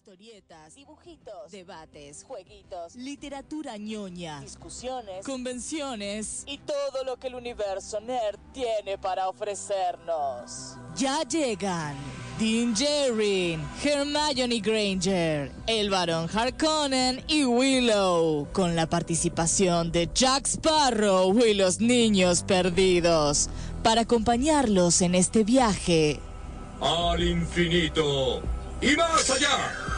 [0.00, 6.42] Historietas, dibujitos, debates, jueguitos, literatura ñoña, discusiones convenciones.
[6.46, 10.76] y todo lo que el universo nerd tiene para ofrecernos.
[10.96, 11.96] Ya llegan
[12.38, 21.38] Dean Jerrin, Hermione Granger, el Barón Harkonnen y Willow, con la participación de Jack Sparrow
[21.44, 23.50] y los niños perdidos,
[23.82, 26.20] para acompañarlos en este viaje.
[26.80, 28.40] al infinito
[28.80, 29.89] y más allá.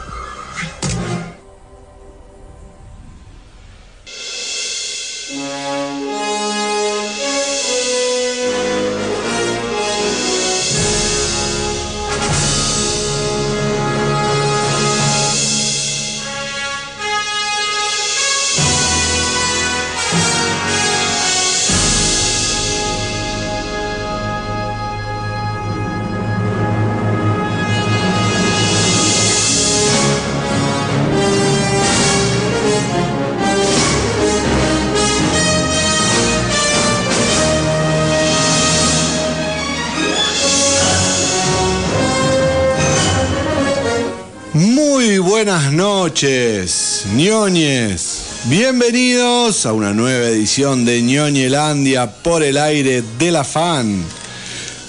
[46.23, 48.23] Noches, ñoñes.
[48.45, 54.01] Bienvenidos a una nueva edición de ñoñelandia por el aire de la fan.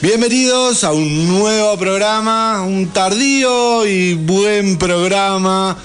[0.01, 5.77] Bienvenidos a un nuevo programa, un tardío y buen programa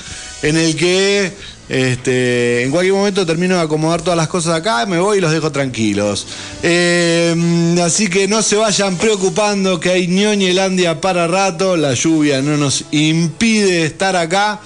[0.44, 1.34] en el que
[1.68, 5.32] este, en cualquier momento termino de acomodar todas las cosas acá, me voy y los
[5.32, 6.28] dejo tranquilos.
[6.62, 12.56] Eh, así que no se vayan preocupando que hay ñoñelandia para rato, la lluvia no
[12.56, 14.60] nos impide estar acá,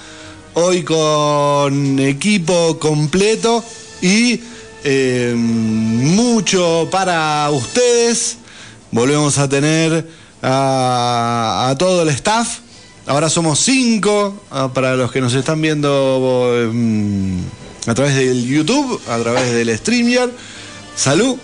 [0.54, 3.64] hoy con equipo completo
[4.00, 4.40] y
[4.84, 8.36] eh, mucho para ustedes.
[8.90, 10.08] Volvemos a tener
[10.42, 12.58] a, todo el staff.
[13.06, 17.38] Ahora somos cinco, ah, para los que nos están viendo mm,
[17.86, 20.30] a través del YouTube, a través del StreamYard.
[20.96, 21.36] Salud.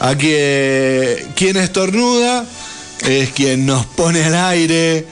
[0.00, 2.46] A que, quien estornuda
[3.00, 5.06] es quien nos pone al aire,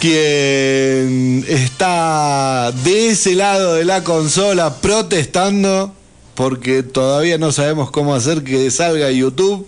[0.00, 5.94] quien está de ese lado de la consola protestando,
[6.34, 9.66] porque todavía no sabemos cómo hacer que salga YouTube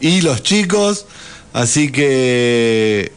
[0.00, 1.06] y los chicos.
[1.52, 3.12] Así que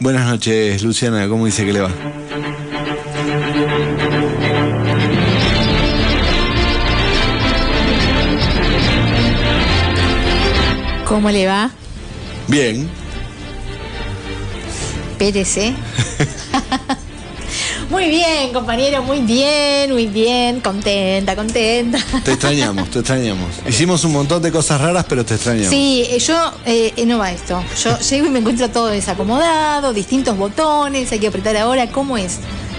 [0.00, 1.26] Buenas noches, Luciana.
[1.28, 1.90] ¿Cómo dice que le va?
[11.04, 11.72] ¿Cómo le va?
[12.46, 12.88] Bien.
[15.18, 15.58] Pérez,
[17.90, 21.98] Muy bien, compañero, muy bien, muy bien, contenta, contenta.
[22.22, 23.48] Te extrañamos, te extrañamos.
[23.66, 25.70] Hicimos un montón de cosas raras, pero te extrañamos.
[25.70, 27.62] Sí, eh, yo, eh, eh, no va esto.
[27.82, 31.90] Yo llego y me encuentro todo desacomodado, distintos botones, hay que apretar ahora.
[31.90, 32.36] ¿Cómo es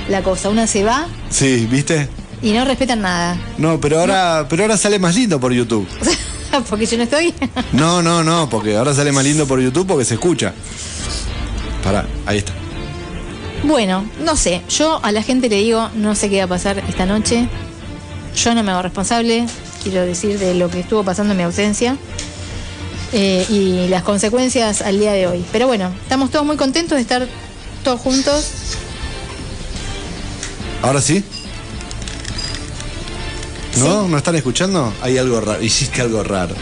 [0.10, 0.50] la cosa?
[0.50, 2.08] Una se va Sí, ¿viste?
[2.42, 3.36] y no respetan nada.
[3.58, 5.88] No, pero ahora, pero ahora sale más lindo por YouTube.
[6.70, 7.34] Porque yo no estoy.
[7.74, 10.52] No, no, no, porque ahora sale más lindo por YouTube porque se escucha.
[11.90, 12.54] Pará, ahí está.
[13.64, 14.62] Bueno, no sé.
[14.70, 17.50] Yo a la gente le digo, no sé qué va a pasar esta noche.
[18.36, 19.48] Yo no me hago responsable,
[19.82, 21.98] quiero decir, de lo que estuvo pasando en mi ausencia.
[23.12, 25.44] eh, y las consecuencias al día de hoy.
[25.52, 27.28] Pero bueno, estamos todos muy contentos de estar
[27.84, 28.46] todos juntos.
[30.84, 31.24] ¿Ahora sí?
[33.80, 34.08] ¿No?
[34.08, 34.94] ¿No están escuchando?
[35.02, 35.60] Hay algo raro.
[35.60, 36.54] Hiciste algo raro.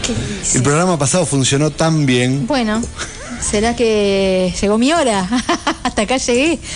[0.54, 2.46] El programa pasado funcionó tan bien.
[2.46, 2.80] Bueno,
[3.40, 5.28] ¿será que llegó mi hora?
[5.82, 6.58] Hasta acá llegué.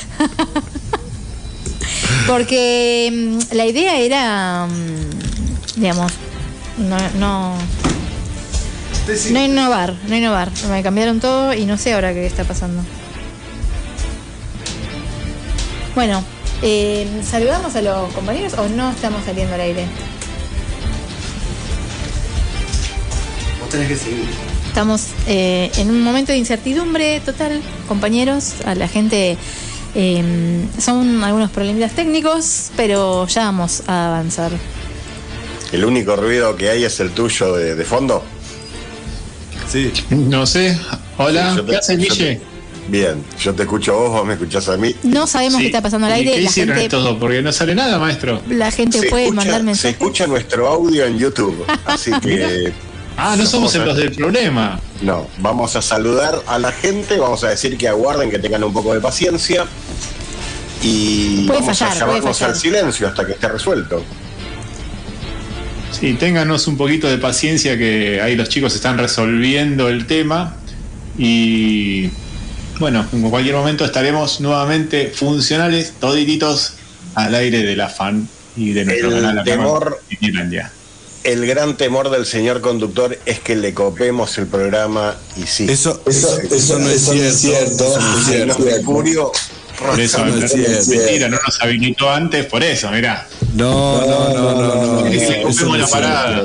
[2.26, 6.12] Porque mm, la idea era, mm, digamos,
[6.78, 7.56] no, no,
[9.32, 10.50] no innovar, no innovar.
[10.70, 12.82] Me cambiaron todo y no sé ahora qué está pasando.
[15.94, 16.24] Bueno,
[16.62, 19.86] eh, ¿saludamos a los compañeros o no estamos saliendo al aire?
[23.60, 24.51] Vos tenés que seguir.
[24.72, 28.54] Estamos eh, en un momento de incertidumbre total, compañeros.
[28.64, 29.36] A la gente
[29.94, 34.50] eh, son algunos problemitas técnicos, pero ya vamos a avanzar.
[35.72, 38.22] El único ruido que hay es el tuyo de, de fondo.
[39.70, 39.92] Sí.
[40.08, 40.78] No sé.
[41.18, 42.40] Hola, Sí, te- ¿qué te- Guille?
[42.88, 44.96] Bien, yo te escucho a vos, vos me escuchás a mí.
[45.02, 45.64] No sabemos Sí.
[45.64, 46.30] qué está pasando al ¿Y aire.
[46.32, 47.18] ¿Qué La hicieron gente, estos dos?
[47.20, 48.40] Porque no sale nada, maestro.
[48.48, 49.92] la gente Se puede escucha, mandar se mensajes.
[49.92, 51.62] escucha nuestro audio en YouTube.
[51.84, 52.72] Así que
[53.24, 54.80] Ah, no somos a- los del problema.
[55.00, 58.72] no, vamos a saludar a la gente, vamos a decir que aguarden, que tengan un
[58.72, 59.64] poco de paciencia.
[60.82, 64.02] Y Puede vamos fallar, a llamarnos al silencio hasta que esté resuelto.
[65.92, 70.56] Sí, ténganos un poquito de paciencia que ahí los chicos están resolviendo el tema
[71.16, 72.10] y
[72.80, 76.72] bueno, en cualquier momento estaremos nuevamente funcionales, todititos
[77.14, 78.26] al aire de la fan
[78.56, 80.72] y de nuestro El canal acá temor- en Finlandia.
[81.24, 85.66] El gran temor del señor conductor es que le copemos el programa y sí.
[85.68, 87.86] Eso, eso, eso no es cierto.
[87.86, 88.58] Eso no es Ay, no, cierto.
[88.64, 89.32] Mercurio.
[89.78, 93.26] Por eso, no es mentira, no nos habilitó antes, por eso, mirá.
[93.54, 95.08] No, no, no, no, no.
[95.08, 96.44] Le copemos no la parada.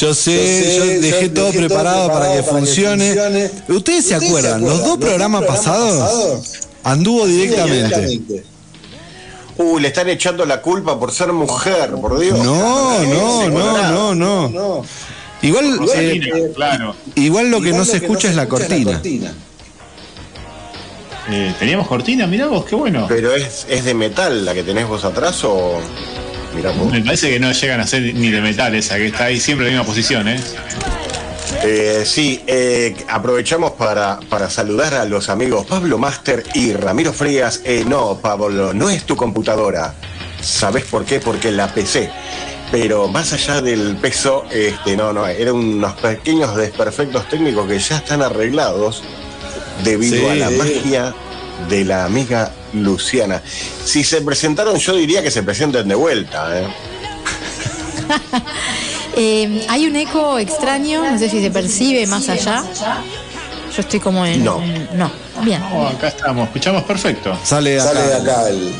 [0.00, 3.14] Yo sé, yo dejé todo preparado para que funcione.
[3.68, 4.60] ¿Ustedes se acuerdan?
[4.60, 6.42] Los dos programas pasados
[6.82, 8.44] anduvo directamente.
[9.56, 12.38] Uh, le están echando la culpa por ser mujer, por Dios.
[12.38, 14.84] No, no, no, no, no.
[15.42, 16.96] Igual, eh, claro.
[17.14, 19.00] igual lo que no se escucha es la cortina.
[21.30, 22.26] Eh, ¿Teníamos cortina?
[22.26, 23.06] Mirá vos, qué bueno.
[23.08, 25.80] Pero es, es de metal la que tenés vos atrás o.
[26.54, 26.90] Mirá vos.
[26.90, 29.68] Me parece que no llegan a ser ni de metal esa, que está ahí siempre
[29.68, 30.40] en la misma posición, ¿eh?
[31.62, 37.60] Eh, sí, eh, aprovechamos para, para saludar a los amigos Pablo Master y Ramiro Frías.
[37.64, 39.94] Eh, no, Pablo, no es tu computadora.
[40.40, 41.20] ¿Sabes por qué?
[41.20, 42.10] Porque la PC.
[42.70, 47.98] Pero más allá del peso, este, no, no, eran unos pequeños desperfectos técnicos que ya
[47.98, 49.02] están arreglados
[49.84, 50.26] debido Sí.
[50.26, 51.14] a la magia
[51.68, 53.42] de la amiga Luciana.
[53.84, 56.68] Si se presentaron, yo diría que se presenten de vuelta.
[59.16, 59.66] ¿eh?
[59.68, 62.64] Hay un eco extraño, no sé si se percibe más allá.
[63.74, 64.44] Yo estoy como en.
[64.44, 64.60] No.
[64.94, 65.10] No,
[65.42, 65.62] bien.
[65.72, 67.36] Oh, acá estamos, escuchamos perfecto.
[67.42, 67.92] Sale de acá.
[67.92, 68.72] Sale de acá el.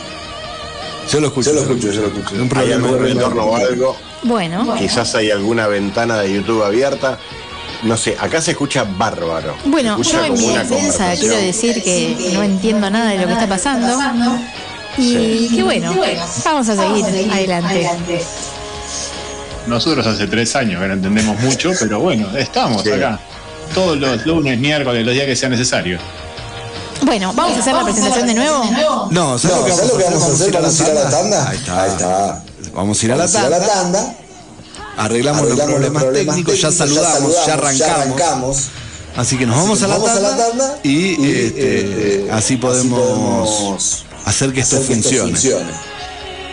[1.10, 1.50] Yo lo escucho.
[1.50, 2.34] Yo lo escucho, yo lo escucho.
[2.36, 2.86] Un ¿Hay problema.
[2.88, 3.96] algún retorno o algo?
[4.22, 4.74] Bueno.
[4.78, 7.18] Quizás hay alguna ventana de YouTube abierta.
[7.82, 9.56] No sé, acá se escucha bárbaro.
[9.66, 13.26] Bueno, Se escucha yo en mi defensa quiero decir que no entiendo nada de lo
[13.26, 13.98] que está pasando.
[14.96, 15.92] Y que bueno,
[16.44, 17.90] vamos a seguir adelante.
[19.66, 22.90] Nosotros hace tres años que no entendemos mucho, pero bueno, estamos Sí.
[22.90, 23.18] acá.
[23.74, 25.98] Todos los lunes, miércoles, los días que sea necesario.
[27.02, 28.64] Bueno, vamos a hacer la presentación de nuevo.
[29.10, 30.52] No, ¿sabes No, lo que ¿sabes lo que vamos a hacer?
[30.52, 31.48] Vamos a ir a la tanda.
[31.48, 31.82] Ahí está.
[31.82, 32.44] Ahí está.
[32.74, 34.14] Vamos a ir a la Vamos a ir a la tanda.
[34.96, 38.68] Arreglamos, los problemas, técnicos, ya saludamos, ya arrancamos.
[39.16, 42.56] Así que nos vamos, a, la vamos a la tanda y, y, este, eh, así
[42.56, 45.70] podemos, podemos hacer que esto hacer que esto funcione.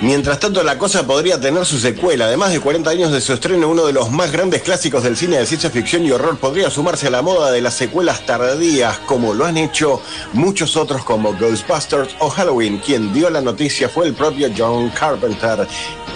[0.01, 2.25] Mientras tanto, la cosa podría tener su secuela.
[2.25, 5.37] Además de 40 años de su estreno, uno de los más grandes clásicos del cine
[5.37, 9.35] de ciencia ficción y horror podría sumarse a la moda de las secuelas tardías, como
[9.35, 10.01] lo han hecho
[10.33, 12.79] muchos otros como Ghostbusters o Halloween.
[12.79, 15.67] Quien dio la noticia fue el propio John Carpenter.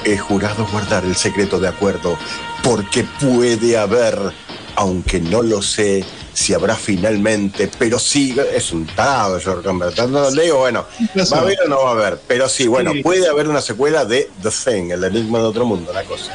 [0.03, 2.17] He jurado guardar el secreto de acuerdo,
[2.63, 4.17] porque puede haber,
[4.77, 6.03] aunque no lo sé,
[6.35, 10.09] si habrá finalmente, pero sí, es un tarado John Carpenter.
[10.09, 10.85] No, le digo, bueno,
[11.33, 12.19] ¿va a haber o no va a haber?
[12.27, 13.01] Pero sí, bueno, Sí.
[13.01, 16.31] puede haber una secuela de The Thing, el enigma de otro mundo, la cosa.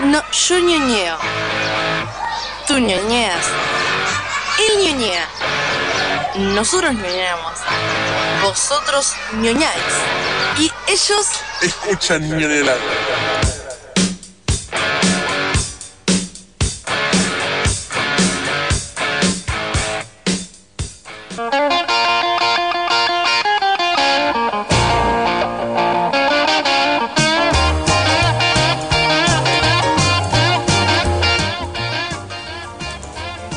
[0.00, 1.16] No, yo ñoñeo.
[2.66, 3.46] Tú ñoñeas.
[4.58, 5.28] Él ñoñea.
[6.54, 7.52] Nosotros ñoñeamos.
[8.42, 9.94] Vosotros ñoñáis.
[10.58, 11.26] Y ellos
[11.62, 12.74] Escuchan Ñonela.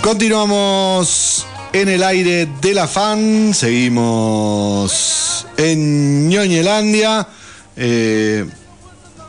[0.07, 7.27] Continuamos en el aire de la fan, seguimos en Ñoñelandia.
[7.75, 8.49] Eh,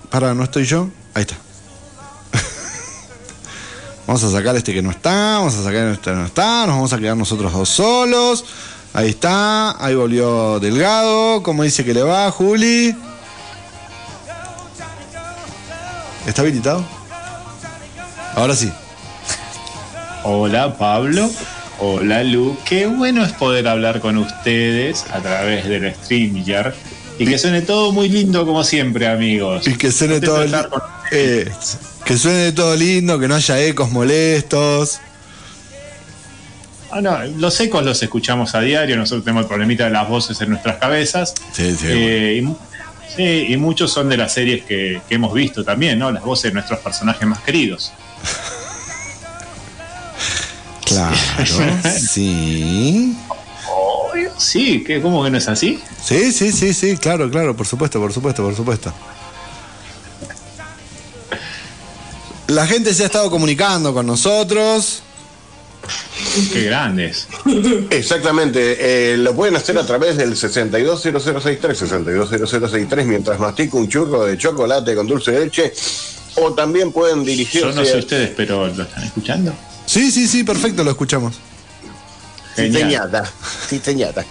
[0.09, 0.89] para, ¿no estoy yo?
[1.15, 1.35] Ahí está.
[4.07, 6.77] vamos a sacar este que no está, vamos a sacar este que no está, nos
[6.77, 8.45] vamos a quedar nosotros dos solos.
[8.95, 12.95] Ahí está, ahí volvió Delgado, ¿cómo dice que le va, Juli?
[16.25, 16.85] ¿Está habilitado?
[18.37, 18.73] Ahora sí.
[20.31, 21.31] Hola Pablo,
[21.79, 26.75] hola Lu, qué bueno es poder hablar con ustedes a través del StreamYard
[27.19, 29.67] y que suene todo muy lindo como siempre amigos.
[29.67, 30.83] Y que suene todo, de li- estar con-
[31.13, 31.51] eh,
[32.05, 35.01] que suene todo lindo, que no haya ecos molestos.
[36.91, 40.39] Ah, no, los ecos los escuchamos a diario, nosotros tenemos el problemita de las voces
[40.43, 41.33] en nuestras cabezas.
[41.53, 41.87] Sí, sí.
[41.89, 46.13] Eh, y, sí, y muchos son de las series que, que hemos visto también, ¿no?
[46.13, 47.93] Las voces de nuestros personajes más queridos.
[50.89, 51.17] Claro,
[51.99, 53.17] sí.
[54.39, 55.81] Sí, ¿qué, ¿cómo que no es así?
[56.03, 58.93] Sí, sí, sí, sí, claro, claro, por supuesto, por supuesto, por supuesto.
[62.47, 65.03] La gente se ha estado comunicando con nosotros.
[66.53, 67.29] Qué grandes.
[67.91, 74.39] Exactamente, eh, lo pueden hacer a través del 620063, 620063, mientras mastica un churro de
[74.39, 75.73] chocolate con dulce de leche,
[76.37, 77.69] o también pueden dirigirse...
[77.69, 79.53] Yo no sé ustedes, pero ¿lo están escuchando?
[79.89, 81.37] Sí, sí, sí, perfecto, lo escuchamos.
[82.55, 83.25] Sí, señata.
[83.69, 84.23] Sí, señata.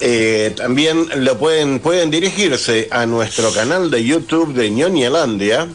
[0.00, 5.68] Eh, también lo pueden, pueden dirigirse a nuestro canal de YouTube de Ñoñelandia.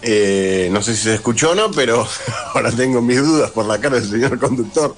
[0.00, 2.08] Eh, no sé si se escuchó o no, pero
[2.54, 4.96] ahora tengo mis dudas por la cara del señor conductor.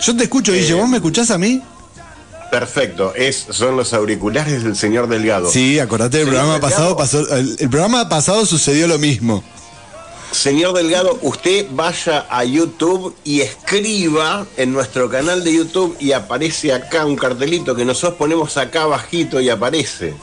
[0.00, 1.62] Yo te escucho, Guille, ¿vos me escuchás a mí?
[2.50, 5.50] Perfecto, es, son los auriculares del señor Delgado.
[5.50, 6.96] Sí, acordate, el Señor programa Delgado.
[6.96, 9.44] pasado pasó, el, el programa pasado sucedió lo mismo.
[10.34, 16.72] Señor Delgado, usted vaya a YouTube y escriba en nuestro canal de YouTube y aparece
[16.72, 20.14] acá un cartelito que nosotros ponemos acá bajito y aparece.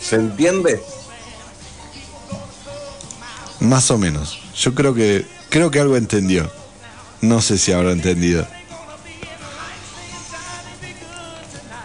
[0.00, 0.82] ¿Se entiende?
[3.60, 4.40] Más o menos.
[4.56, 6.50] Yo creo que creo que algo entendió.
[7.20, 8.46] No sé si habrá entendido.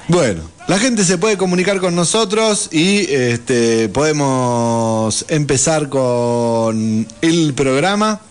[0.07, 8.21] Bueno, la gente se puede comunicar con nosotros y este, podemos empezar con el programa.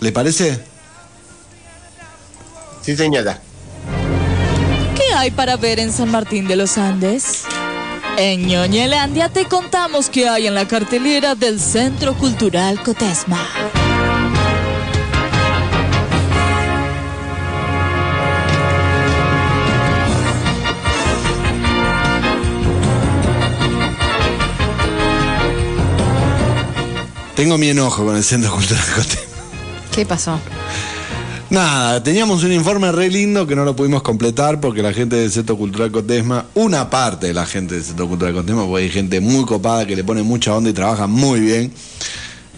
[0.00, 0.60] ¿Le parece?
[2.82, 3.40] Sí, señora.
[4.96, 7.42] ¿Qué hay para ver en San Martín de los Andes?
[8.16, 13.46] En Ñoñelandia te contamos qué hay en la cartelera del Centro Cultural Cotesma.
[27.40, 29.18] Tengo mi enojo con el Centro Cultural Cote.
[29.94, 30.38] ¿Qué pasó?
[31.48, 35.32] Nada, teníamos un informe re lindo que no lo pudimos completar porque la gente del
[35.32, 39.22] Centro Cultural Cotesma, una parte de la gente del Centro Cultural Cotesma, porque hay gente
[39.22, 41.72] muy copada que le pone mucha onda y trabaja muy bien,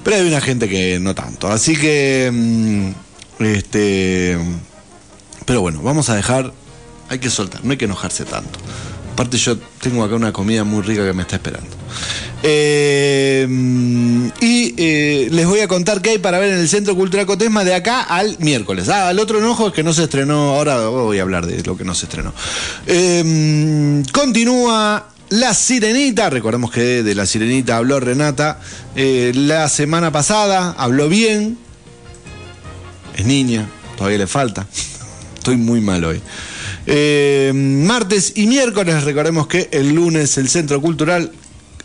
[0.03, 1.47] pero hay una gente que no tanto.
[1.47, 4.37] Así que, mm, este,
[5.47, 6.53] pero bueno, vamos a dejar,
[7.09, 8.59] hay que soltar, no hay que enojarse tanto.
[9.13, 11.71] Aparte yo tengo acá una comida muy rica que me está esperando.
[12.43, 13.47] Eh,
[14.41, 17.65] y eh, les voy a contar qué hay para ver en el Centro Cultural Cotesma
[17.65, 18.89] de acá al miércoles.
[18.89, 21.77] Ah, el otro enojo es que no se estrenó, ahora voy a hablar de lo
[21.77, 22.35] que no se estrenó.
[22.87, 28.59] Eh, continúa La Sirenita, recordemos que de La Sirenita habló Renata
[28.95, 31.59] la semana pasada, habló bien,
[33.17, 34.67] es niña, todavía le falta,
[35.37, 36.21] estoy muy mal hoy.
[36.87, 41.31] Eh, martes y miércoles, recordemos que el lunes el Centro Cultural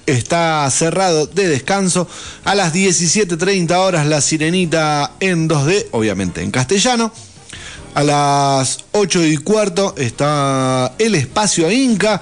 [0.08, 2.08] está cerrado de descanso.
[2.44, 7.12] A las 17.30 horas La Sirenita en 2D, obviamente en castellano.
[7.94, 12.22] A las 8 y cuarto está El Espacio Inca.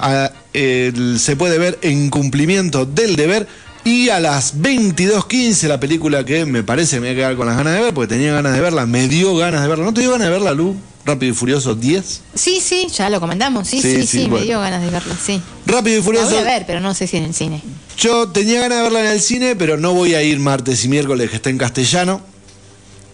[0.00, 3.46] A- se puede ver en cumplimiento del deber.
[3.84, 7.56] Y a las 22.15 la película que me parece me voy a quedar con las
[7.58, 9.84] ganas de ver, porque tenía ganas de verla, me dio ganas de verla.
[9.84, 10.74] ¿No te dio ganas de verla, Lu?
[11.04, 12.20] Rápido y Furioso 10.
[12.34, 13.68] Sí, sí, ya lo comentamos.
[13.68, 14.36] Sí, Sí, sí, sí, sí, bueno.
[14.38, 15.40] me dio ganas de verla, sí.
[15.66, 16.30] Rápido y La Furioso.
[16.30, 17.60] voy a ver, pero no sé si en el cine.
[17.98, 20.88] Yo tenía ganas de verla en el cine, pero no voy a ir martes y
[20.88, 22.20] miércoles que está en castellano.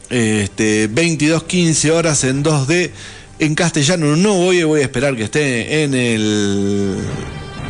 [0.08, 2.90] Este, 22, 15 horas en 2D
[3.40, 4.16] en castellano.
[4.16, 6.96] No voy, voy a esperar que esté en el,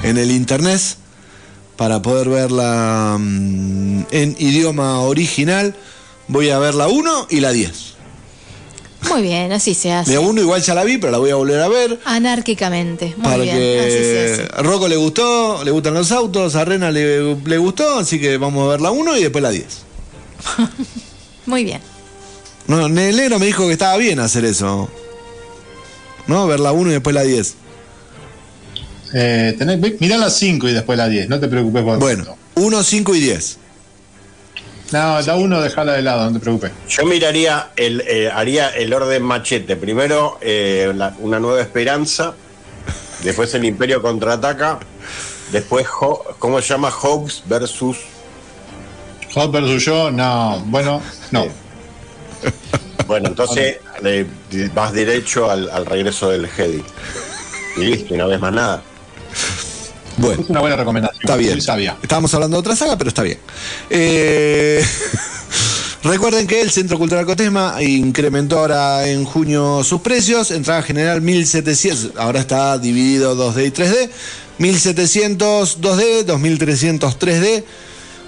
[0.02, 0.80] en el internet
[1.76, 5.74] para poder verla mm, en idioma original.
[6.28, 7.94] Voy a ver la 1 y la 10.
[9.08, 10.12] Muy bien, así se hace.
[10.12, 11.98] La 1 igual ya la vi, pero la voy a volver a ver.
[12.04, 13.14] Anárquicamente.
[13.16, 14.48] Muy Para bien, así se que hace.
[14.58, 18.36] a Rocco le gustó, le gustan los autos, a Rena le, le gustó, así que
[18.36, 19.64] vamos a ver la 1 y después la 10.
[21.46, 21.80] Muy bien.
[22.66, 24.88] No, negro me dijo que estaba bien hacer eso.
[26.26, 26.46] ¿No?
[26.46, 27.54] Ver la 1 y después la 10.
[29.12, 32.82] Eh, tenés- mirá las 5 y después la 10, no te preocupes por Bueno, 1,
[32.84, 33.56] 5 y 10.
[34.92, 36.72] No, la 1 dejala de lado, no te preocupes.
[36.88, 39.76] Yo miraría, el, eh, haría el orden machete.
[39.76, 42.34] Primero eh, la- una nueva esperanza,
[43.22, 44.80] después el Imperio contraataca,
[45.52, 46.90] después, Ho- ¿cómo se llama?
[46.90, 47.98] Hobbes versus...
[49.34, 51.46] Hot versus yo, no, bueno, no.
[53.06, 54.26] Bueno, entonces le-
[54.74, 56.82] vas derecho al, al regreso del Jedi.
[57.76, 58.82] Y listo, y no ves más nada.
[60.16, 61.09] Bueno, Es una buena recomendación.
[61.30, 61.52] Está bien.
[61.52, 61.96] Muy sabia.
[62.02, 63.38] Estábamos hablando de otra saga, pero está bien.
[63.90, 64.84] Eh,
[66.02, 70.50] Recuerden que el Centro Cultural Cotesma incrementó ahora en junio sus precios.
[70.50, 74.10] Entrada general 1700, ahora está dividido 2D y 3D.
[74.56, 77.64] 1700 2D, 2300 3D.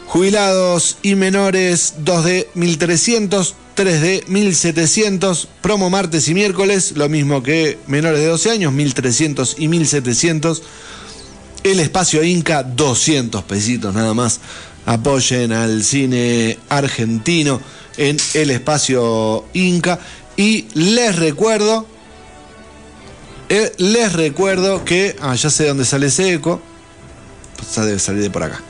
[0.07, 8.21] Jubilados y menores 2D 1300, 3D 1700, promo martes y miércoles, lo mismo que menores
[8.21, 10.63] de 12 años, 1300 y 1700.
[11.63, 14.41] El espacio Inca 200 pesitos nada más.
[14.85, 17.61] Apoyen al cine argentino
[17.97, 20.01] en el espacio Inca
[20.37, 21.87] y les recuerdo
[23.49, 26.59] eh, les recuerdo que ah, ya sé dónde sale ese eco.
[27.57, 28.63] Pues debe salir de por acá.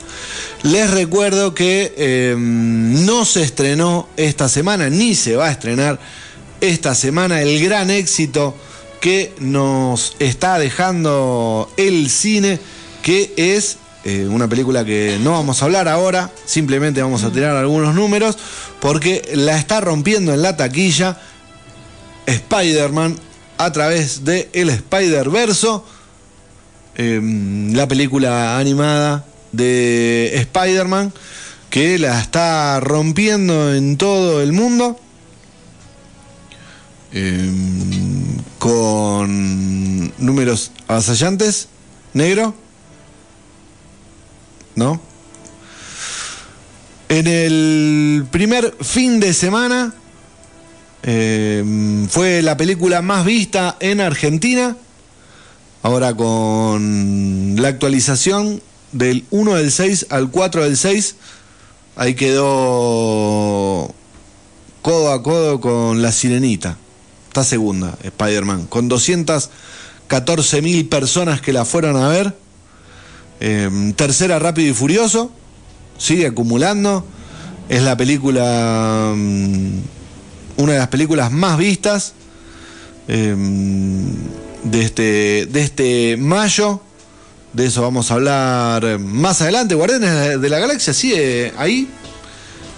[0.63, 5.99] Les recuerdo que eh, no se estrenó esta semana, ni se va a estrenar
[6.59, 8.57] esta semana, el gran éxito
[8.99, 12.59] que nos está dejando el cine,
[13.03, 17.55] que es eh, una película que no vamos a hablar ahora, simplemente vamos a tirar
[17.55, 18.37] algunos números,
[18.79, 21.19] porque la está rompiendo en la taquilla
[22.25, 23.19] Spider-Man
[23.59, 25.85] a través de el Spider-Verso,
[26.95, 27.21] eh,
[27.71, 31.13] la película animada de Spider-Man,
[31.69, 34.99] que la está rompiendo en todo el mundo.
[37.15, 37.51] eh,
[38.57, 41.67] con números avasallantes.
[42.13, 42.55] ¿Negro?
[44.75, 44.99] ¿No?
[47.09, 49.93] En el primer fin de semana
[51.03, 54.77] eh, fue la película más vista en Argentina.
[55.83, 58.61] Ahora con la actualización
[58.93, 61.15] del 1 del 6 al 4 del 6,
[61.97, 63.93] ahí quedó
[64.81, 66.77] codo a codo con la sirenita.
[67.27, 72.42] Está segunda, Spider-Man, con 214 mil personas que la fueron a ver.
[73.39, 75.31] Eh, tercera, Rápido y Furioso,
[75.97, 77.05] sigue acumulando.
[77.69, 79.79] Es la película, mm,
[80.57, 82.13] una de las películas más vistas
[83.07, 83.35] eh,
[84.63, 86.81] de, este, de este mayo.
[87.53, 89.75] De eso vamos a hablar más adelante.
[89.75, 91.87] Guardianes de la Galaxia sigue ahí.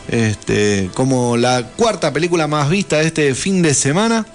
[0.08, 4.26] Este, como la cuarta película más vista de este fin de semana.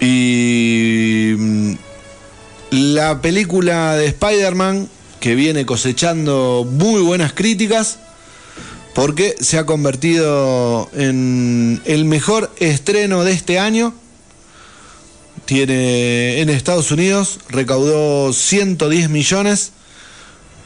[0.00, 1.72] Y mm,
[2.70, 4.88] la película de Spider-Man
[5.20, 7.98] que viene cosechando muy buenas críticas
[8.94, 13.94] porque se ha convertido en el mejor estreno de este año.
[15.44, 19.72] Tiene en Estados Unidos, recaudó 110 millones,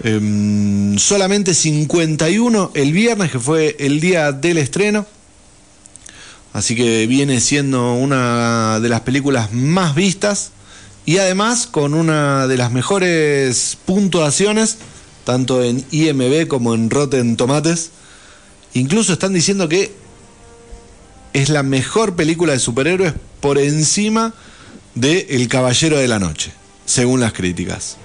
[0.03, 5.07] em, solamente 51 el viernes, que fue el día del estreno.
[6.55, 10.53] Así que viene siendo una de las películas más vistas
[11.05, 14.79] y además con una de las mejores puntuaciones,
[15.25, 17.91] tanto en IMB como en Rotten Tomates.
[18.73, 19.93] Incluso están diciendo que
[21.33, 24.33] es la mejor película de superhéroes por encima
[24.95, 26.53] de El Caballero de la Noche,
[26.87, 27.97] según las críticas.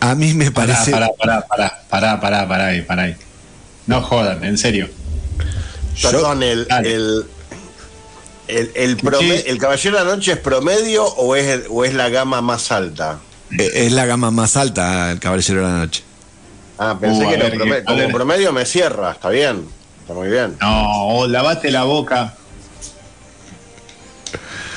[0.00, 0.90] A mí me parece.
[0.90, 3.29] Pará, pará, pará, pará, pará, pará.
[3.86, 4.88] No jodan, en serio.
[6.02, 7.24] Perdón, el, el,
[8.48, 12.08] el, el, prome- ¿el Caballero de la Noche es promedio o es, o es la
[12.08, 13.18] gama más alta?
[13.58, 16.02] Eh, Es la gama más alta, El Caballero de la Noche.
[16.78, 19.66] Ah, pensé Uh, que ver, prome- que- a como promedio me cierra, está bien,
[20.00, 20.56] está muy bien.
[20.60, 22.34] No, o lavate la boca.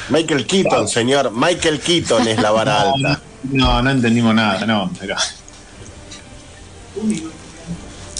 [0.09, 3.21] Michael Keaton, señor, Michael Keaton es la vara alta.
[3.43, 5.15] No, no entendimos nada, no, pero.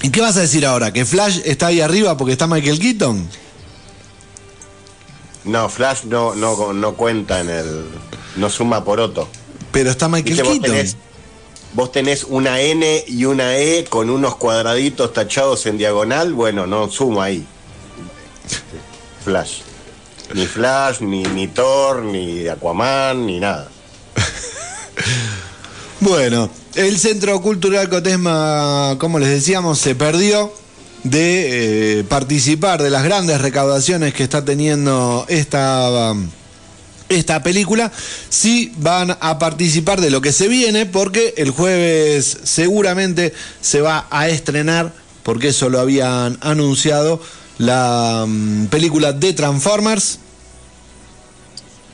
[0.04, 0.92] ¿Y qué vas a decir ahora?
[0.92, 3.28] ¿Que Flash está ahí arriba porque está Michael Keaton?
[5.46, 7.86] No, Flash no, no, no cuenta en el.
[8.36, 9.28] no suma poroto.
[9.72, 10.72] Pero está Michael Viste, vos Keaton.
[10.72, 10.98] tenés,
[11.74, 16.90] vos tenés una N y una E con unos cuadraditos tachados en diagonal, bueno, no
[16.90, 17.46] suma ahí.
[19.24, 19.60] Flash.
[20.34, 23.70] Ni Flash, ni, ni Thor, ni Aquaman, ni nada.
[26.00, 30.52] Bueno, el Centro Cultural Cotesma, como les decíamos, se perdió
[31.04, 36.14] de eh, participar de las grandes recaudaciones que está teniendo esta,
[37.10, 37.92] esta película.
[38.30, 44.08] Sí van a participar de lo que se viene porque el jueves seguramente se va
[44.10, 47.22] a estrenar, porque eso lo habían anunciado,
[47.60, 50.20] la um, película de Transformers.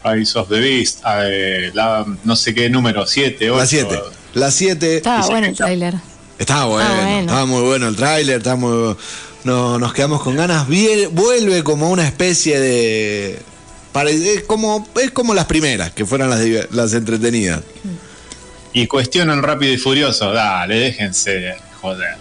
[0.06, 3.60] Eyes of the Beast, eh, la, no sé qué número, 7, 8.
[3.60, 4.19] La 7.
[4.34, 4.98] La 7.
[4.98, 5.96] Estaba bueno el tráiler.
[6.38, 7.20] Estaba bueno, bueno.
[7.20, 8.96] estaba muy bueno el tráiler, está muy-
[9.44, 10.68] no, nos quedamos con ganas.
[10.68, 13.42] Vuelve como una especie de.
[14.08, 16.40] Es como, es como las primeras, que fueron las,
[16.72, 17.62] las entretenidas.
[18.72, 20.32] Y cuestionan rápido y furioso.
[20.32, 22.16] Dale, déjense, joder.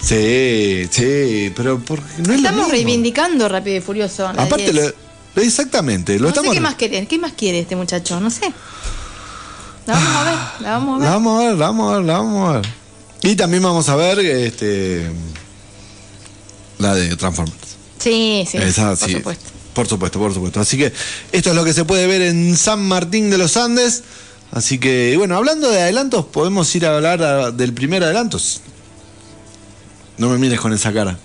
[0.00, 2.72] Sí, sí, pero porque no es lo Estamos mismo.
[2.72, 4.26] reivindicando Rápido y Furioso.
[4.28, 4.74] Aparte, 10.
[5.34, 6.50] lo- exactamente, lo no estamos.
[6.50, 8.52] sé qué más quiere, qué más quiere este muchacho, no sé.
[9.86, 11.08] La vamos a ver, la vamos a ver.
[11.08, 12.68] La vamos a ver, la vamos a ver, la vamos a ver.
[13.22, 15.10] Y también vamos a ver este
[16.78, 17.56] la de Transformers.
[17.98, 19.12] Sí, sí, Esa, por sí.
[19.14, 19.44] supuesto.
[19.74, 20.60] Por supuesto, por supuesto.
[20.60, 20.92] Así que
[21.32, 24.02] esto es lo que se puede ver en San Martín de los Andes.
[24.50, 28.60] Así que, bueno, hablando de adelantos, podemos ir a hablar a- del primer adelantos.
[30.18, 31.16] No me mires con esa cara.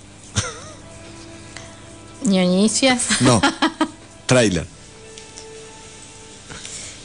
[2.24, 3.22] Ñoñicias.
[3.22, 3.42] No.
[4.28, 4.66] Trailer.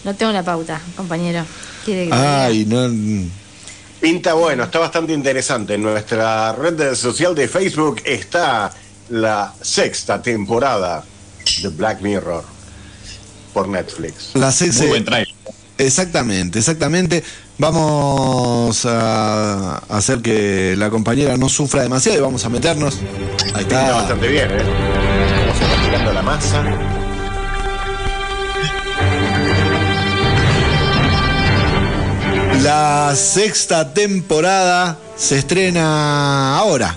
[0.05, 1.45] No tengo la pauta, compañero.
[1.85, 2.89] ¿Quiere que Ay, no.
[4.01, 5.75] Pinta bueno, está bastante interesante.
[5.75, 8.73] En nuestra red social de Facebook está
[9.11, 11.05] la sexta temporada
[11.63, 12.45] de Black Mirror
[13.53, 14.31] por Netflix.
[14.35, 14.81] La CC.
[14.81, 15.35] Muy buen trailer.
[15.79, 17.23] Exactamente, exactamente.
[17.59, 22.99] Vamos a hacer que la compañera no sufra demasiado y vamos a meternos.
[23.55, 23.95] Ahí Pinta está.
[23.97, 24.63] bastante bien, ¿eh?
[25.53, 26.65] Está tirando la masa.
[32.63, 36.97] La sexta temporada se estrena ahora,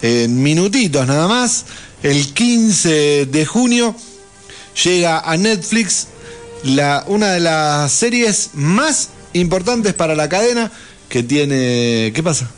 [0.00, 1.66] en minutitos nada más.
[2.02, 3.94] El 15 de junio
[4.82, 6.06] llega a Netflix
[6.62, 10.72] la, una de las series más importantes para la cadena
[11.10, 12.10] que tiene...
[12.14, 12.50] ¿Qué pasa?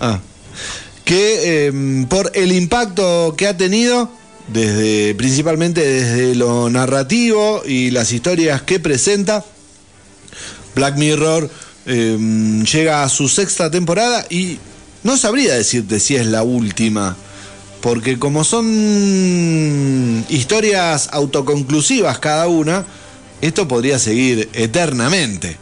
[0.00, 0.20] Ah.
[1.04, 4.08] Que eh, por el impacto que ha tenido,
[4.46, 9.44] desde, principalmente desde lo narrativo y las historias que presenta,
[10.74, 11.50] Black Mirror
[11.86, 12.18] eh,
[12.72, 14.58] llega a su sexta temporada y
[15.02, 17.16] no sabría decirte si es la última,
[17.80, 22.86] porque como son historias autoconclusivas cada una,
[23.42, 25.58] esto podría seguir eternamente.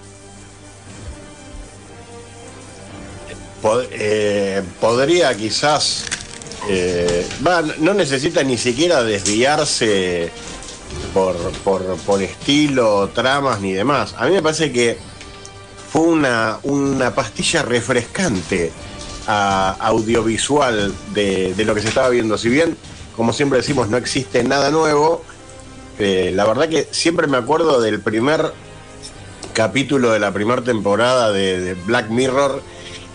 [3.93, 6.05] Eh, podría quizás.
[6.69, 7.27] eh,
[7.81, 10.31] no necesita ni siquiera desviarse
[11.15, 14.15] por, por, por estilo, tramas ni demás.
[14.19, 14.99] A mí me parece que
[15.91, 18.73] fue una, una pastilla refrescante
[19.27, 22.39] a- audiovisual de, de lo que se estaba viendo.
[22.39, 22.77] Si bien,
[23.17, 25.23] como siempre decimos, no existe nada nuevo,
[25.99, 28.53] eh, la verdad que siempre me acuerdo del primer
[29.53, 32.63] capítulo de la primera temporada de, de Black Mirror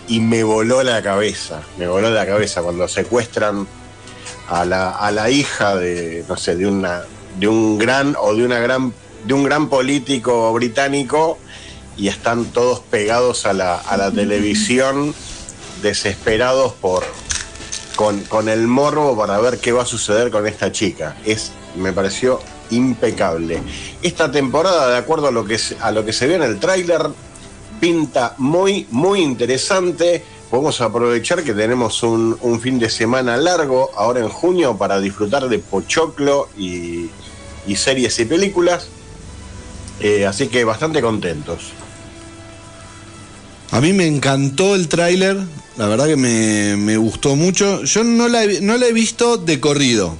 [0.06, 3.66] y me voló la cabeza, me voló la cabeza cuando secuestran
[4.48, 7.02] a la, a la hija de, no sé, de una
[7.38, 8.92] de un gran o de una gran
[9.24, 11.38] de un gran político británico
[11.96, 15.14] y están todos pegados a la, a la televisión
[15.82, 17.04] desesperados por
[17.96, 21.16] con, con el morbo para ver qué va a suceder con esta chica.
[21.24, 22.38] Es, me pareció
[22.70, 23.60] impecable.
[24.02, 27.02] Esta temporada, de acuerdo a lo que, a lo que se ve en el tráiler,
[27.80, 30.24] pinta muy, muy interesante.
[30.50, 35.58] A aprovechar que tenemos un fin de semana largo ahora en junio para disfrutar de
[35.58, 37.10] Pochoclo y,
[37.68, 38.88] y series y películas.
[40.00, 41.72] Eh, así que bastante contentos.
[43.70, 45.36] A mí me encantó el tráiler,
[45.76, 47.84] la verdad que me, me gustó mucho.
[47.84, 50.16] Yo no la, he, no la he visto de corrido,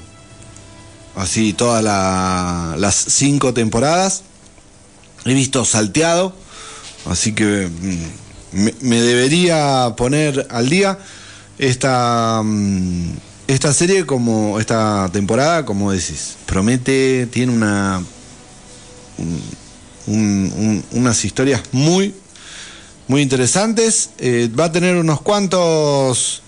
[1.17, 4.23] así todas la- las cinco temporadas.
[5.25, 6.35] He visto salteado,
[7.07, 10.99] así que mm, me, me debería poner al día
[11.59, 13.13] esta, mm,
[13.49, 18.01] esta serie como esta temporada, como decís, promete, tiene una
[19.19, 19.43] un-
[20.07, 22.15] un- unas historias muy
[23.09, 24.11] muy interesantes.
[24.19, 26.43] Eh, va a tener unos cuantos.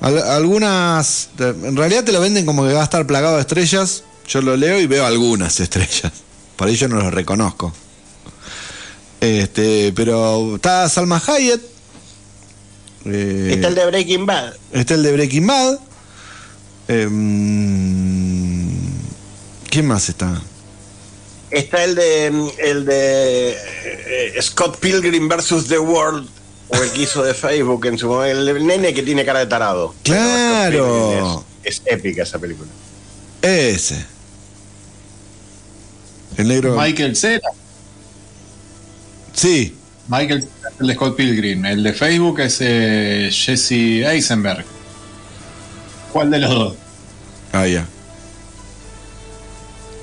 [0.00, 1.30] al- algunas.
[1.38, 4.02] En realidad te lo venden como que va a estar plagado de estrellas.
[4.28, 6.12] Yo lo leo y veo algunas estrellas.
[6.56, 7.72] Por ello no los reconozco.
[9.20, 11.60] Este, pero está Salma Hayek.
[13.08, 14.54] Eh, Está el de Breaking Bad.
[14.72, 15.78] está el de Breaking Bad.
[16.88, 18.68] Em,
[19.70, 20.40] ¿Quién más está?
[21.50, 22.26] Está el de
[22.58, 26.28] el de eh, Scott Pilgrim versus The World
[26.68, 29.46] o el que hizo de Facebook en su momento, el nene que tiene cara de
[29.46, 29.94] tarado.
[30.02, 31.44] Claro.
[31.62, 32.68] Es, es épica esa película.
[33.42, 34.04] Ese.
[36.36, 36.76] El negro.
[36.76, 37.48] Michael Cera.
[39.32, 39.74] Sí.
[40.08, 40.48] Michael
[40.80, 41.64] el de Scott Pilgrim.
[41.64, 44.64] El de Facebook es eh, Jesse Eisenberg.
[46.12, 46.74] ¿Cuál de los dos?
[47.52, 47.86] Ah, ya.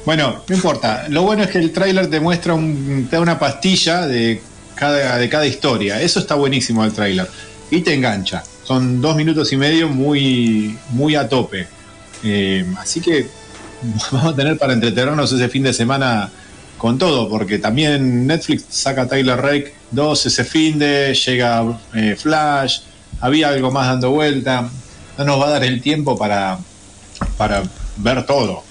[0.05, 1.05] Bueno, no importa.
[1.09, 4.41] Lo bueno es que el tráiler te muestra un, te da una pastilla de
[4.75, 6.01] cada, de cada historia.
[6.01, 7.27] Eso está buenísimo el tráiler.
[7.71, 8.43] Y te engancha.
[8.63, 11.67] Son dos minutos y medio muy, muy a tope.
[12.23, 13.27] Eh, así que
[14.11, 16.29] vamos a tener para entretenernos ese fin de semana
[16.77, 22.79] con todo, porque también Netflix saca Tyler Rake 2 ese fin de, llega eh, Flash,
[23.21, 24.69] había algo más dando vuelta.
[25.17, 26.59] No nos va a dar el tiempo para,
[27.37, 27.63] para
[27.97, 28.63] ver todo.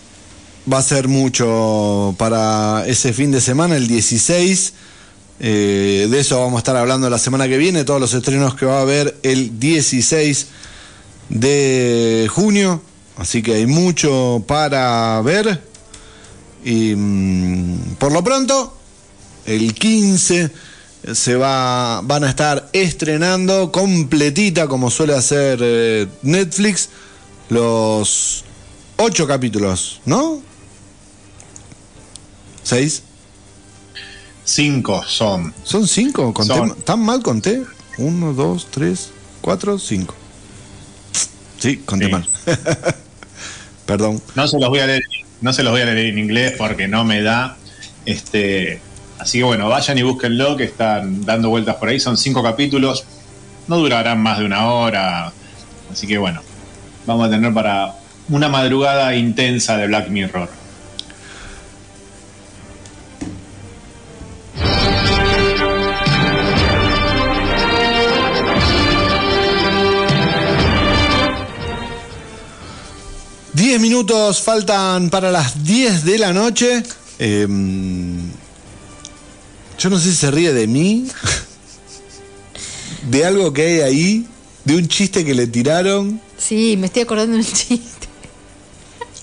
[0.70, 4.74] Va a ser mucho para ese fin de semana, el 16.
[5.40, 8.66] Eh, de eso vamos a estar hablando la semana que viene, todos los estrenos que
[8.66, 10.46] va a haber el 16
[11.28, 12.82] de junio.
[13.16, 15.62] Así que hay mucho para ver.
[16.64, 18.76] Y mm, por lo pronto,
[19.46, 20.50] el 15
[21.14, 26.88] se va, van a estar estrenando completita, como suele hacer eh, Netflix,
[27.48, 28.44] los
[28.96, 30.40] ocho capítulos, ¿no?
[32.62, 33.02] ¿Seis?
[34.44, 35.54] Cinco son.
[35.64, 36.32] ¿Son cinco?
[36.32, 36.74] ¿Conté Son.
[36.82, 37.62] ¿Tan mal conté?
[37.98, 39.10] Uno, dos, tres,
[39.40, 40.14] cuatro, cinco.
[41.58, 42.12] Sí, conté Sí.
[42.12, 42.28] mal.
[43.86, 44.22] Perdón.
[44.34, 45.02] No se los voy a leer,
[45.40, 47.56] no se los voy a leer en inglés porque no me da.
[48.06, 48.80] Este,
[49.22, 52.00] así que bueno, vayan y búsquenlo que están dando vueltas por ahí.
[52.00, 53.04] Son cinco capítulos.
[53.68, 55.32] No durarán más de una hora.
[55.90, 56.42] Así que bueno,
[57.06, 57.94] vamos a tener para
[58.28, 60.48] una madrugada intensa de Black Mirror.
[73.52, 76.82] Diez minutos faltan para las 10 de la noche.
[77.18, 77.46] Eh,
[79.82, 81.06] yo no sé si se ríe de mí,
[83.08, 84.26] de algo que hay ahí,
[84.64, 86.20] de un chiste que le tiraron.
[86.38, 87.80] Sí, me estoy acordando de un chiste.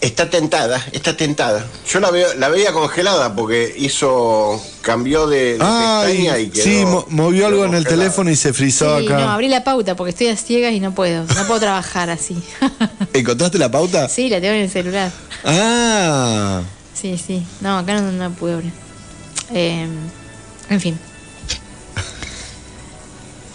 [0.01, 1.65] Está tentada, está tentada.
[1.91, 6.63] Yo la veo, la veía congelada porque hizo, cambió de, de pestaña y quedó.
[6.63, 8.03] sí, mo- movió algo en el congelada.
[8.03, 9.17] teléfono y se frizó Sí, acá.
[9.19, 11.25] no, abrí la pauta porque estoy a ciegas y no puedo.
[11.25, 12.37] No puedo trabajar así.
[13.13, 14.07] ¿Encontraste la pauta?
[14.07, 15.11] Sí, la tengo en el celular.
[15.43, 16.61] Ah,
[16.93, 17.43] Sí, sí.
[17.61, 18.71] No, acá no, no pude abrir.
[19.53, 19.85] Eh,
[20.69, 20.99] en fin.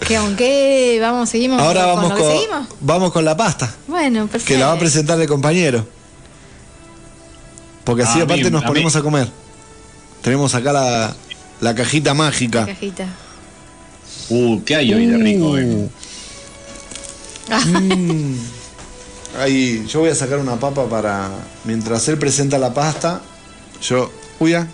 [0.06, 1.30] ¿Qué, ¿Con qué vamos?
[1.30, 2.68] ¿Seguimos ahora con vamos lo que con, seguimos?
[2.80, 4.46] vamos con la pasta, Bueno, perfecto.
[4.54, 5.86] que la va a presentar el compañero.
[7.84, 9.28] Porque así A aparte mí- nos a mí- ponemos a comer.
[10.22, 11.14] Tenemos acá la,
[11.60, 12.66] la cajita mágica.
[12.66, 13.06] Cajita.
[14.30, 15.56] Uh, ¿qué hay hoy de rico?
[15.58, 15.88] eh?
[17.66, 18.36] Mm.
[19.38, 21.30] Ahí, yo voy a sacar una papa para.
[21.64, 23.20] Mientras él presenta la pasta,
[23.82, 24.10] yo.
[24.38, 24.66] Uy, ya.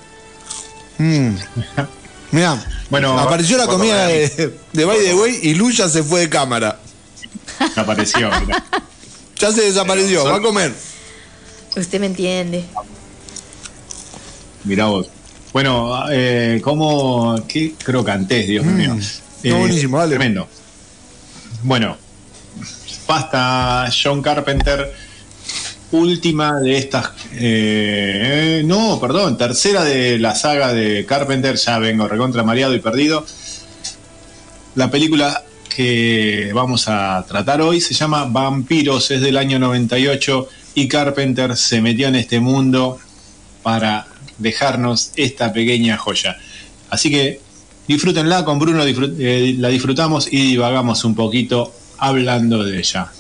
[0.98, 1.35] Mm.
[2.33, 6.21] Mirá, Bueno, apareció la comida de, de By the Way y Lu ya se fue
[6.21, 6.79] de cámara.
[7.77, 8.31] Apareció.
[8.40, 8.64] mirá.
[9.38, 10.73] Ya se desapareció, va a comer.
[11.77, 12.64] Usted me entiende.
[14.64, 15.09] Mirá vos.
[15.53, 17.37] Bueno, eh, ¿cómo?
[17.49, 18.97] ¿Qué crocantez, Dios mío?
[19.45, 20.16] no, buenísimo, dale.
[20.16, 20.49] Tremendo.
[21.62, 21.97] Bueno,
[23.07, 24.95] pasta John Carpenter,
[25.92, 27.11] última de estas.
[27.33, 31.57] eh, no, perdón, tercera de la saga de Carpenter.
[31.57, 33.24] Ya vengo recontra mareado y perdido.
[34.76, 40.88] La película que vamos a tratar hoy se llama Vampiros, es del año 98 y
[40.88, 42.98] Carpenter se metió en este mundo
[43.62, 44.07] para
[44.38, 46.37] dejarnos esta pequeña joya.
[46.90, 47.40] Así que
[47.87, 53.11] disfrútenla, con Bruno eh, la disfrutamos y divagamos un poquito hablando de ella.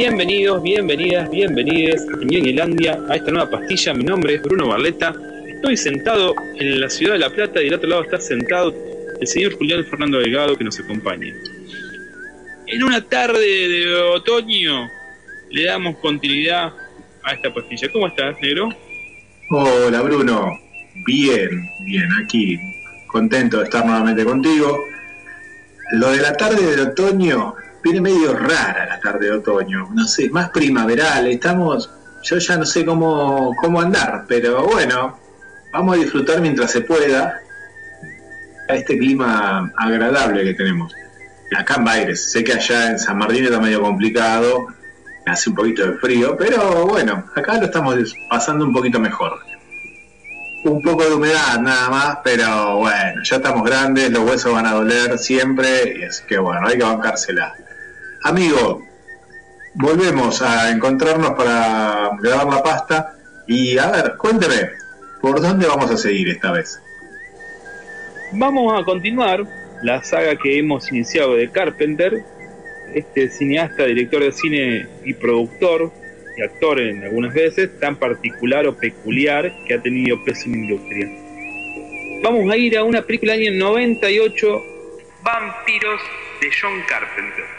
[0.00, 3.94] Bienvenidos, bienvenidas, bienvenides a Ñoñelandia, a esta nueva pastilla.
[3.94, 5.12] Mi nombre es Bruno Barleta.
[5.48, 8.72] Estoy sentado en la ciudad de La Plata y del otro lado está sentado
[9.20, 11.34] el señor Julián Fernando Delgado que nos acompaña.
[12.68, 14.88] En una tarde de otoño
[15.50, 16.72] le damos continuidad
[17.24, 17.88] a esta pastilla.
[17.92, 18.68] ¿Cómo estás, negro?
[19.50, 20.60] Hola Bruno,
[21.06, 21.50] bien,
[21.86, 22.56] bien, aquí,
[23.08, 24.78] contento de estar nuevamente contigo.
[25.94, 30.28] Lo de la tarde de otoño viene medio rara la tarde de otoño, no sé,
[30.30, 31.90] más primaveral, estamos,
[32.22, 35.18] yo ya no sé cómo, cómo andar, pero bueno,
[35.72, 37.40] vamos a disfrutar mientras se pueda
[38.68, 40.92] a este clima agradable que tenemos.
[41.56, 44.68] Acá en Baires, sé que allá en San Martín está medio complicado,
[45.24, 47.96] hace un poquito de frío, pero bueno, acá lo estamos
[48.28, 49.38] pasando un poquito mejor.
[50.64, 54.72] Un poco de humedad nada más, pero bueno, ya estamos grandes, los huesos van a
[54.72, 57.54] doler siempre, y es que bueno, hay que bancársela.
[58.24, 58.82] Amigo,
[59.74, 63.14] volvemos a encontrarnos para grabar la pasta
[63.46, 64.70] y a ver, cuénteme,
[65.20, 66.80] ¿por dónde vamos a seguir esta vez?
[68.32, 69.46] Vamos a continuar
[69.82, 72.24] la saga que hemos iniciado de Carpenter,
[72.92, 75.92] este cineasta, director de cine y productor
[76.36, 80.58] y actor en algunas veces, tan particular o peculiar que ha tenido peso en la
[80.58, 81.08] industria.
[82.22, 84.62] Vamos a ir a una película del año 98,
[85.22, 86.00] Vampiros
[86.40, 87.57] de John Carpenter.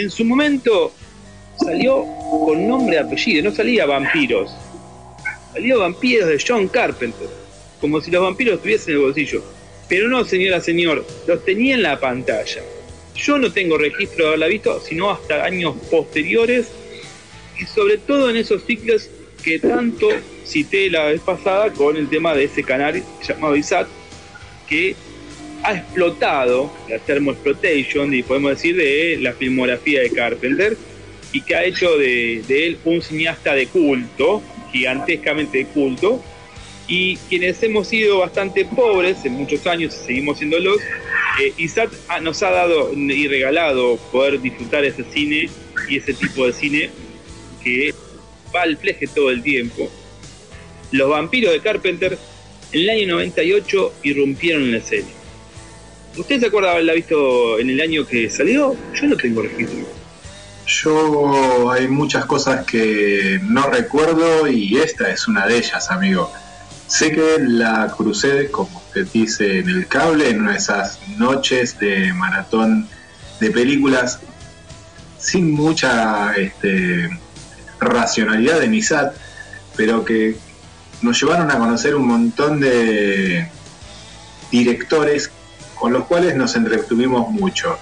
[0.00, 0.94] En su momento
[1.62, 2.06] salió
[2.46, 4.50] con nombre y apellido, no salía Vampiros.
[5.52, 7.28] Salió Vampiros de John Carpenter,
[7.82, 9.44] como si los vampiros estuviesen en el bolsillo.
[9.90, 12.62] Pero no, señora, señor, los tenía en la pantalla.
[13.14, 16.68] Yo no tengo registro de haberla visto, sino hasta años posteriores
[17.60, 19.10] y sobre todo en esos ciclos
[19.44, 20.08] que tanto
[20.46, 23.86] cité la vez pasada con el tema de ese canal llamado ISAT,
[24.66, 24.96] que
[25.62, 30.76] ha explotado la thermoexploitation, y podemos decir, de la filmografía de Carpenter,
[31.32, 34.42] y que ha hecho de, él un cineasta de culto,
[34.72, 36.22] gigantescamente de culto,
[36.88, 40.78] y quienes hemos sido bastante pobres en muchos años y seguimos siéndolos,
[41.40, 45.48] eh, ISAT nos ha dado y regalado poder disfrutar ese cine
[45.88, 46.90] y ese tipo de cine
[47.62, 47.94] que
[48.54, 49.88] va al fleje todo el tiempo.
[50.90, 52.18] Los vampiros de Carpenter
[52.72, 55.08] en el año 98 irrumpieron en la escena.
[56.16, 58.76] ¿Usted se acuerda haberla visto en el año que salió?
[58.94, 59.86] Yo no tengo registro.
[60.66, 66.30] Yo hay muchas cosas que no recuerdo y esta es una de ellas, amigo.
[66.86, 71.78] Sé que la crucé, como usted dice, en el cable, en una de esas noches
[71.78, 72.88] de maratón
[73.40, 74.20] de películas
[75.18, 77.08] sin mucha este,
[77.78, 79.14] racionalidad de Nisat,
[79.76, 80.36] pero que
[81.02, 83.48] nos llevaron a conocer un montón de
[84.50, 85.30] directores
[85.80, 87.78] con los cuales nos entretuvimos mucho.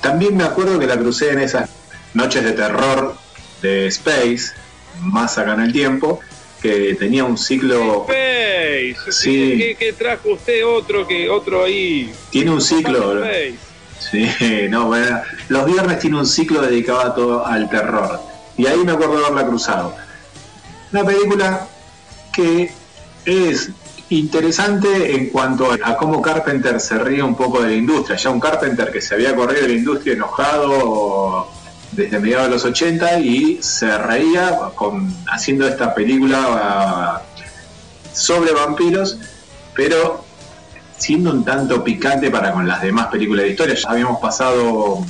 [0.00, 1.68] También me acuerdo que la crucé en esas
[2.14, 3.14] noches de terror
[3.60, 4.52] de Space,
[5.00, 6.18] más acá en el tiempo,
[6.60, 8.06] que tenía un ciclo...
[8.08, 9.56] Space, Sí.
[9.58, 12.12] ¿qué, qué trajo usted otro que otro ahí?
[12.30, 13.22] Tiene un ciclo.
[13.24, 13.54] Space.
[14.10, 14.26] Sí,
[14.68, 18.20] no, bueno, los viernes tiene un ciclo dedicado a todo al terror.
[18.56, 19.94] Y ahí me acuerdo de haberla cruzado.
[20.92, 21.68] Una película
[22.32, 22.72] que
[23.24, 23.70] es
[24.18, 28.16] interesante en cuanto a cómo Carpenter se ríe un poco de la industria.
[28.16, 31.48] Ya un Carpenter que se había corrido de la industria enojado
[31.92, 37.22] desde mediados de los 80 y se reía con, haciendo esta película ah,
[38.12, 39.18] sobre vampiros,
[39.74, 40.24] pero
[40.96, 43.74] siendo un tanto picante para con las demás películas de historia.
[43.74, 45.04] Ya habíamos pasado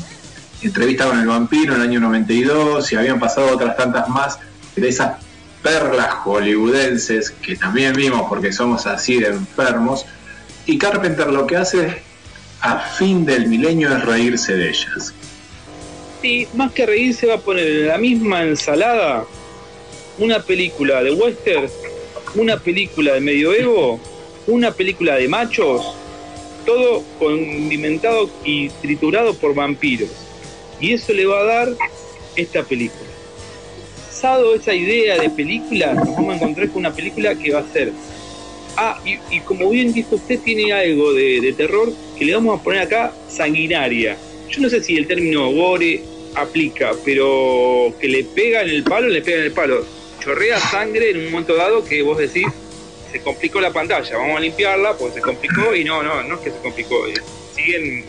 [0.62, 4.38] entrevista con el vampiro en el año 92 y habían pasado otras tantas más
[4.76, 5.16] de esas
[5.62, 10.04] perlas hollywoodenses que también vimos porque somos así de enfermos.
[10.66, 12.02] Y Carpenter lo que hace
[12.60, 15.14] a fin del milenio es reírse de ellas.
[16.20, 19.24] Sí, más que reírse va a poner en la misma ensalada
[20.18, 21.68] una película de western,
[22.34, 24.00] una película de medioevo,
[24.46, 25.94] una película de machos,
[26.64, 30.10] todo condimentado y triturado por vampiros.
[30.80, 31.68] Y eso le va a dar
[32.36, 33.11] esta película.
[34.22, 37.92] Esa idea de película, nos vamos a encontrar con una película que va a ser.
[38.76, 42.62] Ah, y, como bien dijo usted, tiene algo de, de terror que le vamos a
[42.62, 44.16] poner acá sanguinaria.
[44.48, 46.04] Yo no sé si el término gore
[46.36, 49.84] aplica, pero que le pega en el palo, le pega en el palo.
[50.20, 52.46] Chorrea sangre en un momento dado que vos decís,
[53.10, 56.40] se complicó la pantalla, vamos a limpiarla porque se complicó y no, no, no es
[56.42, 57.14] que se complicó, eh,
[57.56, 58.04] siguen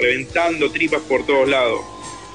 [0.00, 1.80] reventando tripas por todos lados.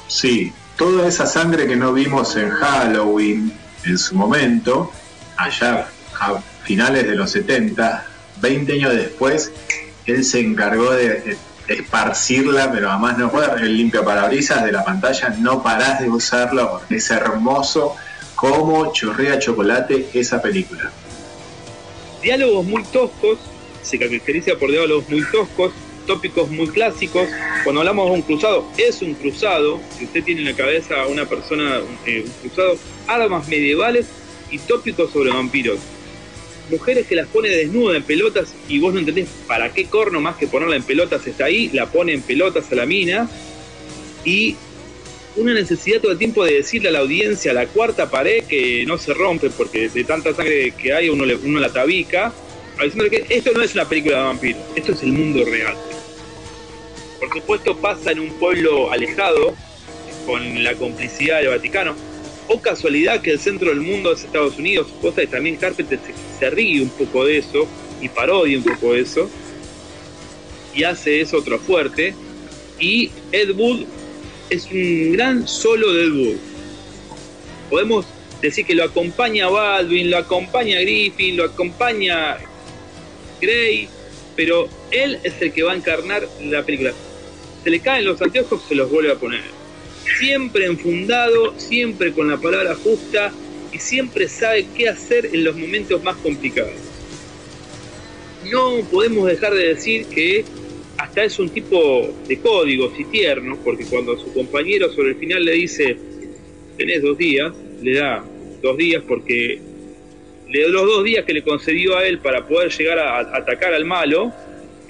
[0.08, 3.54] Sí, toda esa sangre que no vimos en Halloween
[3.86, 4.90] en su momento,
[5.36, 5.90] allá
[6.20, 8.06] a finales de los 70,
[8.42, 9.52] 20 años después,
[10.06, 11.38] él se encargó de
[11.68, 16.82] esparcirla, pero además no fue el limpio parabrisas de la pantalla, no parás de usarlo
[16.90, 17.96] es hermoso
[18.36, 20.92] como chorrea chocolate esa película.
[22.22, 23.38] Diálogos muy toscos,
[23.84, 25.74] se caracteriza por diálogos muy toscos,
[26.10, 27.28] tópicos muy clásicos.
[27.64, 29.80] Cuando hablamos de un cruzado, es un cruzado.
[29.96, 34.08] Si usted tiene en la cabeza a una persona, eh, un cruzado, armas medievales
[34.50, 35.78] y tópicos sobre vampiros.
[36.72, 40.36] Mujeres que las pone desnudas en pelotas y vos no entendés para qué corno más
[40.36, 43.30] que ponerla en pelotas está ahí, la pone en pelotas a la mina
[44.26, 44.56] y
[45.36, 48.98] una necesidad todo el tiempo de decirle a la audiencia la cuarta pared que no
[48.98, 52.34] se rompe porque de tanta sangre que hay uno, le- uno la tabica,
[52.84, 55.76] diciéndole que esto no es una película de vampiros, esto es el mundo real.
[57.20, 59.56] Por supuesto pasa en un pueblo alejado,
[60.26, 61.96] con la complicidad del Vaticano,
[62.48, 66.14] o casualidad que el centro del mundo es Estados Unidos, cosa que también Carpenter se,
[66.40, 67.68] se ríe un poco de eso
[68.02, 69.30] y parodia un poco de eso,
[70.74, 72.14] y hace eso otro fuerte,
[72.80, 73.86] y Ed Wood
[74.50, 76.38] es un gran solo de Ed Wood.
[77.70, 78.06] Podemos
[78.42, 82.38] decir que lo acompaña Baldwin, lo acompaña Griffin, lo acompaña
[83.42, 83.88] Gray,
[84.36, 86.94] pero él es el que va a encarnar la película.
[87.64, 89.42] Se le caen los anteojos, se los vuelve a poner.
[90.20, 93.32] Siempre enfundado, siempre con la palabra justa
[93.72, 96.74] y siempre sabe qué hacer en los momentos más complicados.
[98.52, 100.46] No podemos dejar de decir que
[100.98, 105.46] hasta es un tipo de códigos y tierno, porque cuando su compañero sobre el final
[105.46, 105.98] le dice,
[106.78, 108.24] tenés dos días, le da
[108.62, 109.62] dos días porque
[110.50, 113.86] los dos días que le concedió a él para poder llegar a, a atacar al
[113.86, 114.34] malo,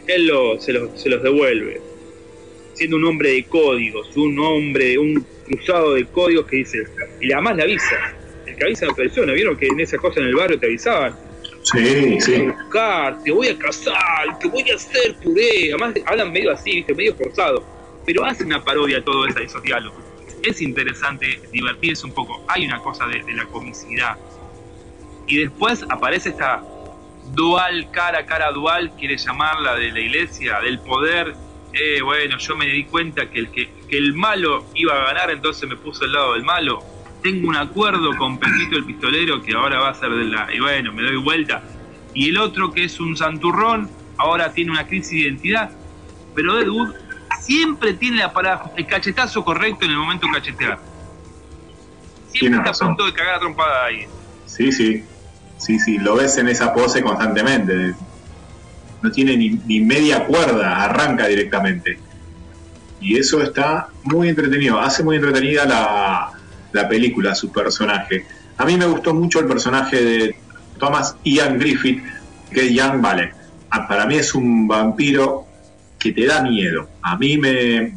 [0.07, 1.88] él se los devuelve.
[2.79, 6.83] Siendo un hombre de códigos, un hombre, un cruzado de códigos que dice,
[7.19, 8.15] y además le avisa,
[8.47, 11.13] el que avisa no traiciona, vieron que en esa cosa en el barrio te avisaban,
[11.61, 12.31] Sí, sí.
[12.31, 16.31] te voy a buscar, te voy a casar, te voy a hacer puré, además hablan
[16.31, 16.95] medio así, ¿viste?
[16.95, 17.65] medio forzado,
[18.05, 20.01] pero hace una parodia a todo eso, esos diálogos.
[20.41, 24.15] Es interesante divertirse un poco, hay una cosa de, de la comicidad.
[25.27, 26.63] Y después aparece esta
[27.33, 31.35] dual, cara a cara dual, quiere llamarla, de la iglesia, del poder.
[31.73, 35.31] Eh, bueno, yo me di cuenta que el, que, que el malo iba a ganar,
[35.31, 36.83] entonces me puse al lado del malo.
[37.21, 40.53] Tengo un acuerdo con Pepito el pistolero que ahora va a ser de la...
[40.53, 41.61] Y bueno, me doy vuelta.
[42.13, 45.71] Y el otro que es un santurrón, ahora tiene una crisis de identidad.
[46.33, 46.95] Pero Deadwood
[47.41, 50.79] siempre tiene la parada, el cachetazo correcto en el momento de cachetear.
[52.31, 54.05] Siempre está a punto de cagar a trompada ahí.
[54.45, 55.03] Sí, sí.
[55.57, 57.93] Sí, sí, lo ves en esa pose constantemente.
[59.01, 61.99] No tiene ni, ni media cuerda, arranca directamente.
[63.01, 64.79] Y eso está muy entretenido.
[64.79, 66.31] Hace muy entretenida la,
[66.73, 68.25] la película, su personaje.
[68.57, 70.35] A mí me gustó mucho el personaje de
[70.77, 72.03] Thomas Ian Griffith,
[72.51, 73.33] que es Ian Vale.
[73.69, 75.45] Ah, Para mí es un vampiro
[75.97, 76.89] que te da miedo.
[77.01, 77.93] A mí me,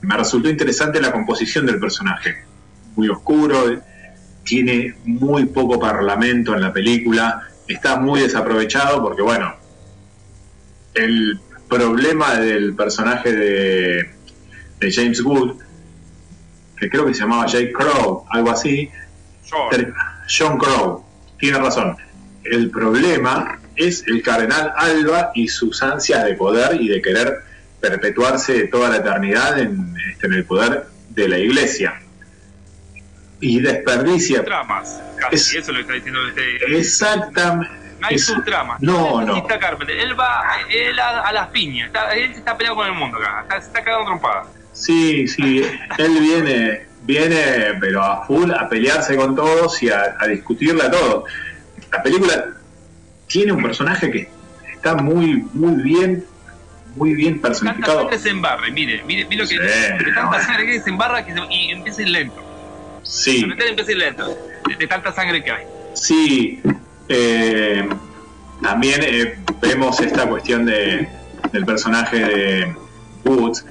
[0.00, 2.44] me resultó interesante la composición del personaje.
[2.94, 3.82] Muy oscuro,
[4.44, 9.54] tiene muy poco parlamento en la película, está muy desaprovechado porque, bueno,
[10.96, 11.38] el
[11.68, 14.10] problema del personaje de,
[14.80, 15.56] de James Wood,
[16.78, 18.90] que creo que se llamaba Jake Crow, algo así,
[19.70, 19.92] ter-
[20.28, 21.04] John Crow,
[21.38, 21.96] tiene razón.
[22.44, 27.40] El problema es el cardenal Alba y sus ansias de poder y de querer
[27.80, 32.00] perpetuarse toda la eternidad en, este, en el poder de la iglesia.
[33.40, 36.78] Y desperdicia Tramas, casi, eso es lo que está diciendo este.
[36.78, 37.85] exactamente.
[38.06, 38.80] No hay es- subtramas.
[38.80, 39.26] No, no.
[39.34, 39.96] necesita Carpenter.
[39.98, 41.88] Él va él a, a las piñas.
[41.88, 43.40] Está, él se está peleando con el mundo acá.
[43.42, 44.44] Está, se está cagando trompada.
[44.72, 45.62] Sí, sí,
[45.98, 50.90] él viene, viene, pero a full a pelearse con todos y a, a discutirle a
[50.90, 51.24] todos.
[51.90, 52.44] La película
[53.26, 54.28] tiene un personaje que
[54.72, 56.24] está muy, muy bien,
[56.94, 58.00] muy bien Tanta personificado.
[58.02, 58.68] sangre se embarra.
[58.70, 60.44] Mire, mire, mire lo que Sí, de tanta bueno.
[60.44, 63.00] sangre que se embarra que se- y empieza a ir lento.
[63.02, 64.36] Sí, empieza a ir lento.
[64.68, 65.64] De, de tanta sangre que hay.
[65.94, 66.60] sí.
[67.08, 67.88] Eh,
[68.62, 71.08] también eh, vemos esta cuestión de,
[71.52, 72.74] del personaje de
[73.24, 73.64] Woods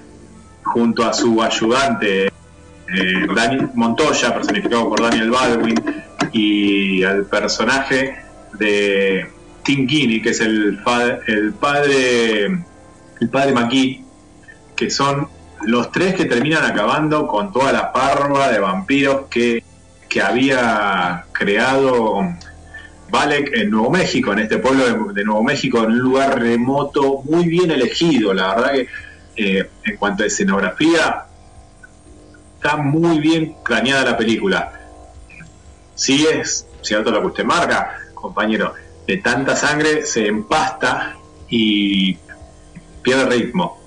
[0.64, 2.32] junto a su ayudante eh,
[3.36, 5.76] Dani- Montoya, personificado por Daniel Baldwin,
[6.32, 8.16] y al personaje
[8.54, 9.30] de
[9.64, 10.80] Tim que es el,
[11.28, 12.46] el padre
[13.22, 14.04] el padre Maki,
[14.76, 15.28] que son
[15.64, 19.64] los tres que terminan acabando con toda la parva de vampiros que,
[20.10, 22.20] que había creado
[23.10, 27.47] Valek en Nuevo México, en este pueblo de, Nuevo México, en un lugar remoto, muy
[27.47, 28.34] bien elegido.
[28.34, 28.88] La verdad que
[29.38, 31.26] eh, en cuanto a escenografía,
[32.56, 34.74] está muy bien planeada la película.
[35.93, 38.74] Sí es cierto lo que usted marca, compañero,
[39.08, 41.16] de tanta sangre se empasta
[41.49, 42.18] y
[43.01, 43.80] pierde ritmo.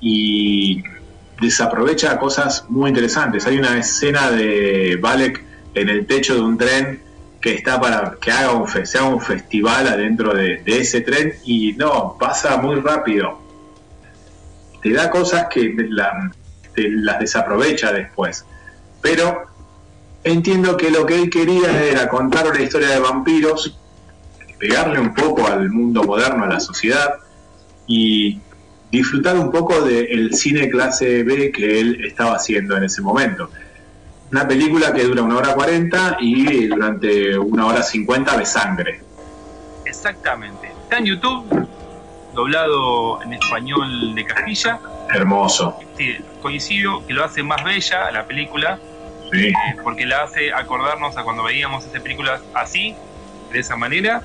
[0.00, 0.82] Y
[1.40, 3.46] desaprovecha cosas muy interesantes.
[3.46, 5.44] Hay una escena de Valek
[5.74, 7.09] en el techo de un tren
[7.40, 11.34] que está para que haga un, fe- se haga un festival adentro de, ese tren
[11.44, 13.40] y no, pasa muy rápido.
[14.82, 15.74] Te da cosas que
[16.74, 18.44] te las desaprovecha después.
[19.00, 19.46] Pero
[20.24, 23.78] entiendo que lo que él quería era contar una historia de vampiros,
[24.58, 27.14] pegarle un poco al mundo moderno, a la sociedad
[27.86, 28.38] y
[28.90, 33.50] disfrutar un poco del cine clase B que él estaba haciendo en ese momento.
[34.32, 39.00] Una película que dura una hora cuarenta y durante una hora cincuenta de sangre.
[39.84, 40.68] Exactamente.
[40.84, 41.68] Está en YouTube,
[42.32, 44.78] doblado en español de Castilla.
[45.12, 45.76] Hermoso.
[46.40, 48.78] Coincido que lo hace más bella la película,
[49.32, 49.48] Sí.
[49.48, 52.94] eh, porque la hace acordarnos a cuando veíamos esas películas así,
[53.52, 54.22] de esa manera.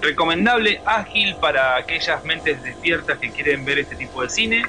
[0.00, 4.62] Recomendable, ágil para aquellas mentes despiertas que quieren ver este tipo de cine.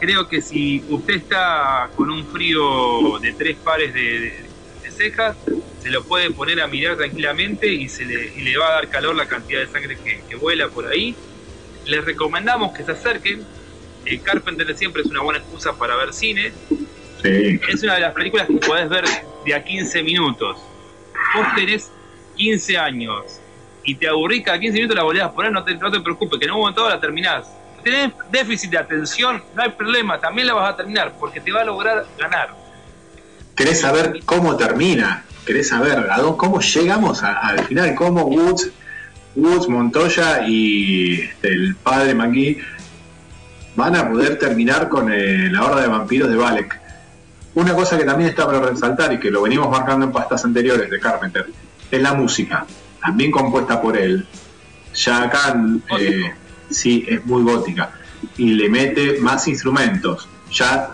[0.00, 4.50] Creo que si usted está con un frío de tres pares de, de-
[4.82, 5.36] de cejas,
[5.82, 8.88] se lo puede poner a mirar tranquilamente y, se le, y le va a dar
[8.88, 11.14] calor la cantidad de sangre que, que vuela por ahí.
[11.86, 13.44] Les recomendamos que se acerquen.
[14.06, 16.52] El Carpenter siempre es una buena excusa para ver cine.
[17.22, 17.60] Sí.
[17.68, 19.04] Es una de las películas que podés ver
[19.44, 20.56] de a 15 minutos.
[21.36, 21.90] Vos tenés
[22.36, 23.24] 15 años
[23.84, 26.38] y te aburrís cada 15 minutos la volvés a poner, no te, no te preocupes,
[26.38, 27.46] que en un momento la terminás.
[27.82, 31.62] Tenés déficit de atención, no hay problema, también la vas a terminar, porque te va
[31.62, 32.50] a lograr ganar.
[33.56, 38.70] Querés saber cómo termina, querés saber a dónde- cómo llegamos a- al final, cómo Woods,
[39.36, 42.58] Woods, Montoya y este, el padre McGee
[43.76, 46.80] van a poder terminar con eh, la horda de vampiros de Valek.
[47.54, 50.90] Una cosa que también está para resaltar y que lo venimos marcando en pastas anteriores
[50.90, 51.46] de Carpenter
[51.90, 52.64] es la música,
[53.00, 54.26] también compuesta por él.
[54.94, 55.54] Ya acá
[55.98, 56.32] eh,
[56.70, 57.92] sí es muy gótica
[58.36, 60.28] y le mete más instrumentos.
[60.50, 60.90] Ya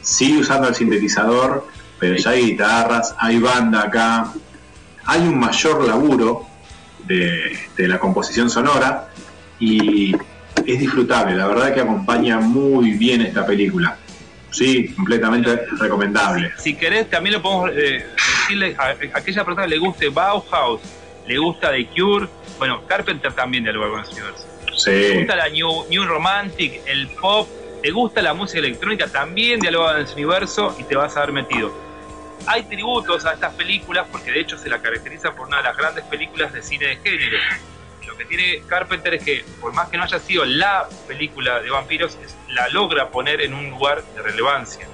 [0.00, 1.66] sigue usando el sintetizador,
[1.98, 4.32] pero ya hay guitarras, hay banda acá,
[5.04, 6.46] hay un mayor laburo
[7.06, 9.08] de, la composición sonora
[9.58, 10.14] y
[10.66, 13.96] es disfrutable, la verdad que acompaña muy bien esta película.
[14.50, 16.52] Sí, completamente recomendable.
[16.56, 20.80] Si querés, también lo podemos eh, decirle a, aquella persona que le guste Bauhaus,
[21.26, 24.55] le gusta The Cure, bueno, Carpenter también dialoga con ese universo.
[24.76, 24.90] Sí.
[24.90, 27.48] Le gusta la New, New Romantic, el pop,
[27.82, 31.32] te gusta la música electrónica, también dialoga en ese universo y te vas a ver
[31.32, 31.72] metido.
[32.46, 35.76] Hay tributos a estas películas porque de hecho se la caracteriza por una de las
[35.76, 37.38] grandes películas de cine de género.
[38.06, 41.70] Lo que tiene Carpenter es que, por más que no haya sido la película de
[41.70, 44.86] vampiros, es- la logra poner en un lugar de relevancia.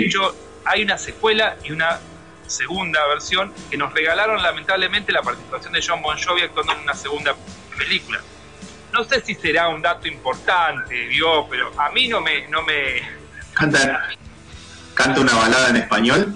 [0.00, 0.34] De hecho,
[0.64, 1.98] hay una secuela y una
[2.46, 6.94] segunda versión que nos regalaron lamentablemente la participación de John Bon Jovi actuando en una
[6.94, 7.34] segunda
[7.76, 8.20] película.
[8.92, 13.02] No sé si será un dato importante, vio, pero a mí no me, no me,
[13.54, 14.08] Canta,
[14.94, 16.34] canta una balada en español.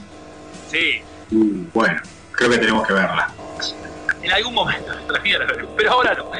[0.71, 2.01] sí, Uh, bueno,
[2.33, 3.33] creo que tenemos que verla.
[4.23, 4.93] en algún momento
[5.75, 6.31] pero ahora no.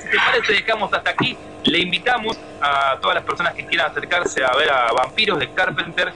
[0.00, 1.36] Si te parece, dejamos hasta aquí.
[1.64, 6.12] Le invitamos a todas las personas que quieran acercarse a ver a Vampiros de Carpenter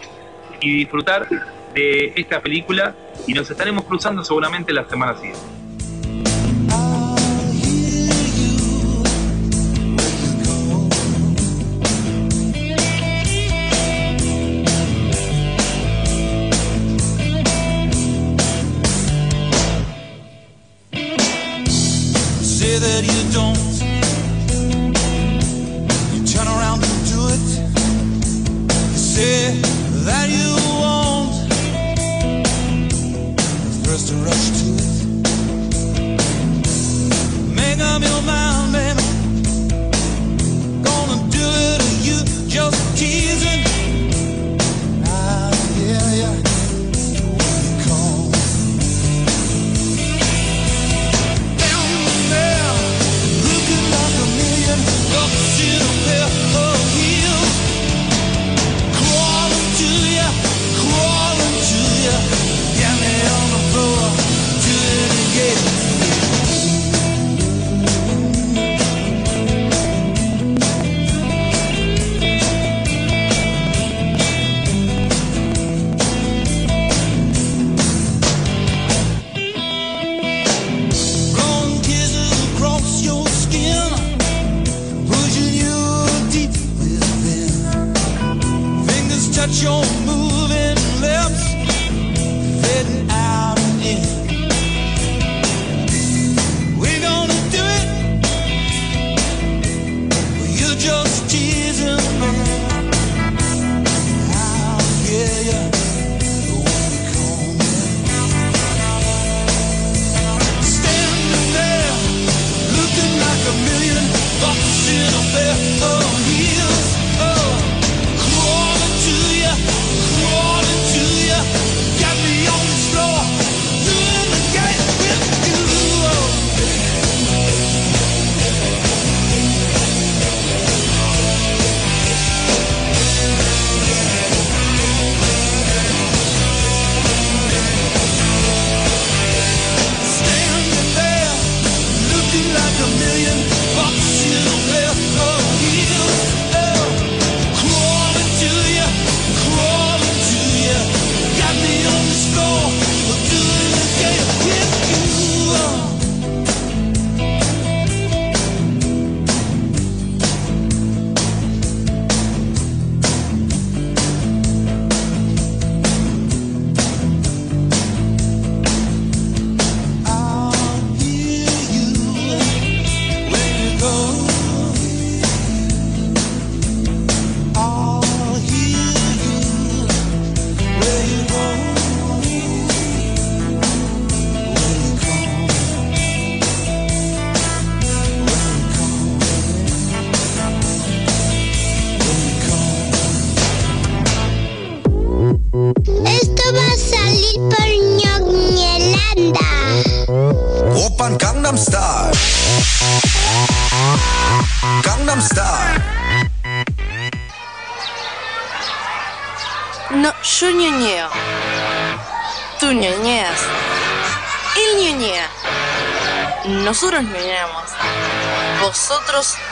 [0.61, 1.29] y disfrutar
[1.75, 2.95] de esta película
[3.27, 5.41] y nos estaremos cruzando seguramente la semana siguiente.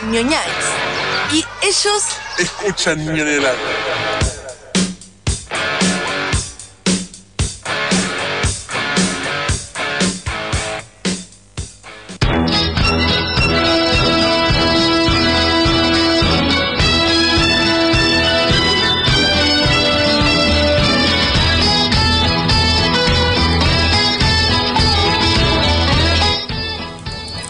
[0.02, 0.64] Ñoñáis.
[1.32, 2.02] Y ellos
[2.38, 3.83] Escuchan ñoñelanda.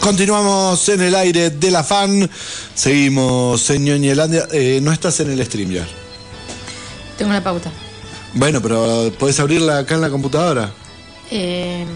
[0.05, 2.29] Continuamos en el aire de la fan.
[2.75, 4.47] Seguimos en Ñoñelandia.
[4.53, 5.89] Eh, no estás en el stream ya.
[7.17, 7.71] Tengo una pauta.
[8.35, 10.71] Bueno, pero podés abrirla acá en la computadora.
[11.31, 11.87] Eh,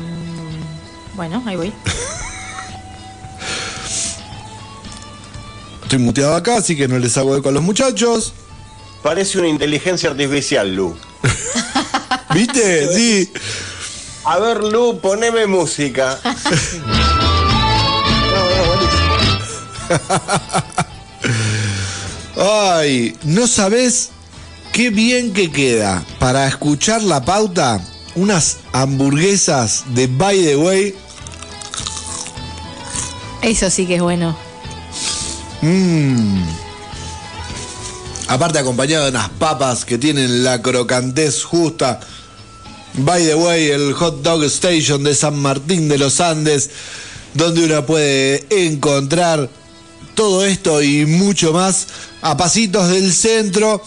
[1.16, 1.68] bueno, ahí voy.
[5.82, 8.32] Estoy muteado acá, así que no les hago eco a los muchachos.
[9.02, 10.96] Parece una inteligencia artificial, Lu.
[12.32, 12.88] ¿Viste?
[12.94, 13.30] Sí.
[14.24, 16.18] A ver, Lu, poneme música.
[22.36, 24.10] Ay, ¿no sabés
[24.72, 27.80] qué bien que queda para escuchar la pauta?
[28.14, 30.94] Unas hamburguesas de By the Way.
[33.42, 34.36] Eso sí que es bueno.
[35.62, 36.42] Mmm.
[38.28, 42.00] Aparte acompañado de unas papas que tienen la crocantez justa.
[42.94, 46.70] By the way, el Hot Dog Station de San Martín de los Andes,
[47.34, 49.48] donde uno puede encontrar
[50.18, 51.86] todo esto y mucho más
[52.22, 53.80] a pasitos del centro,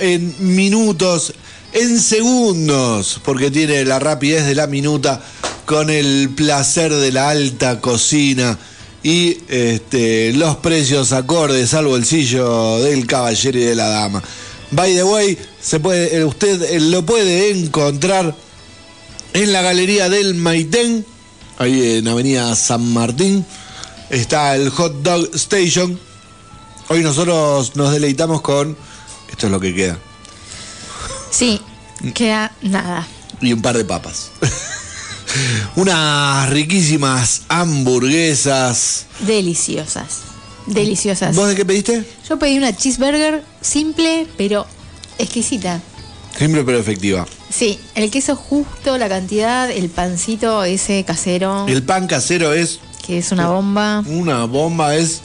[0.00, 1.34] en minutos,
[1.74, 5.22] en segundos, porque tiene la rapidez de la minuta
[5.66, 8.58] con el placer de la alta cocina
[9.02, 14.22] y este, los precios acordes al bolsillo del caballero y de la dama.
[14.70, 18.34] By the way, se puede, eh, usted eh, lo puede encontrar
[19.34, 21.04] en la galería del Maitén,
[21.58, 23.44] ahí en Avenida San Martín.
[24.10, 25.98] Está el Hot Dog Station.
[26.88, 28.76] Hoy nosotros nos deleitamos con.
[29.30, 29.98] Esto es lo que queda.
[31.30, 31.60] Sí,
[32.14, 33.06] queda nada.
[33.40, 34.30] Y un par de papas.
[35.76, 39.06] Unas riquísimas hamburguesas.
[39.20, 40.20] Deliciosas.
[40.66, 41.36] Deliciosas.
[41.36, 42.04] ¿Vos de qué pediste?
[42.26, 44.66] Yo pedí una cheeseburger simple, pero
[45.18, 45.82] exquisita.
[46.38, 47.26] Simple pero efectiva.
[47.50, 53.18] Sí, el queso justo, la cantidad, el pancito ese casero, El pan casero es que
[53.18, 55.20] es una bomba, una bomba, es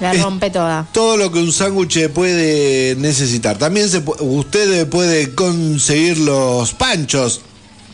[0.00, 0.88] la Es- rompe toda.
[0.92, 3.56] todo lo que un sándwich puede necesitar.
[3.58, 7.42] También se, usted puede conseguir los panchos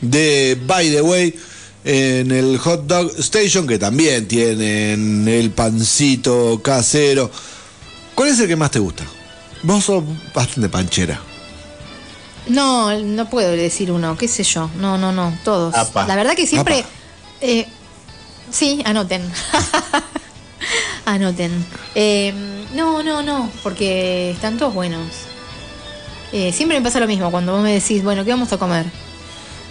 [0.01, 1.35] de By the Way
[1.85, 7.31] en el Hot Dog Station, que también tienen el pancito casero.
[8.15, 9.05] ¿Cuál es el que más te gusta?
[9.65, 11.21] Vos sos bastante panchera.
[12.49, 14.71] No, no puedo decir uno, qué sé yo.
[14.79, 15.75] No, no, no, todos.
[15.75, 16.07] Apa.
[16.07, 16.85] La verdad que siempre.
[17.41, 17.67] Eh,
[18.51, 19.23] sí, anoten.
[21.07, 21.65] anoten.
[21.95, 22.33] Eh,
[22.75, 25.07] no, no, no, porque están todos buenos.
[26.33, 28.87] Eh, siempre me pasa lo mismo cuando vos me decís, bueno, ¿qué vamos a comer?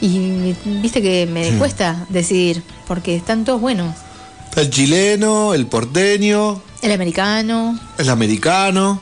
[0.01, 1.57] Y viste que me Sí.
[1.57, 3.95] cuesta decidir, porque están todos buenos.
[4.45, 8.99] Está el chileno, el porteño, El americano, el americano,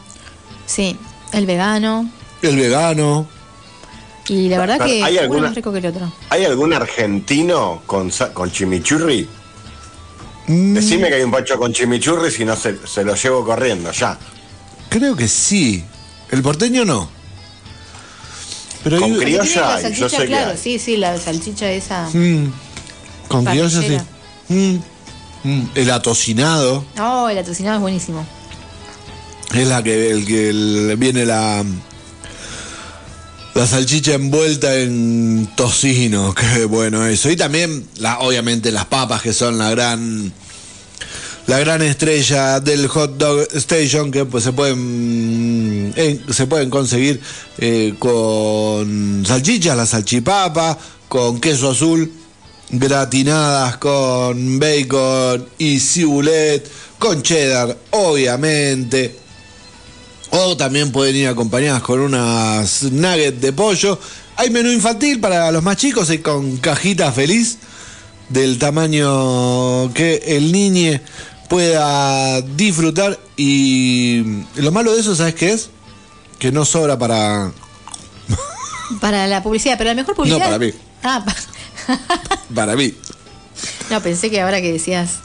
[0.66, 0.98] sí,
[1.34, 2.10] el vegano.
[2.42, 3.28] el vegano.
[4.28, 6.12] Y la verdad que ¿Hay uno alguna- más rico que el otro.
[6.30, 9.28] ¿Hay algún argentino con, con chimichurri?
[10.48, 13.92] Mm, Decime que hay un pancho con chimichurri, si no se, se lo llevo corriendo,
[13.92, 14.18] ya.
[14.90, 15.84] Creo que sí.
[16.32, 17.10] El porteño no.
[18.84, 20.58] Pero Con hay- criolla hay, yo sé claro, hay.
[20.58, 22.10] sí, sí, la salchicha esa.
[22.14, 22.52] Mm,
[23.28, 23.98] con criolla sí.
[24.50, 24.78] Mm,
[25.44, 28.26] mm, el atocinado Oh, el atocinado es buenísimo.
[29.54, 31.66] es la que, el que el- viene la
[33.58, 37.32] la salchicha envuelta en tocino, qué bueno eso.
[37.32, 40.32] Y también, la, obviamente, las papas que son la gran
[41.48, 47.20] la gran estrella del hot dog station que pues se pueden eh, se pueden conseguir
[47.58, 50.78] eh, con salchichas, la salchipapa,
[51.08, 52.12] con queso azul,
[52.70, 59.27] gratinadas con bacon y cibulet, con cheddar, obviamente.
[60.32, 64.00] O también pueden ir acompañadas con unas nuggets de pollo.
[64.36, 67.58] Hay menú infantil para los más chicos y con cajita feliz
[68.30, 71.00] del tamaño que el niño
[71.50, 73.18] pueda disfrutar.
[73.38, 75.70] Y lo malo de eso, ¿sabes qué es?
[76.40, 77.52] Que no sobra para.
[79.02, 80.40] Para la publicidad, pero la mejor publicidad.
[80.40, 80.72] No, para mí.
[81.04, 81.36] Ah, pa-
[82.56, 82.94] Para mí.
[83.90, 85.16] no, pensé que ahora que decías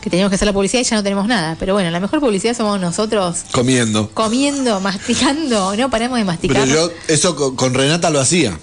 [0.00, 1.56] que teníamos que hacer la publicidad y ya no tenemos nada.
[1.58, 4.10] Pero bueno, la mejor publicidad somos nosotros Comiendo.
[4.14, 6.66] comiendo, masticando, no paramos de masticar.
[6.66, 8.58] Pero yo eso con, con Renata lo hacía.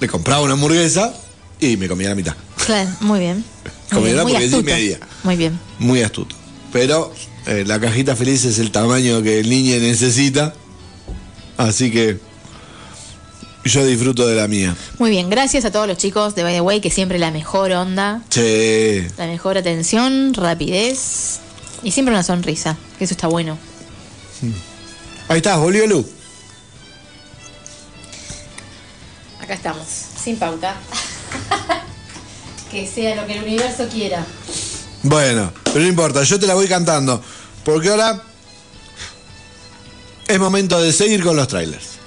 [0.00, 1.14] Le compraba una hamburguesa
[1.60, 2.34] y me comía la mitad.
[2.66, 3.44] Claro, muy bien.
[3.92, 5.00] Comía muy hamburguesa y media.
[5.22, 5.58] Muy bien.
[5.78, 6.34] Muy astuto.
[6.72, 7.12] Pero
[7.46, 10.54] eh, la cajita feliz es el tamaño que el niño necesita.
[11.56, 12.18] Así que
[13.64, 14.76] yo disfruto de la mía.
[14.98, 17.72] Muy bien, gracias a todos los chicos de By the Way, que siempre la mejor
[17.72, 19.08] onda, Che.
[19.16, 21.40] la mejor atención, rapidez
[21.82, 23.58] y siempre una sonrisa, que eso está bueno.
[25.28, 26.04] Ahí estás, volvió Lu.
[29.40, 30.76] Acá estamos, sin pauta.
[32.70, 34.24] que sea lo que el universo quiera.
[35.02, 37.22] Bueno, pero no importa, yo te la voy cantando.
[37.64, 38.22] Porque ahora
[40.26, 42.01] es momento de seguir con los trailers.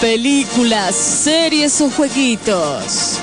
[0.00, 3.18] Películas, series o jueguitos.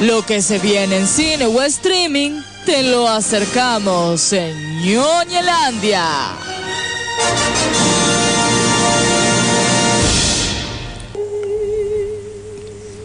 [0.00, 6.06] Lo que se viene en cine o streaming, te lo acercamos en Ñoñelandia.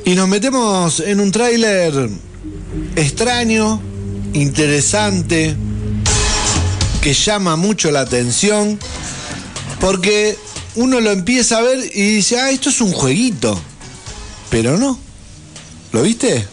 [0.06, 2.10] Y nos metemos en un tráiler
[2.96, 3.82] extraño,
[4.34, 5.56] interesante,
[7.02, 8.78] que llama mucho la atención,
[9.80, 10.38] porque
[10.76, 13.60] uno lo empieza a ver y dice, ah, esto es un jueguito.
[14.50, 15.00] Pero no.
[15.92, 16.46] ¿Lo viste?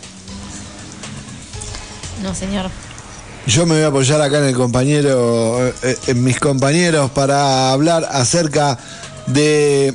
[2.22, 2.70] No, señor.
[3.46, 8.08] Yo me voy a apoyar acá en el compañero, eh, en mis compañeros para hablar
[8.10, 8.78] acerca
[9.26, 9.94] de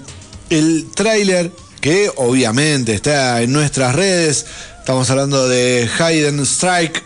[0.50, 4.46] el tráiler que obviamente está en nuestras redes.
[4.80, 7.04] Estamos hablando de Hayden Strike,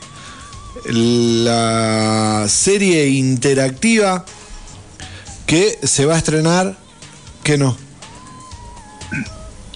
[0.86, 4.26] la serie interactiva
[5.46, 6.81] que se va a estrenar.
[7.44, 7.76] Que no.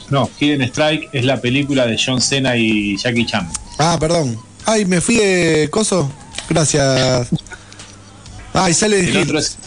[0.09, 3.49] No, Hidden Strike es la película de John Cena y Jackie Chan.
[3.80, 4.39] Ah, perdón.
[4.66, 6.11] Ay, me fui de coso.
[6.49, 7.28] Gracias.
[8.53, 9.57] Ay, sale de El otro es-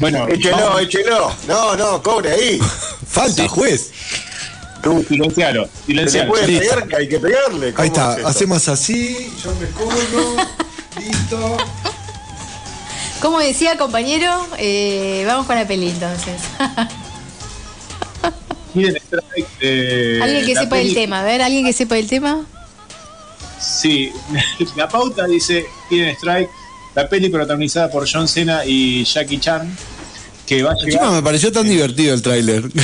[0.00, 1.32] Bueno, Échelo, vamos- échelo.
[1.46, 2.58] No, no, cobre ahí.
[3.08, 3.90] Falta, juez.
[4.82, 6.30] Tú, silencialo, Se silencialo.
[6.30, 7.72] puede pegar que hay que pegarle.
[7.72, 10.36] ¿Cómo Ahí está, es hacemos así, yo me colgo,
[10.98, 11.56] listo.
[13.24, 16.42] Como decía compañero, eh, vamos con la peli entonces.
[18.74, 19.48] Strike.
[19.60, 22.44] eh, alguien que sepa el peli- tema, a ver, alguien que sepa el tema.
[23.58, 24.12] Sí,
[24.76, 26.50] la pauta dice Hidden Strike,
[26.94, 29.74] la peli protagonizada por John Cena y Jackie Chan,
[30.46, 32.64] que va a me pareció tan divertido el tráiler.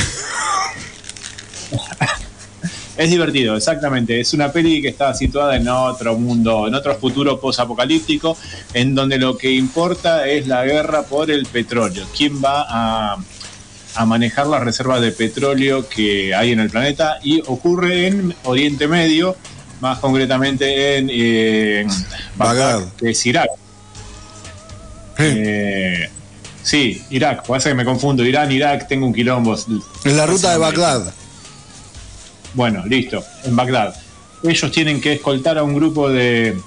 [3.01, 4.19] Es divertido, exactamente.
[4.19, 8.37] Es una peli que está situada en otro mundo, en otro futuro post-apocalíptico,
[8.75, 12.05] en donde lo que importa es la guerra por el petróleo.
[12.15, 13.17] ¿Quién va a,
[13.95, 17.17] a manejar las reservas de petróleo que hay en el planeta?
[17.23, 19.35] Y ocurre en Oriente Medio,
[19.79, 21.87] más concretamente en eh,
[22.35, 23.49] Bagdad, que es Irak.
[25.17, 26.07] Eh,
[26.61, 28.23] sí, Irak, pasa que me confundo.
[28.23, 29.57] Irán, Irak, tengo un quilombo.
[30.05, 31.15] En la ruta de Bagdad.
[32.53, 33.95] Bueno, listo, en Bagdad.
[34.43, 36.57] Ellos tienen que escoltar a un grupo de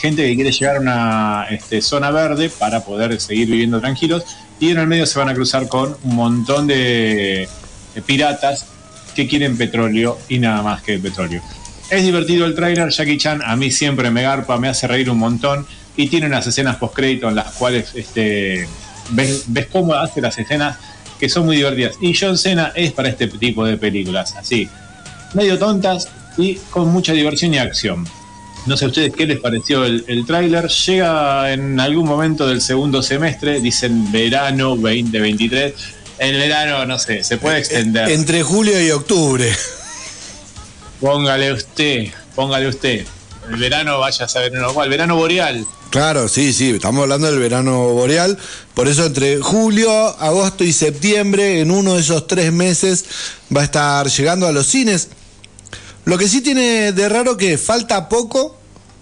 [0.00, 4.24] gente que quiere llegar a una este, zona verde para poder seguir viviendo tranquilos.
[4.60, 7.48] Y en el medio se van a cruzar con un montón de,
[7.94, 8.66] de piratas
[9.14, 11.42] que quieren petróleo y nada más que petróleo.
[11.90, 15.18] Es divertido el trailer, Jackie Chan a mí siempre me garpa, me hace reír un
[15.18, 15.66] montón
[15.96, 18.68] y tiene unas escenas post-crédito en las cuales este,
[19.10, 20.76] ves, ves cómo hace las escenas
[21.18, 21.96] que son muy divertidas.
[22.00, 24.68] Y John Cena es para este tipo de películas, así,
[25.34, 28.06] medio tontas y con mucha diversión y acción.
[28.66, 30.68] No sé a ustedes qué les pareció el, el tráiler.
[30.68, 35.72] Llega en algún momento del segundo semestre, dicen verano 2023.
[36.18, 38.10] El verano, no sé, se puede extender.
[38.10, 39.50] Entre julio y octubre.
[41.00, 43.06] Póngale usted, póngale usted.
[43.48, 44.90] El verano vaya a saber uno cuál.
[44.90, 45.64] Verano boreal.
[45.90, 48.36] Claro, sí, sí, estamos hablando del verano boreal.
[48.74, 53.04] Por eso entre julio, agosto y septiembre, en uno de esos tres meses,
[53.56, 55.08] va a estar llegando a los cines.
[56.08, 58.56] Lo que sí tiene de raro que falta poco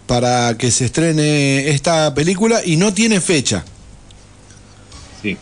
[0.08, 3.64] para que se estrene esta película y no tiene fecha.
[5.22, 5.36] Sí,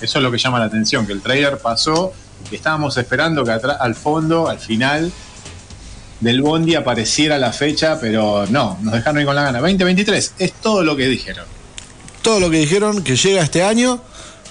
[0.00, 2.12] eso es lo que llama la atención, que el trailer pasó,
[2.48, 5.10] que estábamos esperando que atrás, al fondo, al final
[6.20, 9.58] del Bondi apareciera la fecha, pero no, nos dejaron ahí con la gana.
[9.58, 11.44] 2023, es todo lo que dijeron.
[12.22, 14.00] Todo lo que dijeron que llega este año,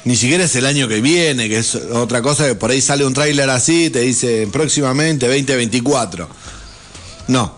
[0.05, 3.05] ni siquiera es el año que viene, que es otra cosa que por ahí sale
[3.05, 6.27] un tráiler así, te dice próximamente 2024.
[7.27, 7.53] No,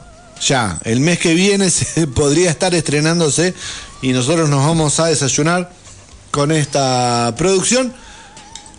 [0.45, 3.53] ya, el mes que viene se podría estar estrenándose
[4.01, 5.71] y nosotros nos vamos a desayunar
[6.31, 7.93] con esta producción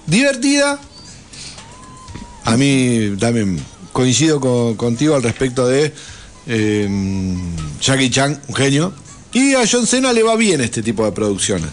[0.06, 0.78] divertida.
[2.44, 5.94] A mí también coincido con- contigo al respecto de
[6.46, 6.88] eh,
[7.80, 8.92] Jackie Chan, un genio.
[9.32, 11.70] Y a John Cena le va bien este tipo de producciones.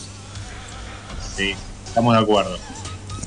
[1.36, 1.54] Sí,
[2.00, 2.58] estamos de acuerdo.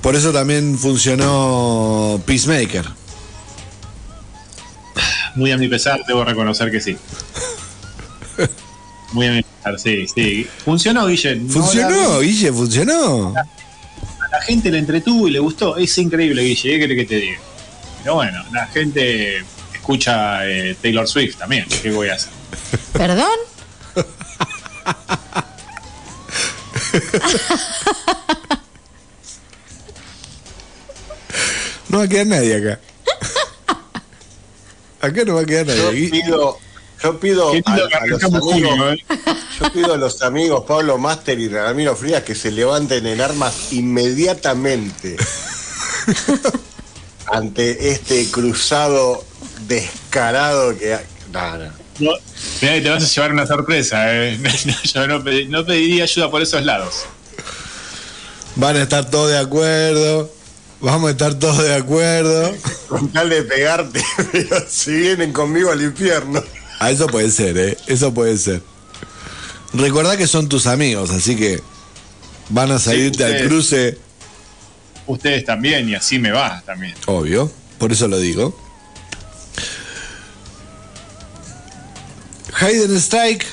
[0.00, 2.86] Por eso también funcionó Peacemaker.
[5.36, 6.96] Muy a mi pesar, debo reconocer que sí.
[9.12, 10.46] Muy a mi pesar, sí, sí.
[10.64, 11.36] Funcionó, Guille.
[11.36, 13.34] No Funcionó, la- Guille, funcionó.
[13.36, 15.76] a la gente le entretuvo y le gustó.
[15.76, 17.38] Es increíble, Guille, ¿qué querés que te diga?
[18.02, 19.44] Pero bueno, la gente
[19.74, 21.66] escucha eh, Taylor Swift también.
[21.82, 22.30] ¿Qué voy a hacer?
[22.94, 23.28] ¿Perdón?
[31.92, 32.80] No va a quedar nadie acá.
[35.00, 36.00] Acá no va a quedar Yo nadie.
[36.00, 36.58] Gui- pido,
[37.02, 39.04] yo pido a, los amigos, ¿eh?
[39.60, 43.72] yo pido a los amigos Pablo Master y Ramiro Frías que se levanten en armas
[43.72, 45.16] inmediatamente
[47.26, 49.24] ante este cruzado
[49.66, 51.82] descarado que ha- no, no.
[51.98, 52.10] No,
[52.62, 54.38] mirá que te vas a llevar una sorpresa, ¿eh?
[54.84, 57.04] Yo no, no pediría ayuda por esos lados.
[58.56, 60.30] Van a estar todos de acuerdo.
[60.82, 62.52] Vamos a estar todos de acuerdo.
[62.88, 66.42] con tal de pegarte, pero si vienen conmigo al infierno.
[66.80, 67.78] Ah, eso puede ser, ¿eh?
[67.86, 68.60] Eso puede ser.
[69.72, 71.62] Recordá que son tus amigos, así que
[72.48, 73.48] van a salirte al ustedes.
[73.48, 73.98] cruce,
[75.06, 76.94] Ustedes también, y así me va también.
[77.06, 77.50] obvio.
[77.78, 78.56] Por eso lo digo.
[82.60, 83.44] Hayden Strike.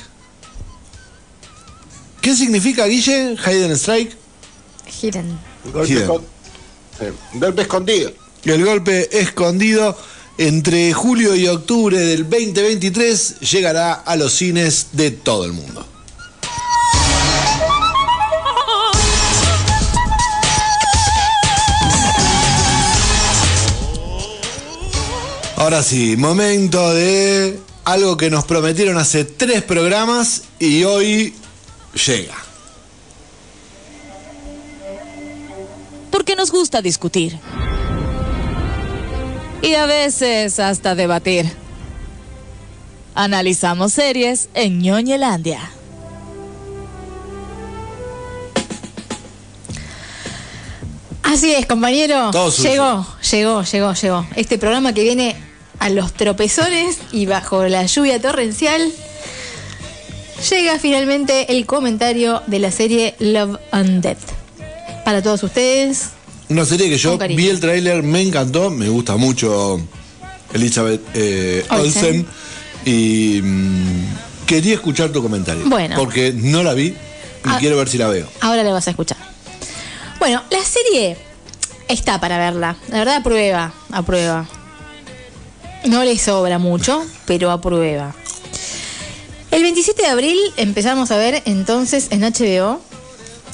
[2.21, 3.35] ¿Qué significa, Guille?
[3.43, 4.15] Hayden Strike.
[4.87, 5.39] Giren.
[5.73, 6.21] Golpe, Hidden.
[7.33, 8.11] Golpe escondido.
[8.43, 9.97] El golpe escondido
[10.37, 15.85] entre julio y octubre del 2023 llegará a los cines de todo el mundo.
[25.57, 31.33] Ahora sí, momento de algo que nos prometieron hace tres programas y hoy
[32.07, 32.48] llega.
[36.19, 37.39] Porque nos gusta discutir.
[39.61, 41.49] Y a veces hasta debatir.
[43.15, 45.61] Analizamos series en ñoñelandia.
[51.23, 52.31] Así es, compañero.
[52.31, 54.27] Llegó, llegó, llegó, llegó.
[54.35, 55.37] Este programa que viene
[55.79, 58.91] a los tropezones y bajo la lluvia torrencial.
[60.49, 64.38] Llega finalmente el comentario de la serie Love and Death.
[65.05, 66.09] Para todos ustedes,
[66.49, 69.79] Una serie que yo vi el tráiler, me encantó, me gusta mucho
[70.53, 72.05] Elizabeth eh, Olsen.
[72.05, 72.27] Olsen
[72.85, 74.05] y mm,
[74.45, 75.63] quería escuchar tu comentario.
[75.67, 75.95] Bueno.
[75.97, 76.95] Porque no la vi y
[77.43, 77.57] Ah.
[77.59, 78.27] quiero ver si la veo.
[78.41, 79.17] ahora le vas a escuchar.
[80.19, 81.17] Bueno, la serie
[81.87, 82.75] está para verla.
[82.89, 84.47] La verdad, aprueba, aprueba.
[85.85, 88.13] No le sobra mucho, pero aprueba.
[89.51, 92.81] El 27 de abril empezamos a ver entonces en HBO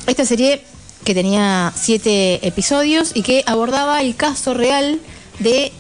[0.08, 0.64] esta serie
[1.06, 5.00] que tenía siete episodios y que abordaba el caso real
[5.40, 5.72] de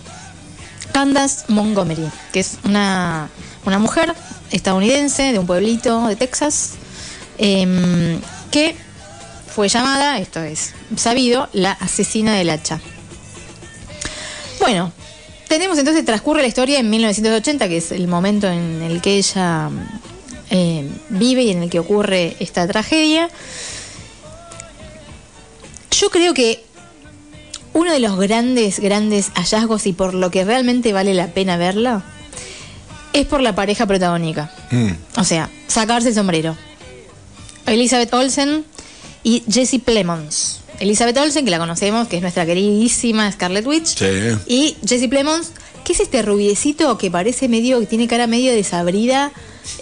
[0.93, 3.29] Candace Montgomery, que es una,
[3.65, 4.15] una mujer
[4.51, 6.75] estadounidense de un pueblito de Texas,
[7.37, 8.21] em,
[8.51, 8.75] que
[9.53, 12.79] fue llamada, esto es sabido, la asesina del hacha.
[14.59, 14.91] Bueno,
[15.47, 19.69] tenemos entonces, transcurre la historia en 1980, que es el momento en el que ella
[20.49, 23.29] eh, vive y en el que ocurre esta tragedia.
[25.99, 26.63] Yo creo que
[27.73, 32.03] uno de los grandes, grandes hallazgos y por lo que realmente vale la pena verla
[33.13, 34.51] es por la pareja protagónica.
[34.71, 34.91] Mm.
[35.17, 36.57] O sea, sacarse el sombrero.
[37.65, 38.65] Elizabeth Olsen
[39.23, 40.61] y Jesse Plemons.
[40.79, 43.95] Elizabeth Olsen, que la conocemos, que es nuestra queridísima Scarlet Witch.
[43.95, 44.05] Sí.
[44.47, 45.51] Y Jesse Plemons,
[45.85, 49.31] que es este rubiecito que parece medio, que tiene cara medio desabrida,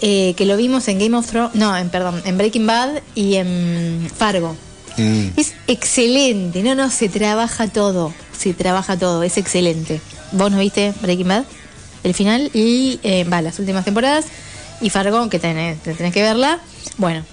[0.00, 3.34] eh, que lo vimos en Game of Thrones, no, en, perdón, en Breaking Bad y
[3.34, 4.56] en Fargo.
[4.96, 5.28] Mm.
[5.36, 10.00] Es excelente, no, no, se trabaja todo, se trabaja todo, es excelente.
[10.32, 11.44] ¿Vos no viste Breaking Bad?
[12.04, 14.26] El final y, eh, va, las últimas temporadas
[14.80, 16.60] y Fargo, que tenés, te tenés que verla.
[16.98, 17.24] Bueno,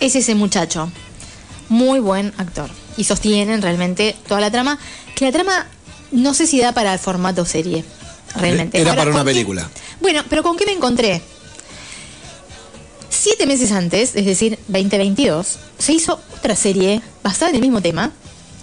[0.00, 0.90] es ese muchacho,
[1.68, 2.70] muy buen actor.
[2.96, 4.78] Y sostienen realmente toda la trama,
[5.14, 5.66] que la trama
[6.12, 7.84] no sé si da para el formato serie,
[8.36, 8.80] realmente.
[8.80, 9.70] Era Ahora, para una ¿con qué- película.
[10.00, 11.20] bueno, pero ¿con qué me encontré?
[13.08, 18.12] Siete meses antes, es decir, 2022, se hizo otra serie basada en el mismo tema,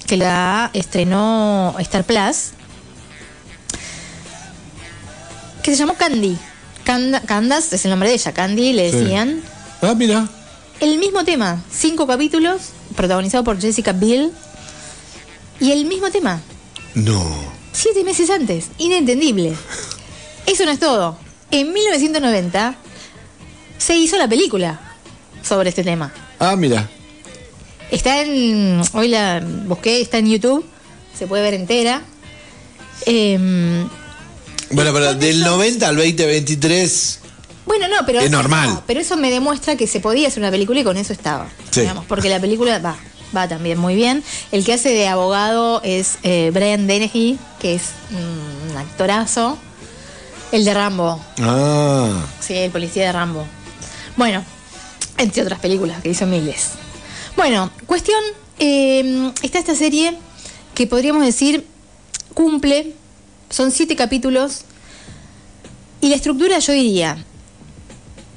[0.07, 2.51] que la estrenó Star Plus,
[5.63, 6.37] que se llamó Candy.
[6.83, 8.97] Canda- Candace es el nombre de ella, Candy le Sí.
[8.97, 9.41] decían.
[9.81, 10.27] Ah, mira.
[10.79, 12.61] El mismo tema, cinco capítulos,
[12.95, 14.31] protagonizado por Jessica Biel,
[15.59, 16.41] y el mismo tema.
[16.93, 17.23] No.
[17.71, 18.67] Siete meses antes.
[18.77, 19.53] Inentendible.
[20.45, 21.17] Eso no es todo.
[21.51, 22.75] En 1990
[23.77, 24.79] se hizo la película
[25.41, 26.13] sobre este tema.
[26.39, 26.89] Ah, mira.
[27.91, 28.81] Está en.
[28.93, 30.65] Hoy la busqué, está en YouTube.
[31.17, 32.01] Se puede ver entera.
[33.05, 33.87] Em,
[34.71, 37.19] Bueno, pero del 90 al 2023.
[37.65, 38.19] bueno, no, pero.
[38.21, 38.69] Es normal.
[38.69, 41.47] no, pero eso me demuestra que se podía hacer una película y con eso estaba.
[41.71, 41.81] Sí.
[41.81, 42.95] Digamos, porque la película va,
[43.35, 44.23] va también muy bien.
[44.51, 49.57] El que hace de abogado es eh, Brian Dennehy, que es mm, un actorazo.
[50.51, 51.19] El de Rambo.
[51.41, 52.09] Ah.
[52.39, 53.45] Sí, el policía de Rambo.
[54.15, 54.43] Bueno,
[55.17, 56.71] entre otras películas que hizo miles.
[57.35, 58.21] Bueno, cuestión,
[58.59, 60.17] eh, está esta serie
[60.75, 61.65] que podríamos decir
[62.33, 62.93] cumple,
[63.49, 64.65] son siete capítulos
[66.01, 67.17] y la estructura yo diría,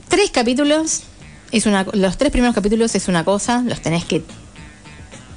[0.09, 1.03] tres capítulos,
[1.51, 4.23] es una, los tres primeros capítulos es una cosa, los tenés que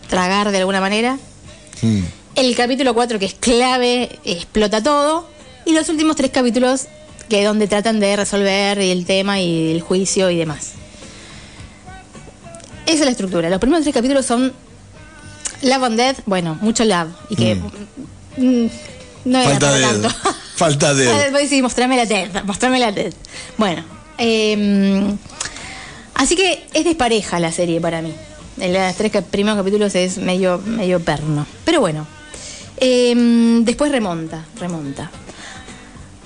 [0.09, 1.17] tragar de alguna manera.
[1.81, 2.01] Mm.
[2.35, 5.29] El capítulo 4, que es clave, explota todo.
[5.65, 6.87] Y los últimos tres capítulos,
[7.29, 10.71] que donde tratan de resolver el tema y el juicio y demás.
[12.85, 13.49] Esa es la estructura.
[13.49, 14.51] Los primeros tres capítulos son
[15.61, 17.09] Love and Death, bueno, mucho love.
[17.29, 17.55] Y que.
[17.55, 18.65] mm,
[19.25, 19.83] no era Falta para de.
[19.83, 20.09] tanto.
[20.55, 21.05] Falta de.
[21.23, 23.13] Después sí, mostrame la TED, mostrame la TED.
[23.57, 23.83] Bueno,
[24.17, 25.15] eh,
[26.15, 28.13] así que es despareja la serie para mí.
[28.59, 31.45] En los tres primeros capítulos es medio, medio perno.
[31.63, 32.07] Pero bueno,
[32.77, 33.13] eh,
[33.61, 35.11] después remonta, remonta.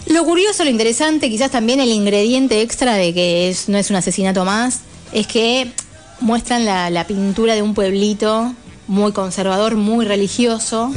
[0.08, 3.96] Lo curioso, lo interesante, quizás también el ingrediente extra de que es, no es un
[3.96, 4.82] asesinato más,
[5.14, 5.72] es que
[6.20, 8.54] muestran la, la pintura de un pueblito
[8.88, 10.92] muy conservador, muy religioso.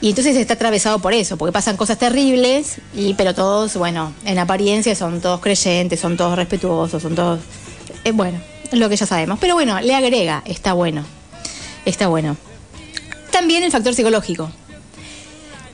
[0.00, 4.38] Y entonces está atravesado por eso, porque pasan cosas terribles, y pero todos, bueno, en
[4.38, 7.40] apariencia son todos creyentes, son todos respetuosos, son todos...
[8.04, 8.38] eh, bueno,
[8.72, 9.38] lo que ya sabemos.
[9.40, 11.04] Pero bueno, le agrega, está bueno.
[11.84, 12.36] Está bueno.
[13.30, 14.50] También el factor psicológico.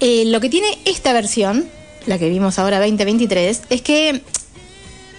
[0.00, 1.68] Eh, lo que tiene esta versión,
[2.06, 4.22] la que vimos ahora 2023, es que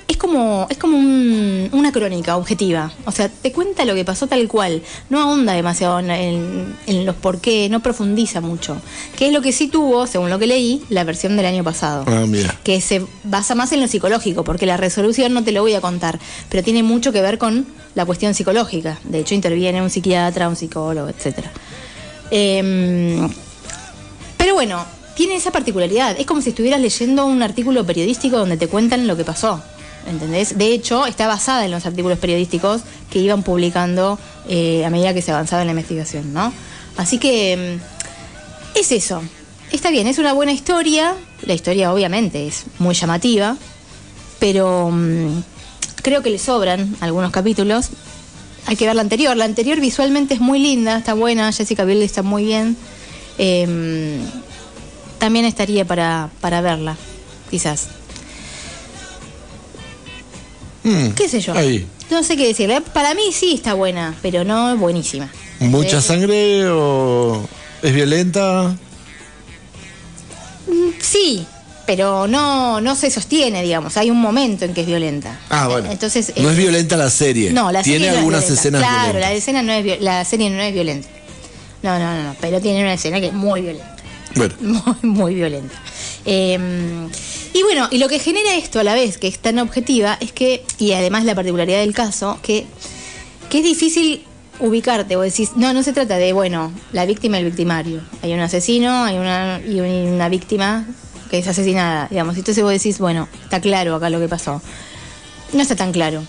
[0.08, 2.92] es como, es como un- una crónica objetiva.
[3.06, 4.82] O sea, te cuenta lo que pasó tal cual.
[5.10, 8.76] No ahonda demasiado en, en- en los por qué, no profundiza mucho.
[9.18, 12.04] Que es lo que sí tuvo, según lo que leí, la versión del año pasado.
[12.08, 12.54] Ah, mira.
[12.64, 15.82] Que se basa más en lo psicológico, porque la resolución no te lo voy a
[15.82, 16.20] contar,
[16.50, 17.66] pero tiene mucho que ver con
[17.96, 19.00] la cuestión psicológica.
[19.06, 21.52] De hecho, interviene un psiquiatra, un psicólogo, etcétera.
[22.32, 23.30] Em,
[24.38, 24.84] pero bueno,
[25.16, 26.20] tiene esa particularidad.
[26.20, 29.62] Es como si estuvieras leyendo un artículo periodístico donde te cuentan lo que pasó.
[30.08, 30.58] ¿Entendés?
[30.58, 34.18] De hecho, está basada en los artículos periodísticos que iban publicando
[34.50, 36.52] eh, a medida que se avanzaba en la investigación, ¿no?
[36.98, 39.22] Así que mm, es eso.
[39.72, 41.16] Está bien, es una buena historia.
[41.44, 43.58] La historia obviamente es muy llamativa,
[44.40, 45.44] pero mm,
[46.02, 47.90] creo que le sobran algunos capítulos.
[48.66, 49.38] Hay que ver la anterior.
[49.38, 51.52] La anterior visualmente es muy linda, está buena.
[51.52, 52.76] Jessica Biel está muy bien.
[53.38, 54.20] Em,
[55.22, 56.98] también estaría para, para verla,
[57.52, 57.88] quizás.
[60.84, 61.54] Mm, ¿Qué sé yo?
[61.54, 61.86] Ahí.
[62.10, 62.82] No sé qué decirle.
[62.82, 65.30] Para mí sí está buena, pero no buenísima.
[65.60, 67.48] ¿Mucha Eh, sangre o
[67.84, 68.76] es violenta?
[70.68, 71.46] mm, Sí,
[71.86, 73.96] pero no, no se sostiene, digamos.
[73.98, 75.40] Hay un momento en que es violenta.
[75.50, 75.92] Ah, bueno.
[75.92, 77.52] Entonces, no eh, es violenta la serie.
[77.52, 78.60] No, la Tiene serie no es algunas violenta.
[78.62, 79.30] escenas Claro, violentas.
[79.30, 81.08] la escena no es la serie no es violenta.
[81.84, 83.91] No, no, no, no, pero tiene una escena que es muy violenta.
[84.62, 85.76] Muy, muy violenta.
[86.26, 86.58] Eh,
[87.54, 90.32] y bueno, y lo que genera esto a la vez, que es tan objetiva, es
[90.32, 92.66] que, y además la particularidad del caso, que,
[93.50, 94.24] que es difícil
[94.60, 98.02] ubicarte o decís, no, no se trata de, bueno, la víctima y el victimario.
[98.22, 100.86] Hay un asesino, hay una, y un- una víctima
[101.30, 102.38] que es asesinada, digamos.
[102.38, 104.62] Entonces vos decís, bueno, está claro acá lo que pasó.
[105.54, 106.24] No está tan claro.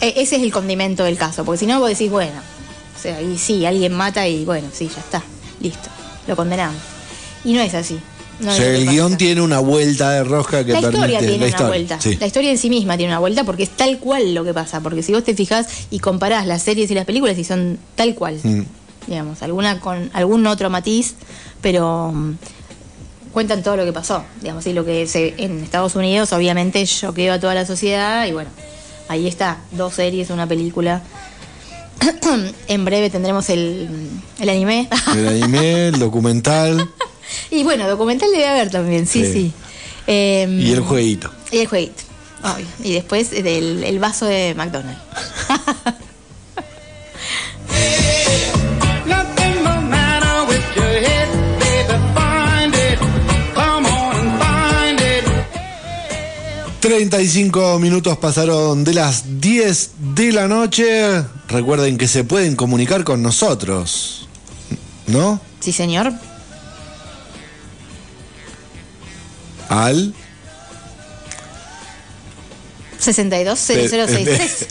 [0.00, 2.40] E- ese es el condimento del caso, porque si no vos decís, bueno,
[2.96, 5.22] o sea, y sí, alguien mata y bueno, sí, ya está,
[5.60, 5.88] listo,
[6.28, 6.76] lo condenamos.
[7.44, 7.98] Y no es así.
[8.40, 10.96] No o sea, el guion tiene una vuelta de rosca que La permite.
[10.98, 12.00] historia tiene la una historia, vuelta.
[12.00, 12.16] sí.
[12.18, 14.80] La historia en sí misma tiene una vuelta porque es tal cual lo que pasa.
[14.80, 18.14] Porque si vos te fijas y comparás las series y las películas y son tal
[18.14, 18.62] cual, Mm.
[19.08, 21.14] digamos, alguna con algún otro matiz,
[21.60, 22.36] pero mm,
[23.32, 24.24] cuentan todo lo que pasó.
[24.40, 28.32] Digamos, y lo que se, en Estados Unidos obviamente choqueó a toda la sociedad y
[28.32, 28.48] bueno,
[29.08, 31.02] ahí está, dos series, una película.
[32.68, 33.86] en breve tendremos el,
[34.40, 34.88] el anime.
[35.14, 36.88] El anime, el documental
[37.50, 39.32] y bueno, documental debe haber también, sí, sí.
[39.32, 39.52] Sí.
[40.06, 41.30] Em, y el jueguito.
[41.52, 42.02] y el jueguito.
[42.42, 42.66] obvio.
[42.82, 45.00] Y después del el vaso de McDonald's.
[49.06, 51.28] Nothing no matter with your head,
[51.58, 52.98] baby, find it.
[53.54, 55.24] Come on and find it.
[56.80, 61.22] 35 minutos pasaron de las 10 de la noche.
[61.48, 64.28] Recuerden que se pueden comunicar con nosotros.
[65.06, 65.40] ¿No?
[65.60, 66.12] Sí, señor.
[69.70, 70.12] Al
[72.98, 74.66] 620063.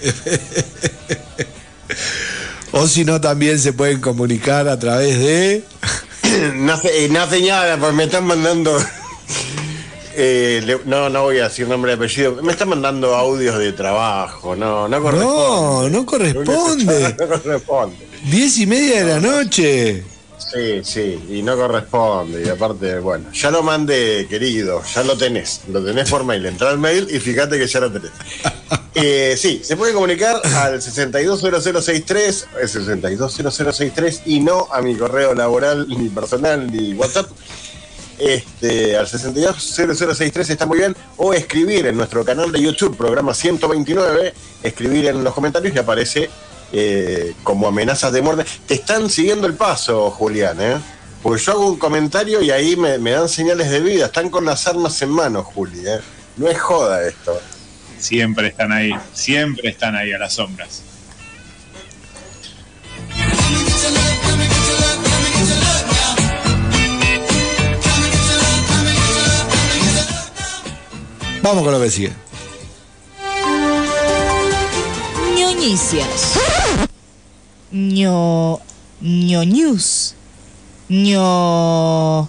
[2.72, 5.64] o si no también se pueden comunicar a través de
[6.56, 8.78] no, hace, no hace nada, pues me están mandando.
[10.16, 12.43] eh, le- no, no voy a decir nombre y apellido.
[12.43, 14.56] Me están mandando audios de trabajo.
[14.56, 15.89] No, no corresponde.
[15.89, 17.16] No, no corresponde.
[17.20, 17.95] No corresponde.
[18.30, 20.04] Diez y media de la noche.
[20.52, 22.43] Sí, sí, y no corresponde.
[22.43, 25.62] Y aparte, bueno, ya lo mandé, querido, ya lo tenés.
[25.72, 26.45] Lo tenés por mail.
[26.45, 28.12] Entra al mail y fíjate que ya lo tenés.
[28.95, 35.88] Eh, sí, se puede comunicar al 620063, el 620063 y no a mi correo laboral,
[35.88, 37.30] ni personal, ni WhatsApp.
[38.18, 40.95] Este, al 620063 está muy bien.
[41.16, 44.34] O escribir en nuestro canal de YouTube, programa 129,
[44.64, 46.30] escribir en los comentarios y aparece
[46.72, 48.45] eh, como amenazas de muerte.
[48.67, 50.78] Te están siguiendo el paso, Julián, ¿eh?
[51.22, 54.05] Porque yo hago un comentario y ahí me, me dan señales de vida.
[54.05, 55.99] Están con las armas en mano, Juli, ¿eh?
[56.38, 57.39] No es joda esto.
[57.97, 60.84] Siempre están ahí, siempre están ahí a las sombras.
[71.41, 72.13] Vamos con lo que sigue.
[75.36, 76.38] ñoñicias.
[77.72, 78.59] Ño.
[80.89, 82.28] ño.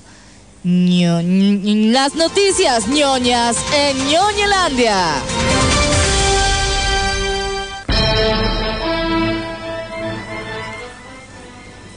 [0.62, 1.20] ño.
[1.22, 5.22] ñ- Las noticias ñoñas en ñoñelandia.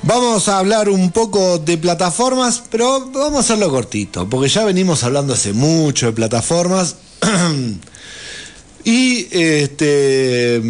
[0.06, 5.04] Vamos a hablar un poco de plataformas, pero vamos a hacerlo cortito, porque ya venimos
[5.04, 6.98] hablando hace mucho de plataformas.
[8.84, 10.62] y este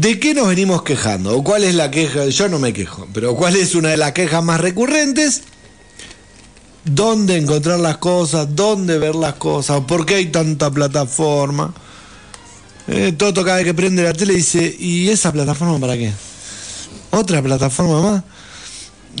[0.00, 1.36] ¿de qué nos venimos quejando?
[1.36, 2.26] ¿O cuál es la queja?
[2.26, 5.42] Yo no me quejo, pero ¿cuál es una de las quejas más recurrentes?
[6.84, 8.54] ¿Dónde encontrar las cosas?
[8.54, 9.80] ¿Dónde ver las cosas?
[9.86, 11.72] ¿Por qué hay tanta plataforma?
[12.88, 16.12] Eh, Toto cada vez que prende la tele dice, ¿y esa plataforma para qué?
[17.10, 18.22] ¿Otra plataforma más?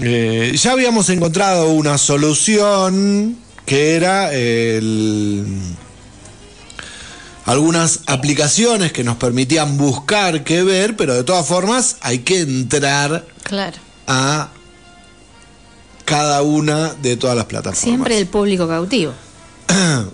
[0.02, 5.46] Eh, ya habíamos encontrado una solución que era el-
[7.44, 13.26] algunas aplicaciones que nos permitían buscar qué ver, pero de todas formas hay que entrar
[13.42, 13.76] Claro.
[14.06, 14.48] a
[16.04, 17.80] cada una de todas las plataformas.
[17.82, 19.12] Siempre el público cautivo.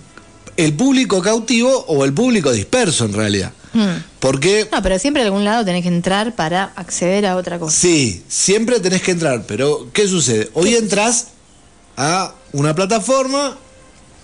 [0.57, 3.51] El público cautivo o el público disperso en realidad.
[3.73, 3.87] Mm.
[4.19, 7.75] Porque No, pero siempre a algún lado tenés que entrar para acceder a otra cosa.
[7.75, 10.51] Sí, siempre tenés que entrar, pero ¿qué sucede?
[10.53, 11.27] Hoy entras
[11.97, 13.57] a una plataforma,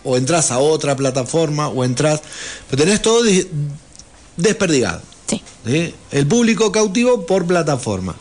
[0.07, 2.21] o entras a otra plataforma, o entras.
[2.69, 3.47] Pero tenés todo di-
[4.37, 5.01] desperdigado.
[5.27, 5.93] Sí.
[6.11, 8.15] El público cautivo por plataforma.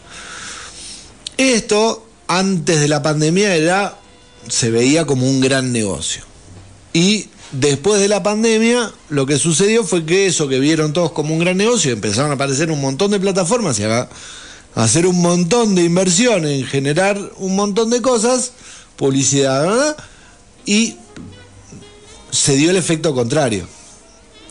[1.36, 3.98] Esto, antes de la pandemia, era.
[4.48, 6.22] se veía como un gran negocio.
[6.92, 11.34] Y después de la pandemia, lo que sucedió fue que eso que vieron todos como
[11.34, 14.08] un gran negocio, empezaron a aparecer un montón de plataformas y a, a
[14.82, 18.52] hacer un montón de inversión en generar un montón de cosas,
[18.96, 19.96] publicidad, ¿verdad?
[20.64, 20.96] Y
[22.36, 23.66] se dio el efecto contrario.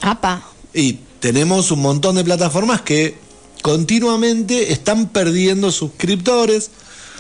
[0.02, 0.44] Apa.
[0.74, 3.18] Y tenemos un montón de plataformas que
[3.62, 6.72] continuamente están perdiendo suscriptores.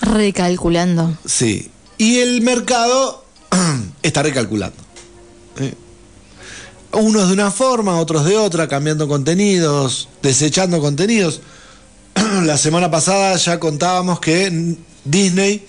[0.01, 1.17] Recalculando.
[1.25, 1.69] Sí.
[1.97, 3.23] Y el mercado
[4.01, 4.77] está recalculando.
[5.59, 5.73] ¿eh?
[6.93, 11.41] Unos de una forma, otros de otra, cambiando contenidos, desechando contenidos.
[12.43, 15.65] La semana pasada ya contábamos que Disney,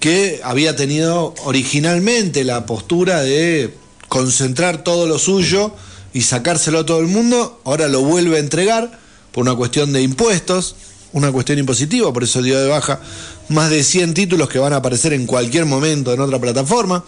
[0.00, 3.74] que había tenido originalmente la postura de
[4.08, 5.74] concentrar todo lo suyo
[6.12, 8.98] y sacárselo a todo el mundo, ahora lo vuelve a entregar
[9.32, 10.74] por una cuestión de impuestos,
[11.12, 13.00] una cuestión impositiva, por eso dio de baja
[13.48, 17.04] más de 100 títulos que van a aparecer en cualquier momento en otra plataforma.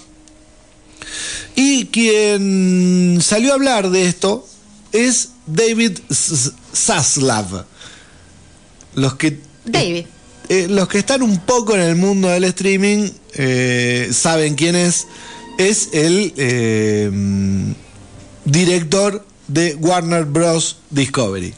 [1.54, 4.46] Y quien salió a hablar de esto
[4.92, 5.98] es David
[6.74, 7.64] Zaslav.
[8.94, 10.06] Los que David.
[10.48, 15.06] eh, los que están un poco en el mundo del streaming eh, saben quién es.
[15.60, 17.10] Es el eh,
[18.46, 20.78] director de Warner Bros.
[20.88, 21.52] Discovery.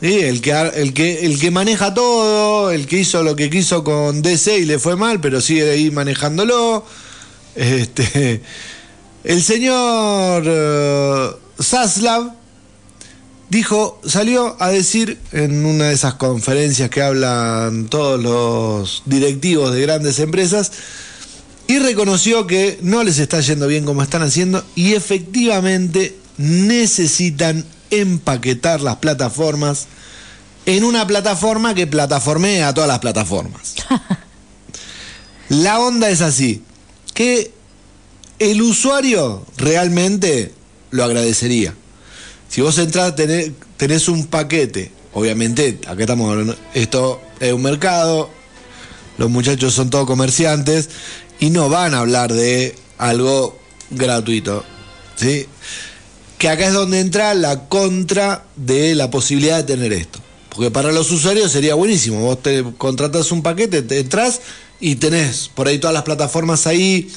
[0.00, 4.22] El, que, el, que, el que maneja todo, el que hizo lo que quiso con
[4.22, 6.84] DC y le fue mal, pero sigue ahí manejándolo.
[7.56, 8.42] Este,
[9.24, 11.30] el señor eh,
[11.60, 12.32] Zaslav
[13.48, 19.80] dijo, salió a decir en una de esas conferencias que hablan todos los directivos de
[19.80, 20.70] grandes empresas
[21.70, 28.80] y reconoció que no les está yendo bien como están haciendo y efectivamente necesitan empaquetar
[28.80, 29.86] las plataformas
[30.66, 33.76] en una plataforma que plataformee a todas las plataformas.
[35.48, 36.64] La onda es así,
[37.14, 37.52] que
[38.40, 40.52] el usuario realmente
[40.90, 41.72] lo agradecería.
[42.48, 48.28] Si vos entras, tenés, tenés un paquete, obviamente, acá estamos esto es un mercado,
[49.18, 50.88] los muchachos son todos comerciantes
[51.40, 53.58] y no van a hablar de algo
[53.90, 54.64] gratuito,
[55.16, 55.46] ¿sí?
[56.38, 60.20] Que acá es donde entra la contra de la posibilidad de tener esto.
[60.50, 62.20] Porque para los usuarios sería buenísimo.
[62.20, 64.40] Vos te contratas un paquete, te entras
[64.80, 67.10] y tenés por ahí todas las plataformas ahí,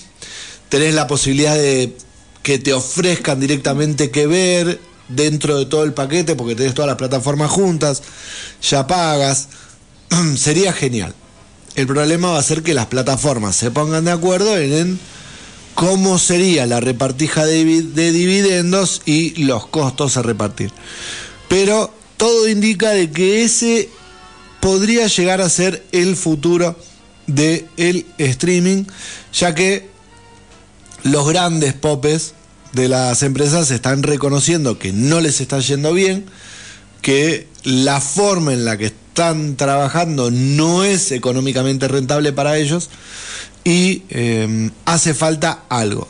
[0.69, 1.95] tenés la posibilidad de
[2.41, 6.97] que te ofrezcan directamente que ver dentro de todo el paquete, porque tenés todas las
[6.97, 8.03] plataformas juntas,
[8.61, 9.49] ya pagas.
[10.37, 11.13] sería genial.
[11.75, 14.99] El problema va a ser que las plataformas se pongan de acuerdo en,
[15.73, 20.71] cómo sería la repartija de, divi- de dividendos y los costos a repartir.
[21.49, 23.89] Pero todo indica de que ese
[24.61, 26.77] podría llegar a ser el futuro
[27.25, 28.85] del streaming,
[29.33, 29.89] ya que
[31.03, 32.33] los grandes popes
[32.71, 36.25] de las empresas están reconociendo que no les está yendo bien,
[37.01, 42.89] que la forma en la que están trabajando no es económicamente rentable para ellos
[43.63, 46.07] y eh, hace falta algo.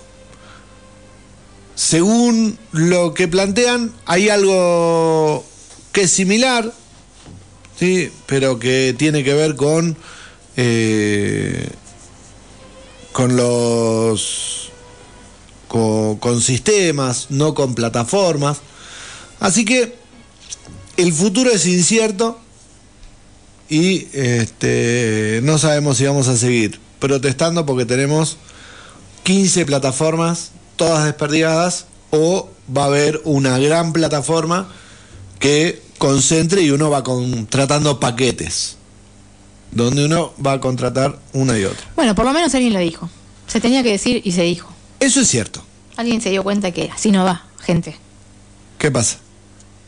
[1.75, 5.43] Según lo que plantean, hay algo
[5.91, 6.71] que es similar,
[7.77, 8.09] ¿sí?
[8.25, 9.97] pero que tiene que ver con,
[10.55, 11.67] eh,
[13.11, 14.71] con los
[15.67, 18.59] con, con sistemas, no con plataformas.
[19.41, 19.93] Así que
[20.95, 22.39] el futuro es incierto
[23.73, 28.37] y este, no sabemos si vamos a seguir protestando porque tenemos
[29.23, 34.69] 15 plataformas, todas desperdigadas, o va a haber una gran plataforma
[35.39, 38.77] que concentre y uno va contratando paquetes,
[39.71, 41.83] donde uno va a contratar una y otra.
[41.95, 43.09] Bueno, por lo menos alguien lo dijo.
[43.47, 44.71] Se tenía que decir y se dijo.
[44.99, 45.65] Eso es cierto.
[45.97, 47.95] Alguien se dio cuenta que así no va, gente.
[48.77, 49.17] ¿Qué pasa?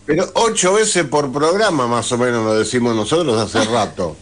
[0.06, 4.16] Pero ocho veces por programa más o menos lo decimos nosotros hace rato.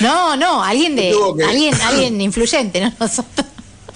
[0.00, 3.46] No, no, alguien de que- alguien alguien influyente, no nosotros.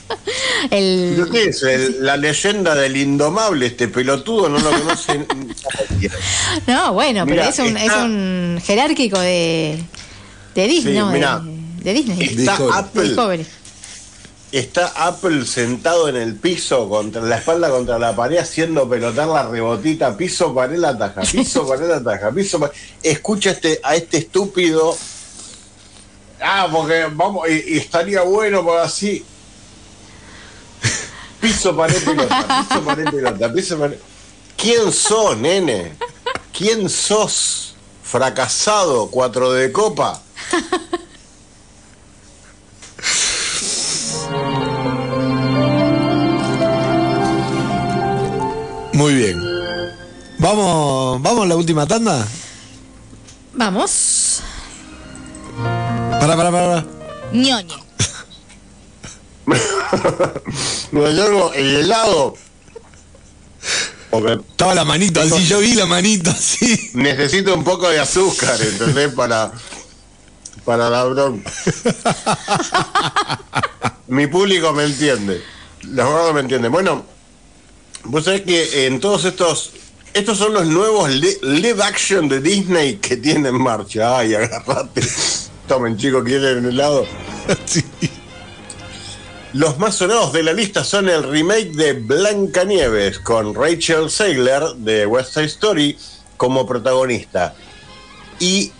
[0.70, 1.62] El ¿Pero qué es?
[1.62, 5.26] El- la leyenda del indomable, este pelotudo no lo conocen.
[6.66, 9.78] No, bueno, pero es un, está- es un jerárquico de
[10.54, 11.40] de Disney, Sí, no,
[11.82, 12.22] de- Disney.
[12.22, 13.02] Está Apple.
[13.02, 13.46] Discovery.
[14.54, 19.48] Está Apple sentado en el piso, contra la espalda contra la pared, haciendo pelotar la
[19.48, 22.72] rebotita, piso, pared, la taja, piso, pared, la taja, piso, pared.
[23.02, 24.96] Escucha este, a este estúpido.
[26.40, 29.24] Ah, porque vamos, y, y estaría bueno por así.
[31.40, 33.98] Piso, pared, pelota, piso, pared, pelota, piso, pared.
[34.56, 35.96] ¿Quién sos, nene?
[36.56, 37.74] ¿Quién sos?
[38.04, 40.22] Fracasado, cuatro de copa.
[48.94, 49.42] Muy bien.
[50.38, 52.26] Vamos, vamos a la última tanda.
[53.54, 54.40] Vamos.
[56.20, 56.84] Para, para, para.
[57.32, 57.74] ñoñe.
[60.92, 62.34] Me llevo el helado.
[64.10, 66.90] Porque Estaba la manito así, yo vi la manito así.
[66.94, 69.12] necesito un poco de azúcar, ¿entendés?
[69.12, 69.50] Para,
[70.64, 71.50] para la bronca.
[74.06, 75.42] Mi público me entiende.
[75.82, 76.70] Los gordos me entienden.
[76.70, 77.04] Bueno,
[78.04, 79.72] vos sabés que en todos estos.
[80.12, 84.18] Estos son los nuevos li- live action de Disney que tienen en marcha.
[84.18, 85.02] Ay, agarrate.
[85.68, 87.04] Tomen, chicos, ¿quieren helado?
[89.52, 95.06] Los más sonados de la lista son el remake de Blancanieves con Rachel Zegler de
[95.06, 95.96] West Side Story
[96.36, 97.54] como protagonista
[98.40, 98.72] y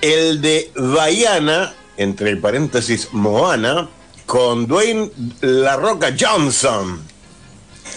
[0.00, 3.88] el de Baiana, entre paréntesis Moana,
[4.26, 7.00] con Dwayne La Roca Johnson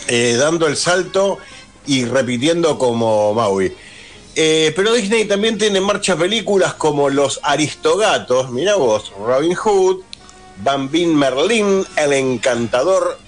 [0.08, 1.38] eh, dando el salto
[1.86, 3.74] y repitiendo como Maui.
[4.36, 10.02] Eh, pero Disney también tiene en marcha películas como Los Aristogatos, mira vos, Robin Hood,
[10.64, 13.20] Bambín Merlín, El Encantador,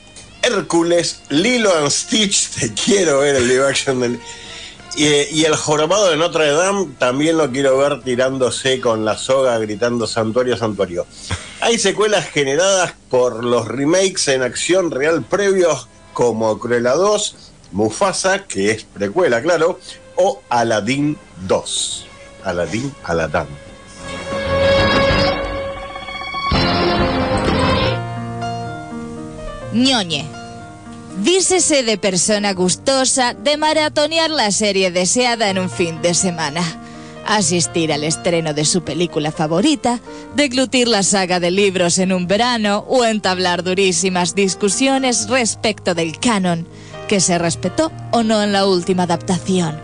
[0.42, 4.20] Hércules, Lilo and Stitch, te quiero ver el live action.
[4.98, 9.58] Y, y el jorobado de Notre Dame también lo quiero ver tirándose con la soga
[9.60, 11.06] gritando santuario, santuario.
[11.60, 17.36] Hay secuelas generadas por los remakes en acción real previos como Cruella 2,
[17.74, 19.80] Mufasa, que es precuela, claro,
[20.16, 22.08] o Aladdin 2.
[22.46, 23.48] Aladdin, Aladdin.
[29.74, 30.26] ñoñe.
[31.18, 36.62] Dícese de persona gustosa de maratonear la serie deseada en un fin de semana.
[37.26, 39.99] Asistir al estreno de su película favorita,
[40.35, 46.68] deglutir la saga de libros en un verano o entablar durísimas discusiones respecto del canon,
[47.07, 49.80] que se respetó o no en la última adaptación.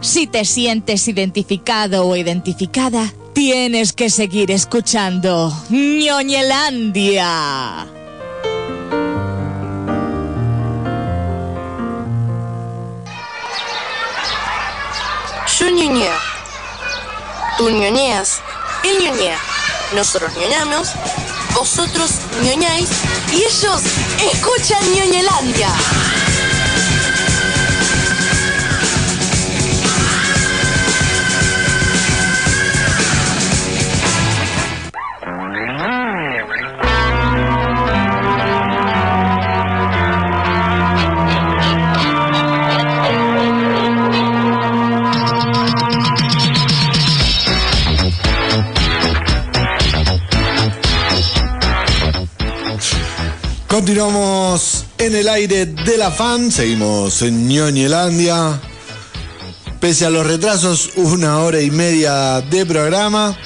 [0.00, 7.28] Si te sientes identificado o identificada, tienes que seguir escuchando ñoñelandia.
[17.58, 18.40] Tú ñoñeas.
[18.84, 19.36] Él ñoñea.
[19.92, 20.90] Nosotros ñoñamos.
[21.54, 22.88] Vosotros ñoñáis.
[23.32, 23.82] Y ellos
[24.32, 25.68] escuchan ñoñelandia.
[53.68, 58.58] Continuamos en el aire de la fan, seguimos en Ñoñelandia.
[59.78, 63.36] Pese a los retrasos, una hora y media de programa.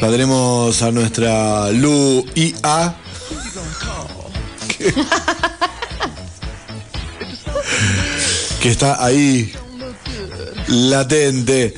[0.00, 2.96] La tenemos a nuestra Lu IA.
[4.68, 4.94] Que,
[8.60, 9.52] que está ahí
[10.68, 11.74] latente.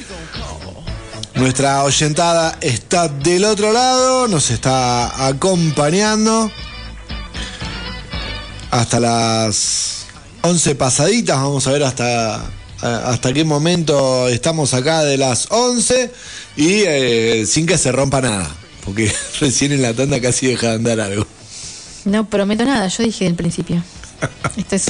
[1.36, 6.50] Nuestra oyentada está del otro lado, nos está acompañando
[8.74, 10.06] hasta las
[10.42, 11.36] 11 pasaditas.
[11.36, 12.44] Vamos a ver hasta,
[12.80, 16.10] hasta qué momento estamos acá de las 11
[16.56, 18.48] y eh, sin que se rompa nada.
[18.84, 21.26] Porque recién en la tanda casi deja de andar algo.
[22.04, 23.82] No prometo nada, yo dije del principio.
[24.56, 24.86] Esto es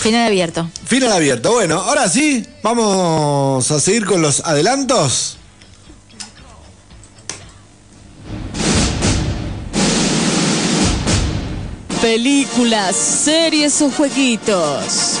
[0.00, 0.70] final abierto.
[0.84, 1.52] Final abierto.
[1.52, 5.38] Bueno, ahora sí, vamos a seguir con los adelantos.
[12.02, 15.20] Películas, series o jueguitos.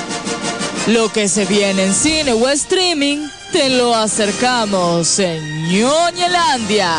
[0.88, 6.92] Lo que se viene en cine o streaming, te lo acercamos en Ñoñelandia.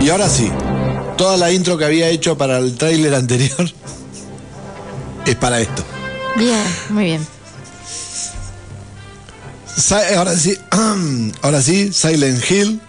[0.00, 0.50] Y ahora sí,
[1.16, 3.70] toda la intro que había hecho para el tráiler anterior
[5.26, 5.84] es para esto.
[6.34, 7.26] Bien, muy bien.
[10.16, 10.58] Ahora sí,
[11.42, 12.80] ahora sí, Silent Hill.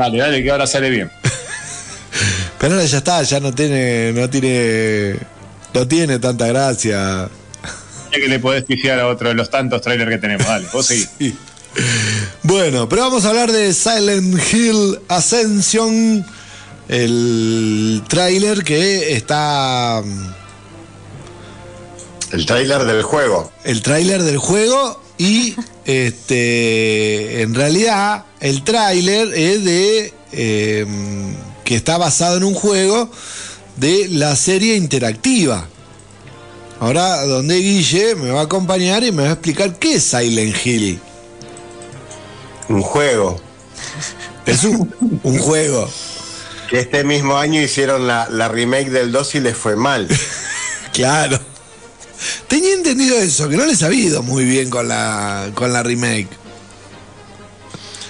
[0.00, 1.10] Dale, dale, que ahora sale bien.
[2.58, 5.16] Pero ahora ya está, ya no tiene, no tiene,
[5.74, 7.28] no tiene tanta gracia.
[8.10, 10.46] Ya que le podés pifiar a otro de los tantos trailers que tenemos.
[10.46, 11.10] Dale, vos seguís.
[11.18, 11.36] Sí.
[12.42, 16.26] Bueno, pero vamos a hablar de Silent Hill Ascension,
[16.88, 20.02] el tráiler que está,
[22.32, 23.52] El tráiler del juego.
[23.64, 30.86] el tráiler del juego y este, en realidad el tráiler es de eh,
[31.62, 33.10] que está basado en un juego
[33.76, 35.68] de la serie interactiva.
[36.80, 40.56] Ahora, donde Guille me va a acompañar y me va a explicar qué es Silent
[40.64, 40.98] Hill.
[42.70, 43.38] Un juego.
[44.46, 45.86] Es un, un juego.
[46.70, 50.08] Que este mismo año hicieron la, la remake del 2 y les fue mal.
[50.92, 51.38] Claro.
[52.48, 56.28] Tenía entendido eso, que no les ha ido muy bien con la, con la remake.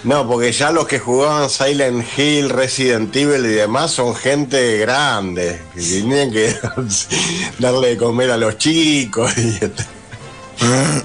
[0.02, 5.60] No, porque ya los que jugaban Silent Hill, Resident Evil y demás son gente grande.
[5.74, 6.56] Que tenían que
[7.58, 9.58] darle de comer a los chicos y,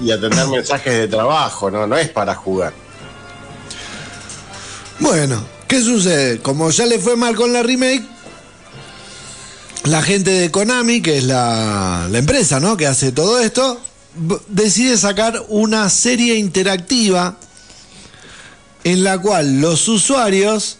[0.00, 1.86] y atender mensajes de trabajo, ¿no?
[1.86, 2.72] No es para jugar.
[4.98, 6.38] Bueno, ¿qué sucede?
[6.38, 8.02] Como ya le fue mal con la remake,
[9.86, 12.76] la gente de Konami, que es la, la empresa ¿no?
[12.76, 13.80] que hace todo esto,
[14.48, 17.38] decide sacar una serie interactiva
[18.84, 20.78] en la cual los usuarios,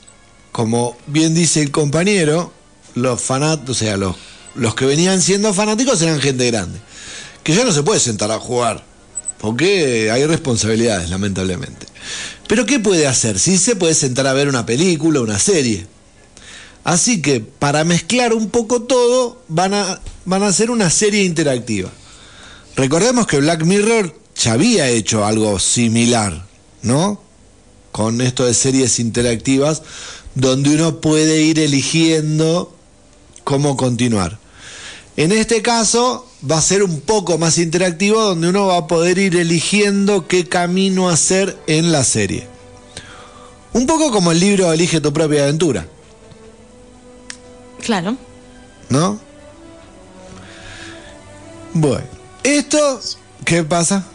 [0.53, 2.53] como bien dice el compañero,
[2.95, 4.17] los fanáticos, o sea, los,
[4.55, 6.79] los que venían siendo fanáticos eran gente grande,
[7.43, 8.85] que ya no se puede sentar a jugar,
[9.39, 11.87] porque hay responsabilidades, lamentablemente.
[12.47, 13.39] Pero ¿qué puede hacer?
[13.39, 15.87] Sí se puede sentar a ver una película, una serie.
[16.87, 21.91] Así que para mezclar un poco todo, van a, van a hacer una serie interactiva.
[22.77, 26.47] Recordemos que Black Mirror ya había hecho algo similar,
[26.83, 27.21] ¿no?
[27.91, 29.83] Con esto de series interactivas,
[30.37, 32.73] donde uno puede ir eligiendo
[33.43, 34.39] cómo continuar.
[35.17, 39.19] En este caso va a ser un poco más interactivo donde uno va a poder
[39.19, 42.47] ir eligiendo qué camino hacer en la serie.
[43.73, 45.89] Un poco como el libro Elige tu propia aventura,
[47.83, 48.17] Claro.
[48.89, 49.21] ¿no?
[51.75, 52.07] Bueno,
[52.43, 53.01] ¿esto
[53.45, 54.07] qué pasa?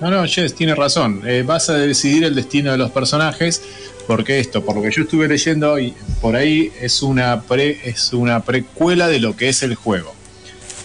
[0.00, 1.22] No, no, Jess, tiene razón.
[1.26, 3.62] Eh, vas a decidir el destino de los personajes,
[4.06, 8.12] porque esto, por lo que yo estuve leyendo, y por ahí es una pre, es
[8.12, 10.14] una precuela de lo que es el juego.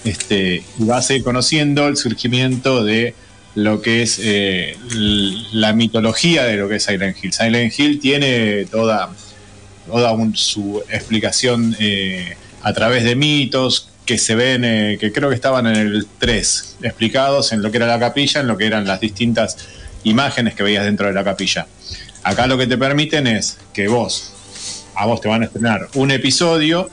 [0.03, 3.14] Este, y vas a ir conociendo el surgimiento de
[3.56, 4.76] lo que es eh,
[5.53, 7.34] la mitología de lo que es Silent Hill.
[7.34, 9.11] Silent Hill tiene toda,
[9.88, 15.30] toda un- su explicación eh, a través de mitos que se ven, eh, que creo
[15.30, 18.65] que estaban en el 3, explicados en lo que era la capilla, en lo que
[18.65, 19.57] eran las distintas
[20.03, 21.68] imágenes que veías dentro de la capilla.
[22.23, 24.34] Acá lo que te permiten es que vos,
[24.95, 26.89] a vos te van a estrenar un episodio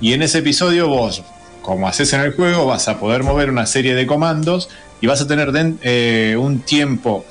[0.00, 1.22] y en ese episodio vos,
[1.62, 4.68] como haces en el juego, vas a poder mover una serie de comandos
[5.00, 5.50] y vas a tener
[5.82, 7.24] eh, un tiempo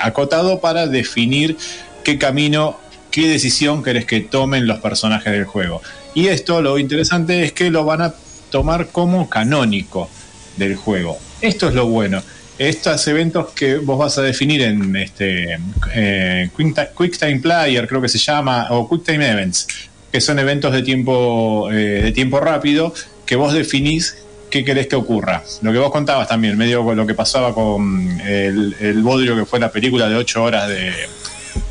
[0.00, 1.56] acotado para definir
[2.04, 2.78] qué camino,
[3.10, 5.82] qué decisión querés que tomen los personajes del juego.
[6.14, 8.14] Y esto lo interesante es que lo van a
[8.50, 10.08] tomar como canónico
[10.56, 11.18] del juego.
[11.40, 12.22] Esto es lo bueno.
[12.58, 15.58] Estos eventos que vos vas a definir en este
[15.94, 19.68] eh, Quick Ti- Quick Time Player, creo que se llama, o Quick Time Events,
[20.10, 22.92] que son eventos de tiempo, eh, de tiempo rápido,
[23.24, 24.16] que vos definís
[24.50, 25.44] qué querés que ocurra.
[25.62, 29.60] Lo que vos contabas también, medio lo que pasaba con el, el bodrio que fue
[29.60, 30.92] la película de 8 horas de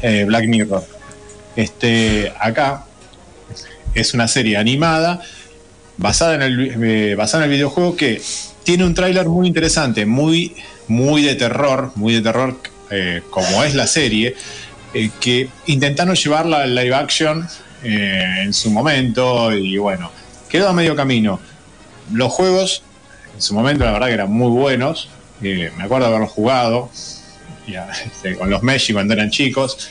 [0.03, 0.85] eh, Black Mirror.
[1.57, 2.85] Este, acá
[3.95, 5.21] es una serie animada
[5.97, 8.21] basada en el, eh, basada en el videojuego que
[8.63, 10.55] tiene un tráiler muy interesante, muy,
[10.87, 12.57] muy de terror, muy de terror
[12.91, 14.35] eh, como es la serie,
[14.93, 17.47] eh, que intentaron llevarla al live action
[17.83, 20.11] en su momento y bueno,
[20.49, 21.39] quedó a medio camino.
[22.11, 22.83] Los juegos
[23.33, 25.09] en su momento la verdad que eran muy buenos,
[25.41, 26.91] me acuerdo haberlos jugado
[28.05, 29.89] este, con los Messi cuando eran chicos,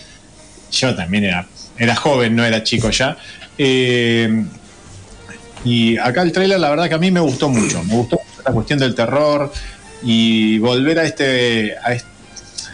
[0.72, 1.46] yo también era,
[1.78, 3.16] era joven, no era chico ya.
[3.58, 4.44] Eh,
[5.64, 7.82] y acá el trailer, la verdad que a mí me gustó mucho.
[7.84, 9.52] Me gustó esta cuestión del terror
[10.02, 12.06] y volver a este a, est-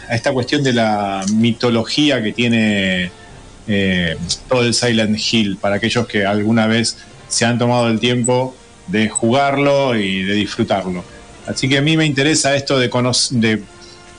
[0.09, 3.09] a esta cuestión de la mitología que tiene
[3.67, 4.17] eh,
[4.47, 6.97] todo el Silent Hill para aquellos que alguna vez
[7.27, 8.55] se han tomado el tiempo
[8.87, 11.03] de jugarlo y de disfrutarlo.
[11.47, 12.89] Así que a mí me interesa esto de,
[13.31, 13.63] de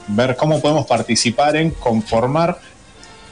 [0.08, 2.58] ver cómo podemos participar en conformar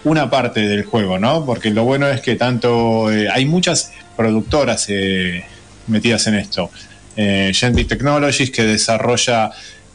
[0.05, 1.45] una parte del juego, ¿no?
[1.45, 5.45] Porque lo bueno es que tanto eh, hay muchas productoras eh,
[5.87, 6.70] metidas en esto.
[7.16, 9.51] Eh, Gentic Technologies que desarrolla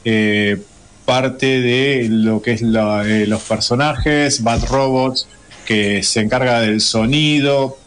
[0.06, 0.58] eh,
[1.06, 5.28] parte de lo que es los personajes, Bad Robots
[5.66, 7.78] que se encarga del sonido,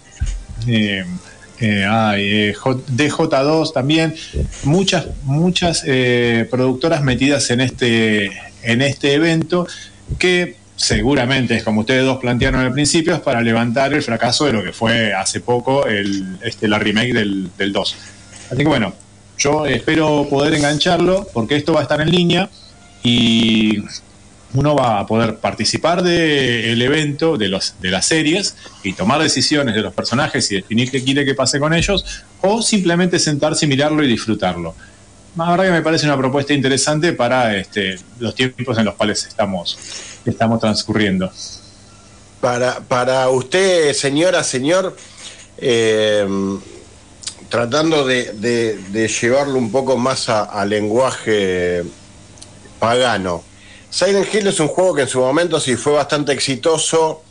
[0.66, 1.04] eh,
[1.60, 4.14] eh, hay, eh, J- DJ2 también,
[4.64, 5.84] muchas, muchas
[6.50, 8.26] productoras metidas en este,
[8.62, 9.66] en este evento
[10.18, 14.54] que seguramente es como ustedes dos plantearon al principio, es para levantar el fracaso de
[14.54, 17.96] lo que fue hace poco el, este, la remake del, del 2.
[18.50, 18.94] Así que bueno,
[19.36, 22.48] yo espero poder engancharlo porque esto va a estar en línea
[23.02, 23.84] y
[24.54, 29.74] uno va a poder participar del evento, de, los, de las series y tomar decisiones
[29.74, 33.68] de los personajes y definir qué quiere que pase con ellos o simplemente sentarse y
[33.68, 34.74] mirarlo y disfrutarlo.
[35.36, 39.24] La verdad que me parece una propuesta interesante para este, los tiempos en los cuales
[39.26, 39.78] estamos,
[40.24, 41.30] estamos transcurriendo.
[42.40, 44.96] Para, para usted, señora, señor,
[45.58, 46.26] eh,
[47.48, 51.84] tratando de, llevarlo un poco más a, a lenguaje
[52.78, 53.44] pagano,
[53.90, 57.22] Silent Hill es un juego que en su momento sí fue bastante exitoso,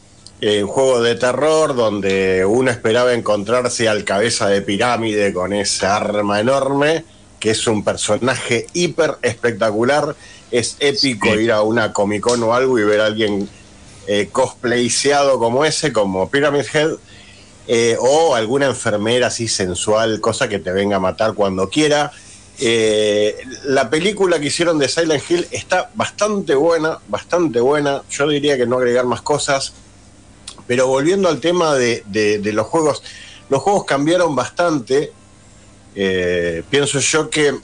[0.41, 5.95] eh, un juego de terror donde uno esperaba encontrarse al cabeza de pirámide con esa
[5.95, 7.05] arma enorme,
[7.39, 10.15] que es un personaje hiper espectacular,
[10.51, 13.47] es épico ir a una Comic Con o algo y ver a alguien
[14.07, 16.91] eh, cosplayseado como ese, como Pyramid Head,
[17.67, 22.11] eh, o alguna enfermera así sensual, cosa que te venga a matar cuando quiera.
[22.61, 28.01] Eh, la película que hicieron de Silent Hill está bastante buena, bastante buena.
[28.09, 29.73] Yo diría que no agregar más cosas.
[30.67, 33.01] Pero volviendo al tema de, de- de los juegos,
[33.49, 35.13] los juegos cambiaron bastante.
[35.95, 37.55] Eh, pienso yo que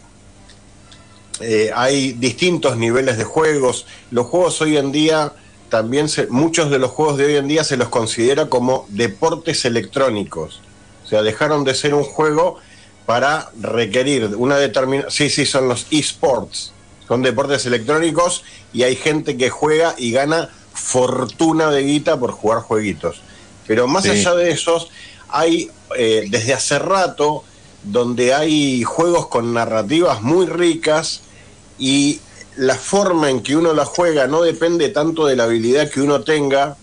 [1.41, 3.85] eh, hay distintos niveles de juegos.
[4.11, 5.33] Los juegos hoy en día,
[5.69, 9.65] también se- muchos de los juegos de hoy en día se los considera como deportes
[9.65, 10.61] electrónicos.
[11.03, 12.57] O sea, dejaron de ser un juego
[13.05, 15.11] para requerir una determinada...
[15.11, 16.71] Sí, sí, son los esports.
[17.07, 18.43] Son deportes electrónicos
[18.73, 23.21] y hay gente que juega y gana fortuna de guita por jugar jueguitos.
[23.67, 24.09] Pero más Sí.
[24.11, 24.89] allá de esos,
[25.29, 27.43] hay eh, desde hace rato
[27.85, 31.21] donde hay juegos con narrativas muy ricas
[31.77, 32.19] y
[32.57, 36.21] la forma en que uno la juega no depende tanto de la habilidad que uno
[36.21, 36.77] tenga,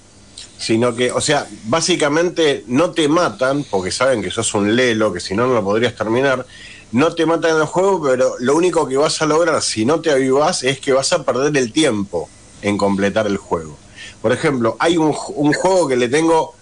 [0.59, 5.21] sino que, o sea, básicamente no te matan porque saben que sos un lelo, que
[5.21, 6.47] si no, no lo podrías terminar.
[6.93, 10.01] no te matan en el juego, pero lo único que vas a lograr si no
[10.01, 12.29] te avivas es que vas a perder el tiempo
[12.61, 13.77] en completar el juego.
[14.21, 16.55] Por ejemplo, hay un, un juego que le tengo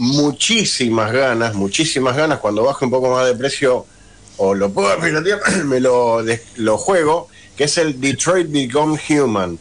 [0.00, 3.84] muchísimas ganas, muchísimas ganas, cuando baje un poco más de precio
[4.38, 4.88] o lo puedo
[5.66, 6.22] me lo,
[6.56, 9.58] lo juego, que es el Detroit Become Human,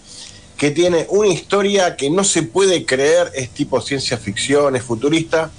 [0.58, 5.52] que tiene una historia que no se puede creer, es tipo ciencia ficción, es futurista,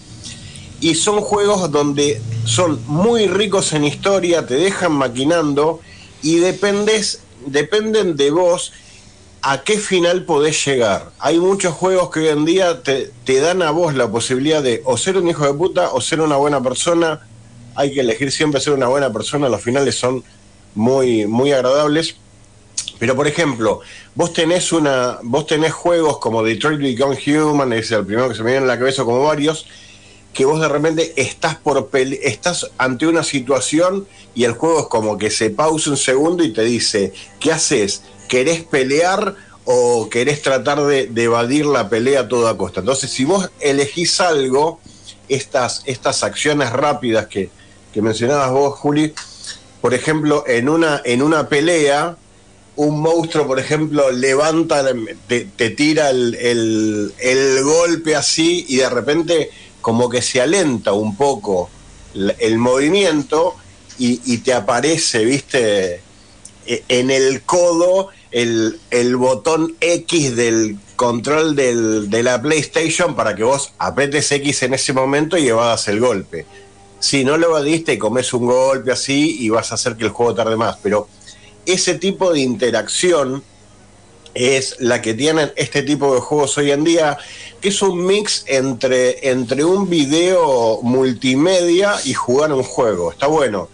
[0.81, 5.81] y son juegos donde son muy ricos en historia, te dejan maquinando
[6.23, 8.73] y dependes, dependen de vos
[9.43, 11.11] a qué final podés llegar.
[11.19, 13.11] Hay muchos juegos que hoy en día te,
[13.41, 16.37] dan a vos la posibilidad de o ser un hijo de puta o ser una
[16.37, 17.27] buena persona.
[17.75, 20.23] Hay que elegir siempre ser una buena persona, los finales son
[20.75, 22.17] muy, muy agradables.
[22.99, 23.81] Pero por ejemplo,
[24.15, 28.43] vos tenés una, vos tenés juegos como Detroit Become Human, es el primero que se
[28.43, 29.67] me viene en la cabeza como varios,
[30.35, 35.17] que vos de repente estás por estás ante una situación y el juego es como
[35.17, 38.03] que se pausa un segundo y te dice, ¿qué haces?
[38.31, 39.35] ¿Querés pelear
[39.65, 42.79] o querés tratar de, evadir la pelea a toda costa?
[42.79, 44.81] Entonces, si vos elegís algo,
[45.29, 47.51] estas, estas acciones rápidas que,
[47.93, 49.13] que mencionabas vos, Juli,
[49.81, 52.17] por ejemplo, en una, en una pelea,
[52.77, 54.85] un monstruo, por ejemplo, levanta,
[55.27, 59.51] te, tira el, el- el golpe así y de repente
[59.81, 61.69] como que se alenta un poco
[62.15, 63.57] el movimiento
[63.99, 66.01] y, y te aparece, viste,
[66.67, 73.35] E- en el codo el, el botón X del control del- de la PlayStation para
[73.35, 76.47] que vos apretes X en ese momento y evadas el golpe.
[77.01, 80.35] Si no lo evadiste, comes un golpe así y vas a hacer que el juego
[80.35, 80.77] tarde más.
[80.83, 81.09] Pero
[81.65, 83.43] ese tipo de interacción
[84.35, 87.17] es la que tienen este tipo de juegos hoy en día,
[87.61, 93.11] que es un mix entre, entre un video multimedia y jugar un juego.
[93.11, 93.69] Está bueno,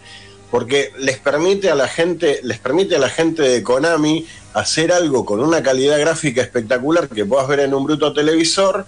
[0.51, 4.24] porque les permite a la gente, les permite a la gente de Konami
[4.57, 8.87] hacer algo con una calidad gráfica espectacular que puedas ver en un bruto televisor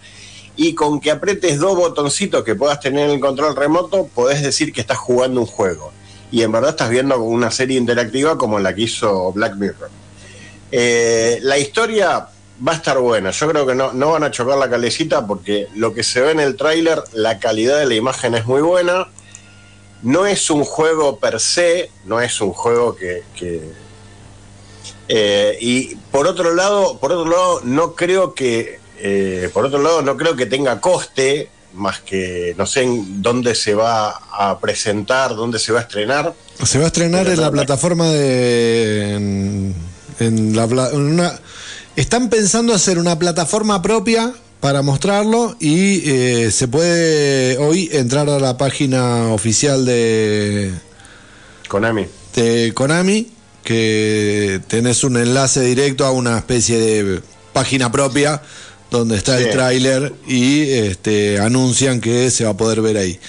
[0.56, 4.72] y con que apretes dos botoncitos que puedas tener en el control remoto, podés decir
[4.72, 5.92] que estás jugando un juego.
[6.32, 9.90] Y en verdad estás viendo una serie interactiva como la que hizo Black Mirror.
[10.72, 12.28] Eh, la historia
[12.66, 13.30] va a estar buena.
[13.30, 16.30] Yo creo que no, no van a chocar la calecita porque lo que se ve
[16.32, 19.08] en el tráiler, la calidad de la imagen es muy buena.
[20.02, 23.22] No es un juego per se, no es un juego que.
[23.36, 23.87] que-
[25.08, 28.78] eh, y por otro lado, por otro lado, no creo que.
[29.00, 33.54] eh, por otro lado, no creo que tenga coste, más que no sé en dónde
[33.54, 36.34] se va a presentar, dónde se va a estrenar.
[36.64, 39.14] Se va a estrenar en la plataforma de.
[39.14, 39.74] En,
[40.18, 41.38] en la, pla- en una,
[41.94, 48.40] están pensando hacer una plataforma propia para mostrarlo y eh, se puede hoy entrar a
[48.40, 50.72] la página oficial de
[51.68, 52.06] Konami.
[52.34, 53.28] de Konami
[53.64, 57.22] que tenés un enlace directo a una especie de
[57.52, 58.40] página propia
[58.90, 59.44] donde está Sí.
[59.44, 63.20] el tráiler y este, anuncian que se va a poder ver ahí.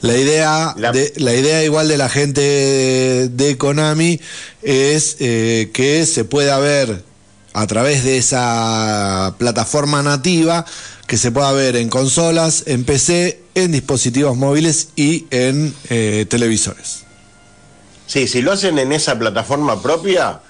[0.00, 4.20] La idea, de, la idea igual de la gente de, de Konami
[4.62, 7.04] es eh, que se pueda ver
[7.52, 10.66] a través de esa plataforma nativa,
[11.06, 17.03] que se pueda ver en consolas, en PC, en dispositivos móviles y en eh, televisores.
[18.06, 20.40] Sí, si lo hacen en esa plataforma propia,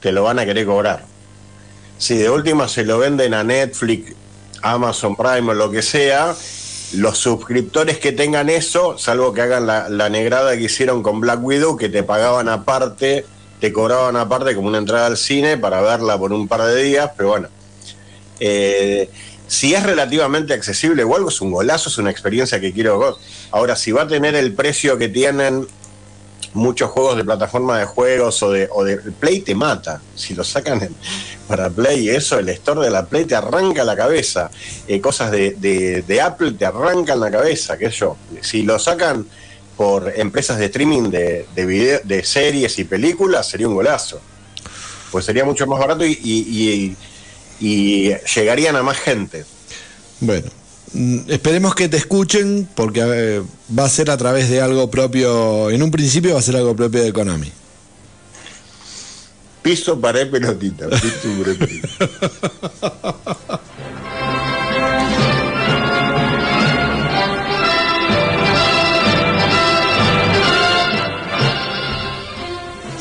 [0.00, 1.04] te lo van a querer cobrar.
[1.98, 4.14] Si de última se lo venden a Netflix,
[4.62, 6.34] Amazon Prime o lo que sea,
[6.94, 11.76] los suscriptores que tengan eso, salvo que hagan la, negrada que hicieron con Black Widow,
[11.76, 13.26] que te pagaban aparte,
[13.60, 17.10] te cobraban aparte como una entrada al cine para verla por un par de días,
[17.16, 17.48] pero bueno.
[18.40, 19.08] Eh,
[19.46, 23.18] si es relativamente accesible o algo, es un golazo, es una experiencia que quiero.
[23.50, 25.66] Ahora, si va a tener el precio que tienen
[26.54, 30.00] muchos juegos de plataforma de juegos o de, o de Play te mata.
[30.14, 30.94] Si lo sacan en-
[31.46, 34.50] para Play, eso, el store de la Play te arranca la cabeza.
[34.88, 35.50] Eh, cosas de,
[36.06, 38.16] de- Apple te arrancan la cabeza, qué sé yo.
[38.40, 39.26] Si lo sacan
[39.76, 44.20] por empresas de streaming de, de, video- de series y películas, sería un golazo.
[45.10, 46.96] Pues sería mucho más barato y, y-
[47.60, 49.44] y- llegarían a más gente.
[50.20, 50.48] Bueno,
[51.28, 53.42] esperemos que te escuchen porque eh,
[53.76, 56.76] va a ser a través de algo propio, en un principio va a ser algo
[56.76, 57.50] propio de Konami.
[59.62, 60.88] Piso, pared, pelotita.
[60.90, 61.88] Piso, pelotita.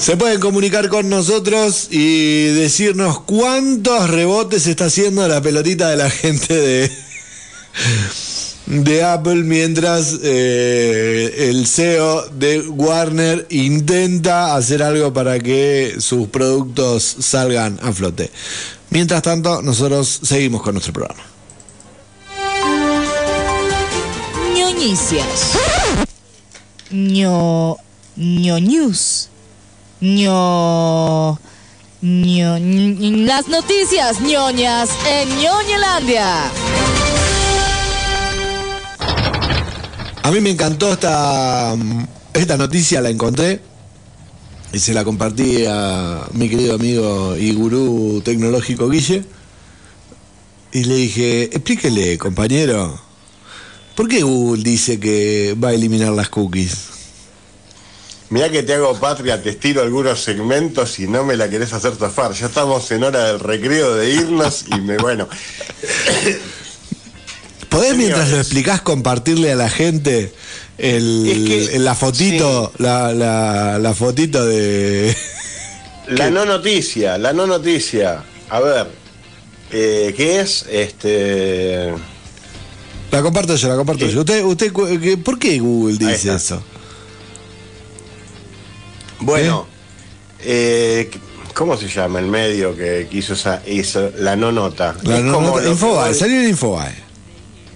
[0.03, 6.09] Se pueden comunicar con nosotros y decirnos cuántos rebotes está haciendo la pelotita de la
[6.09, 6.91] gente de
[8.65, 17.03] de Apple mientras eh, el CEO de Warner intenta hacer algo para que sus productos
[17.19, 18.31] salgan a flote.
[18.89, 21.21] Mientras tanto, nosotros seguimos con nuestro programa.
[24.55, 25.53] ñoñicias.
[26.91, 27.77] ño.
[28.15, 29.29] ño news.
[29.99, 31.39] ño.
[32.01, 32.57] ño.
[32.59, 36.51] las noticias ñoñas en ñoñelandia.
[40.23, 41.75] A mí me encantó esta,
[42.33, 43.59] esta noticia, la encontré
[44.71, 49.25] y se la compartí a mi querido amigo y gurú tecnológico Guille.
[50.71, 52.99] Y le dije, explíquele, compañero,
[53.95, 56.87] ¿por qué Google dice que va a eliminar las cookies?
[58.29, 61.95] Mirá que te hago patria, te estiro algunos segmentos y no me la querés hacer
[61.95, 62.31] zafar.
[62.31, 65.27] Ya estamos en hora del recreo de irnos y me, bueno.
[67.73, 70.31] ¿Podés, mientras lo explicás, compartirle a la gente
[70.77, 75.15] el, la fotito, la, la, la fotito de...
[76.07, 78.23] La no noticia, la no noticia.
[78.49, 78.87] A ver,
[79.71, 80.65] eh, ¿qué es?
[80.69, 81.93] Este.
[83.09, 84.19] La comparto yo, la comparto yo.
[84.19, 84.73] Usted, usted,
[85.23, 86.61] ¿Por qué Google dice eso?
[89.21, 89.65] Bueno,
[90.41, 91.09] eh,
[91.53, 94.95] ¿cómo se llama el medio que, que hizo esa, la no nota?
[95.03, 96.95] La es, no- como nota- Infobae, salió en Infobae.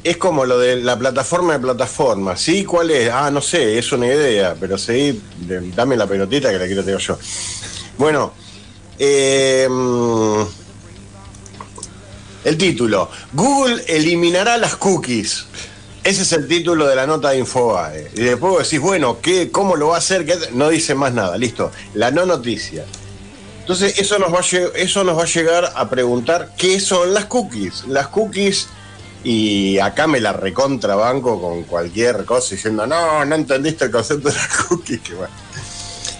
[0.10, 2.38] Es como lo de la plataforma de plataforma.
[2.38, 2.64] ¿Sí?
[2.64, 3.10] ¿Cuál es?
[3.12, 5.22] Ah, no sé, es una idea, pero sí,
[5.76, 7.18] dame la pelotita que la quiero tener yo.
[7.98, 8.34] Bueno,
[9.00, 9.68] eh,
[12.44, 13.10] el título.
[13.34, 15.46] Google eliminará las cookies.
[16.04, 18.12] Ese es el título de la nota de Infobae.
[18.14, 20.26] Y después decís, bueno, ¿qué, ¿cómo lo va a hacer?
[20.54, 21.72] No dice más nada, listo.
[21.96, 22.86] La no noticia.
[23.60, 24.40] Entonces, eso nos, va
[24.76, 27.84] eso nos va a llegar a preguntar qué son las cookies.
[27.88, 28.70] Las cookies,
[29.24, 34.36] y acá me la recontrabanco con cualquier cosa diciendo, no, no entendiste el concepto de
[34.36, 35.02] las cookies.
[35.02, 35.34] Que bueno.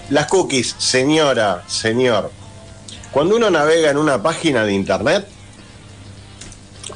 [0.10, 2.32] Las cookies, señora, señor,
[3.12, 5.28] cuando uno navega en una página de internet,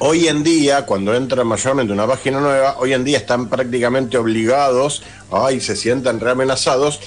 [0.03, 5.03] hoy en día, cuando entra mayormente una página nueva, hoy en día están prácticamente obligados,
[5.32, 6.99] ay, se sientan reamenazados,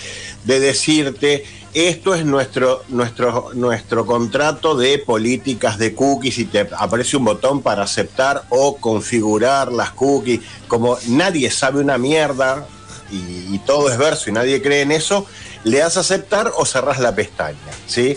[0.45, 1.45] de decirte,
[1.75, 7.63] esto es nuestro, nuestro, nuestro contrato de políticas de cookies y te aparece un botón
[7.63, 10.43] para aceptar o configurar las cookies.
[10.69, 12.65] Como nadie sabe una mierda
[13.11, 15.27] y, todo es verso y nadie cree en eso,
[15.65, 17.59] le das aceptar o cerrás la pestaña,
[17.89, 18.17] ¿sí?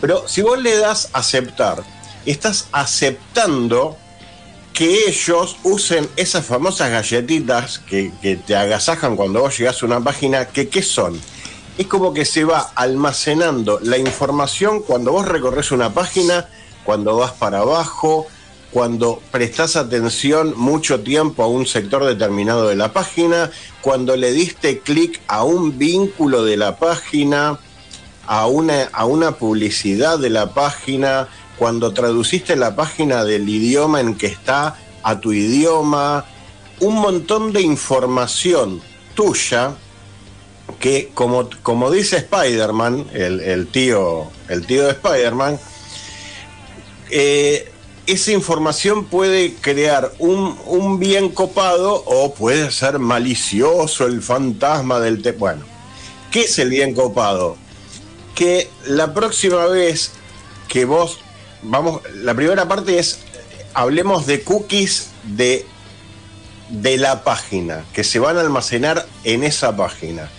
[0.00, 1.84] Pero si vos le das aceptar,
[2.26, 3.96] estás aceptando
[4.78, 8.12] que ellos usen esas famosas galletitas que,
[8.46, 11.20] te agasajan cuando vos llegás a una página, que ¿qué son?
[11.76, 16.46] Es como que se va almacenando la información cuando vos recorres una página,
[16.84, 18.28] cuando vas para abajo,
[18.70, 23.50] cuando prestás atención mucho tiempo a un sector determinado de la página,
[23.80, 27.58] cuando le diste clic a un vínculo de la página,
[28.28, 31.26] a una, a una publicidad de la página,
[31.58, 36.24] cuando traduciste la página del idioma en que está a tu idioma,
[36.80, 38.80] un montón de información
[39.14, 39.74] tuya
[40.80, 45.58] que como, como dice Spider-Man, el, el tío, el tío de Spider-Man,
[47.10, 47.72] eh,
[48.06, 55.20] esa información puede crear un, un bien copado o puede ser malicioso el fantasma del...
[55.22, 55.64] Te bueno,
[56.30, 57.56] ¿qué es el bien copado?
[58.34, 60.12] Que la próxima vez
[60.68, 61.18] que vos,
[61.62, 63.20] vamos, la primera parte es,
[63.74, 65.66] hablemos de cookies de,
[66.68, 70.30] de la página, que se van a almacenar en esa página.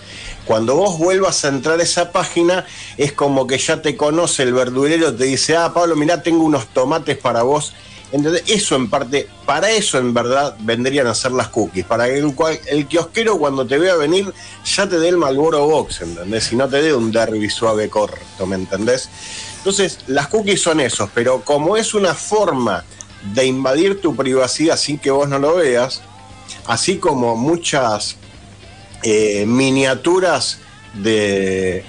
[0.45, 2.65] Cuando vos vuelvas a entrar a esa página,
[2.97, 6.67] es como que ya te conoce el verdurero, te dice, ah, Pablo, mirá, tengo unos
[6.67, 7.73] tomates para vos.
[8.11, 8.43] ¿Entendés?
[8.47, 12.33] Eso en parte, para eso en verdad vendrían a ser las cookies, para que el,
[12.65, 14.33] el kiosquero cuando te vea venir
[14.65, 16.51] ya te dé el Malboro Box, ¿entendés?
[16.51, 19.09] Y no te dé un derby suave corto, ¿me entendés?
[19.59, 22.85] Entonces, las cookies son esos, pero como es una forma
[23.33, 26.01] de invadir tu privacidad sin que vos no lo veas,
[26.65, 28.15] así como muchas
[29.03, 30.59] eh, miniaturas
[30.93, 31.83] de,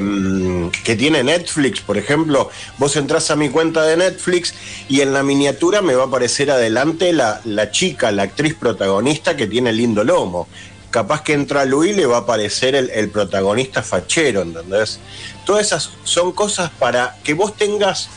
[0.00, 4.52] mm, que tiene Netflix, por ejemplo, vos entras a mi cuenta de Netflix
[4.88, 9.36] y en la miniatura me va a aparecer adelante la, la chica, la actriz protagonista
[9.36, 10.48] que tiene lindo lomo.
[10.96, 14.98] Capaz que entra Luis le va a aparecer el, el protagonista fachero, ¿entendés?
[15.44, 18.08] Todas esas son cosas para que vos tengas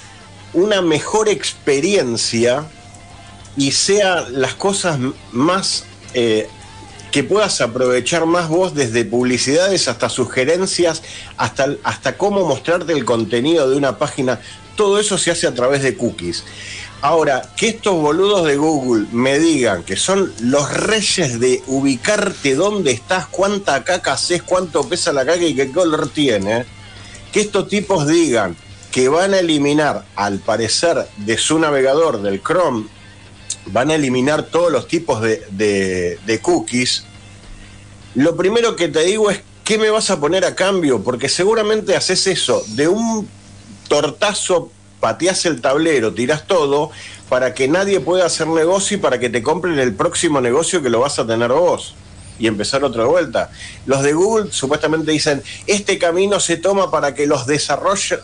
[0.54, 2.64] una mejor experiencia
[3.58, 4.98] y sean las cosas
[5.34, 5.84] más
[6.14, 6.48] eh,
[7.12, 11.04] que puedas aprovechar más vos desde publicidades hasta sugerencias,
[11.36, 14.40] hasta, hasta cómo mostrarte el contenido de una página.
[14.78, 16.46] Todo eso se hace a través de cookies.
[17.02, 22.92] Ahora, que estos boludos de Google me digan que son los reyes de ubicarte dónde
[22.92, 26.66] estás, cuánta caca haces, cuánto pesa la caca y qué color tiene,
[27.32, 28.58] que estos tipos digan
[28.92, 32.88] que van a eliminar, al parecer, de su navegador, del Chrome,
[33.68, 37.06] van a eliminar todos los tipos de, cookies,
[38.16, 41.02] lo primero que te digo es, ¿qué me vas a poner a cambio?
[41.02, 43.30] Porque seguramente haces eso, de un
[43.88, 46.92] tortazo pateás el tablero, tirás todo,
[47.30, 50.90] para que nadie pueda hacer negocio y para que te compren el próximo negocio que
[50.90, 51.96] lo vas a tener vos
[52.40, 53.52] y empezar otra vuelta.
[53.86, 57.46] Los de Google supuestamente dicen, este camino se toma para que los,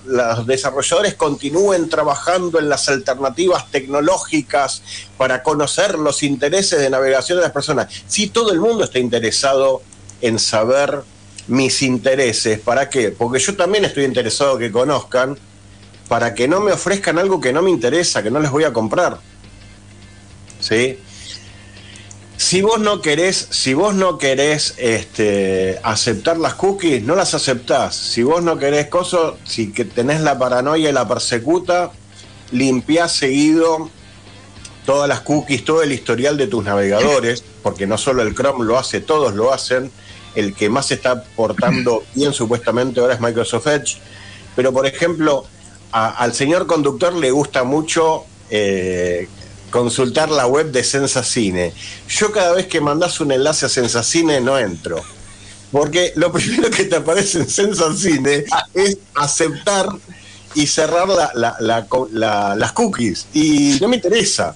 [0.06, 4.82] los desarrolladores continúen trabajando en las alternativas tecnológicas
[5.18, 7.94] para conocer los intereses de navegación de las personas.
[8.08, 9.82] Sí, todo el mundo está interesado
[10.22, 11.04] en saber
[11.48, 12.60] mis intereses.
[12.60, 13.12] ¿Para qué?
[13.12, 15.38] Porque yo también estoy interesado que conozcan
[16.08, 18.74] para que no me ofrezcan algo que no me interesa, que no les voy a
[18.74, 19.20] comprar.
[20.60, 21.00] ¿Sí?
[22.38, 27.96] Si vos no querés, si vos no querés este, aceptar las cookies, no las aceptás.
[27.96, 31.92] Si vos no querés cosas, si que tenés la paranoia y la persecuta,
[32.52, 33.90] limpiá seguido
[34.86, 38.78] todas las cookies, todo el historial de tus navegadores, porque no solo el Chrome lo
[38.78, 39.92] hace, todos lo hacen.
[40.36, 43.98] El que más está portando bien supuestamente ahora es Microsoft Edge.
[44.56, 45.46] Pero por ejemplo,
[45.96, 49.28] a- al señor conductor le gusta mucho eh,
[49.72, 51.74] consultar la web de Sensacine.
[52.10, 55.02] Yo cada vez que mandas un enlace a Sensacine no entro.
[55.72, 58.44] Porque lo primero que te aparece en Sensacine
[58.74, 59.88] es aceptar
[60.54, 61.56] y cerrar la- la-
[62.12, 63.28] la las cookies.
[63.34, 64.54] Y no me interesa.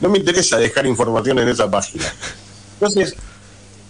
[0.00, 2.04] No me interesa dejar información en esa página.
[2.74, 3.14] Entonces,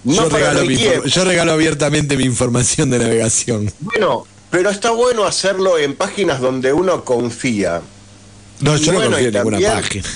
[0.04, 3.72] no yo, regalo mi yo regalo abiertamente mi información de navegación.
[3.80, 7.82] Bueno, pero está bueno hacerlo en páginas donde uno confía.
[8.60, 10.08] No, yo no bueno, confío y en ninguna página.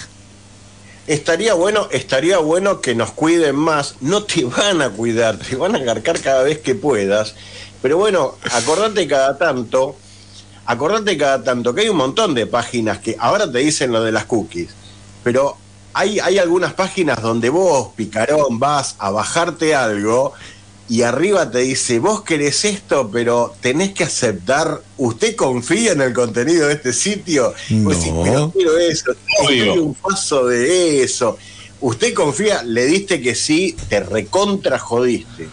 [1.08, 3.96] Estaría bueno, estaría bueno que nos cuiden más.
[4.00, 7.34] No te van a cuidar, te van a agarcar cada vez que puedas.
[7.82, 9.96] Pero bueno, acordate cada tanto,
[10.66, 14.12] acordate cada tanto que hay un montón de páginas que ahora te dicen lo de
[14.12, 14.70] las cookies.
[15.24, 15.56] Pero
[15.94, 20.32] hay, hay algunas páginas donde vos, picarón, vas a bajarte algo
[20.88, 26.14] y arriba te dice, vos querés esto, pero tenés que aceptar, ¿usted confía en el
[26.14, 27.52] contenido de este sitio?
[27.70, 28.22] Vos decís, No.
[28.22, 31.36] pero quiero eso, estoy un paso de eso.
[31.80, 35.48] Usted confía, le diste que sí, te recontra jodiste.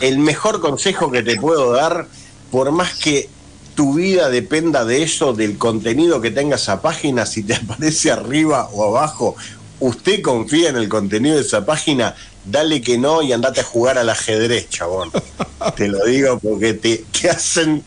[0.00, 2.08] El mejor consejo que te puedo dar,
[2.50, 3.28] por más que
[3.74, 8.70] tu vida dependa de eso, del contenido que tenga esa página, si te aparece arriba
[8.72, 9.36] o abajo,
[9.80, 13.98] usted confía en el contenido de esa página, dale que no y andate a jugar
[13.98, 15.10] al ajedrez, chabón.
[15.76, 17.84] Te lo digo porque te, te hacen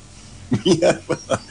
[0.63, 1.41] mierda.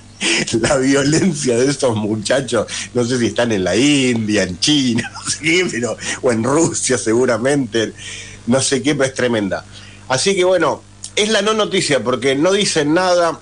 [0.60, 5.30] La violencia de estos muchachos, no sé si están en la India, en China, no
[5.30, 7.92] sé qué, pero, o en Rusia seguramente,
[8.46, 9.66] no sé qué, pero es tremenda.
[10.08, 10.82] Así que bueno,
[11.14, 13.38] es la no noticia porque no dicen nada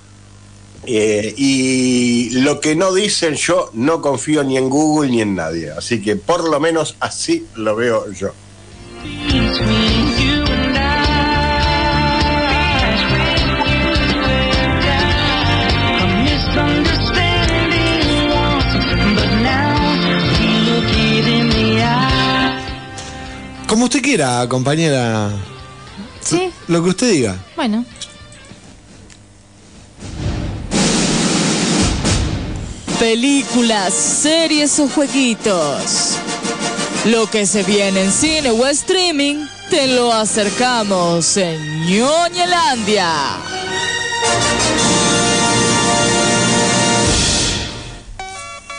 [0.85, 5.71] eh, y lo que no dicen yo no confío ni en Google ni en nadie.
[5.71, 8.33] Así que por lo menos así lo veo yo.
[23.67, 25.31] Como usted quiera, compañera.
[26.21, 27.37] Sí, Lo que usted diga.
[27.57, 27.85] bueno.
[32.99, 36.17] Películas, series o jueguitos.
[37.05, 43.13] Lo que se viene en cine o streaming, te lo acercamos en Ñoñelandia.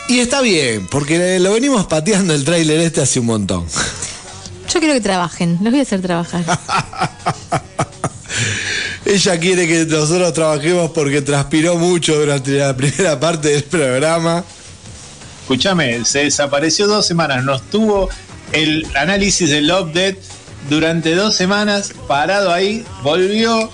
[0.08, 3.66] Y está bien, porque lo venimos pateando el tráiler este hace un montón.
[4.72, 6.44] Yo quiero que trabajen, los voy a hacer trabajar.
[9.04, 14.42] Ella quiere que nosotros trabajemos porque transpiró mucho durante la primera parte del programa.
[15.44, 18.08] Escúchame, se desapareció dos semanas, nos tuvo
[18.52, 20.18] el análisis del update
[20.70, 23.70] durante dos semanas, parado ahí, volvió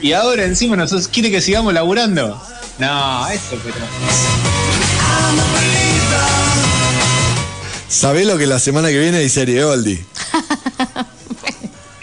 [0.00, 2.42] y ahora encima nosotros quiere que sigamos laburando.
[2.78, 3.76] No, eso pero.
[7.86, 10.02] ¿Sabés lo que la semana que viene serie Oldie?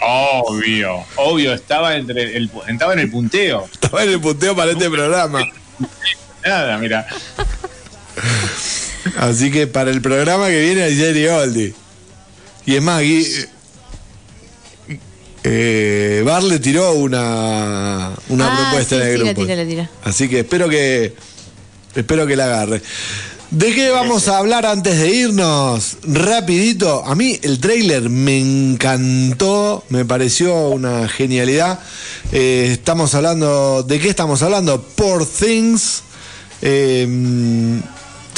[0.00, 3.68] Obvio, obvio, estaba entre el estaba en el punteo.
[3.72, 5.42] Estaba en el punteo para este programa.
[6.46, 7.04] Nada, mira.
[9.18, 11.74] Así que para el programa que viene serie Oldie.
[12.66, 13.48] Y es más, Gui-
[15.44, 19.42] eh, Bar le tiró una, una ah, propuesta sí, en el sí, la grupo.
[19.42, 19.90] tira, la tira.
[20.04, 21.14] Así que espero que
[21.94, 22.82] espero que la agarre.
[23.50, 25.96] ¿De qué vamos a hablar antes de irnos?
[26.02, 31.78] Rapidito, a mí el tráiler me encantó, me pareció una genialidad.
[32.30, 34.82] Eh, estamos hablando, ¿de qué estamos hablando?
[34.82, 36.02] Por Things.
[36.60, 37.80] Eh,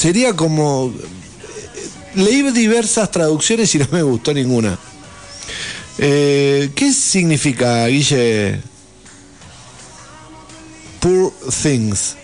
[0.01, 0.93] sería como...
[2.15, 4.77] Leí diversas traducciones y no me gustó ninguna.
[5.99, 8.61] Eh, ¿Qué significa, Guille?
[10.99, 11.33] Poor
[11.63, 12.17] Things.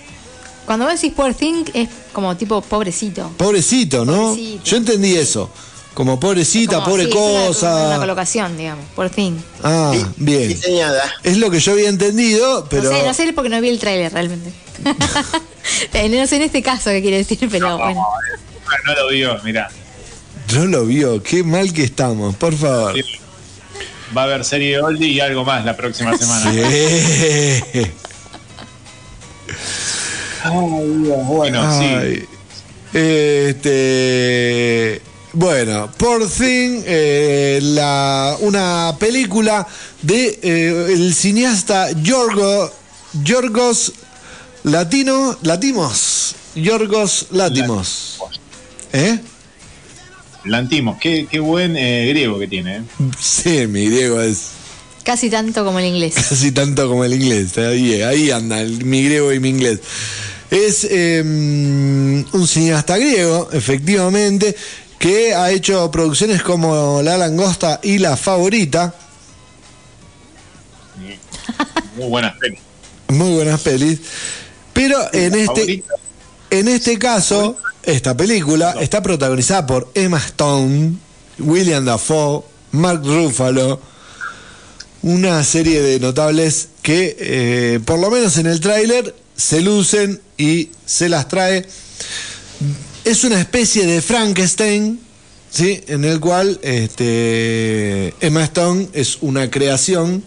[0.65, 3.31] Cuando vos decís poor thing es como tipo pobrecito.
[3.37, 4.31] Pobrecito, ¿no?
[4.31, 4.65] Pobrecito.
[4.65, 5.49] Yo entendí eso.
[5.97, 7.87] Como pobrecita, Como, pobre sí, es una- cosa.
[7.87, 9.33] Una, colocación, digamos, poor thing.
[9.65, 10.49] Ah, bien.
[10.49, 11.03] Diseñada.
[11.23, 12.91] Es lo que yo había entendido, pero.
[12.93, 14.53] No sé, no sé porque no vi el tráiler realmente.
[15.95, 18.07] Eh, no sé en este caso qué quiere decir, pero bueno.
[18.87, 19.69] No lo vio, mirá.
[20.55, 22.95] No lo vio, qué mal que estamos, por favor.
[24.17, 26.53] Va a haber serie de oldie y algo más la próxima semana.
[27.73, 27.87] Sí.
[31.27, 31.85] Bueno, sí.
[31.87, 32.25] Ay.
[32.93, 33.77] Este.
[35.39, 39.67] Bueno, por fin, eh, la, una película
[40.01, 42.73] de eh, el cineasta Yorgo,
[43.23, 43.93] Yorgos
[44.65, 46.35] Latino, Latimos.
[46.55, 48.19] Yorgos Latimos.
[48.95, 49.19] ¿Eh?
[50.47, 52.77] Lantimos, qué, qué buen eh, griego que tiene.
[52.79, 52.83] ¿eh?
[53.21, 54.53] Sí, mi griego es
[55.05, 56.15] Casi tanto como el inglés.
[56.31, 57.59] casi tanto como el inglés.
[57.59, 59.81] Ahí, ahí anda el- mi griego y mi inglés.
[60.51, 64.57] Es eh, un cineasta griego, efectivamente,
[64.99, 68.95] que ha hecho producciones como La Langosta y La Favorita.
[71.97, 72.61] Muy buenas pelis.
[73.09, 74.01] Muy buenas pelis.
[74.73, 75.95] Pero en este, Favorita.
[76.51, 80.97] en este caso, esta película está protagonizada por Emma Stone,
[81.39, 82.43] William Dafoe,
[82.73, 83.81] Mark Ruffalo,
[85.03, 90.71] una serie de notables que, eh, por lo menos en el tráiler, se lucen y
[90.85, 91.67] se las trae.
[93.07, 94.99] Es una especie de Frankenstein,
[95.49, 95.81] ¿sí?
[95.87, 100.25] en el cual este, Emma Stone es una creación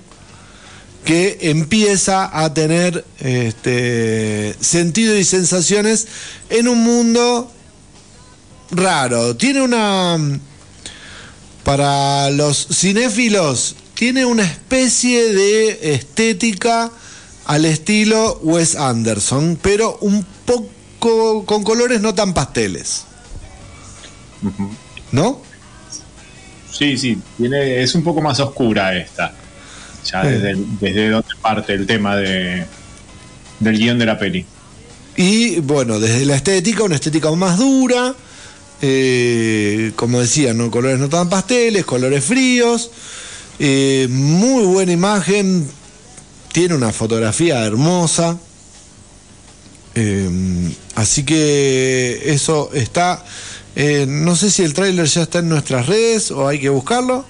[1.03, 6.07] que empieza a tener este, sentido y sensaciones
[6.49, 7.51] en un mundo
[8.71, 9.35] raro.
[9.35, 10.39] Tiene una...
[11.65, 16.89] Para los cinéfilos, tiene una especie de estética
[17.43, 23.05] al estilo Wes Anderson, pero un poco con colores no tan pasteles.
[25.11, 25.41] ¿No?
[26.71, 29.33] Sí, sí, tiene, es un poco más oscura esta.
[30.05, 32.65] Ya desde, desde donde parte el tema de,
[33.59, 34.45] del guion de la peli.
[35.17, 38.15] Y bueno, desde la estética, una estética más dura,
[38.81, 40.71] eh, como decía, ¿no?
[40.71, 42.91] colores no tan pasteles, colores fríos,
[43.59, 45.67] eh, muy buena imagen,
[46.53, 48.39] tiene una fotografía hermosa.
[50.01, 53.25] Eh, así que eso está,
[53.75, 57.25] eh, no sé si el tráiler ya está en nuestras redes o hay que buscarlo.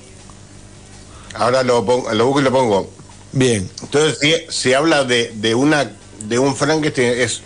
[1.33, 2.91] Ahora lo, pongo, lo busco y lo pongo.
[3.31, 3.67] Bien.
[3.81, 5.91] Entonces, si, se habla de, de una
[6.27, 7.41] de un Frankenstein, es,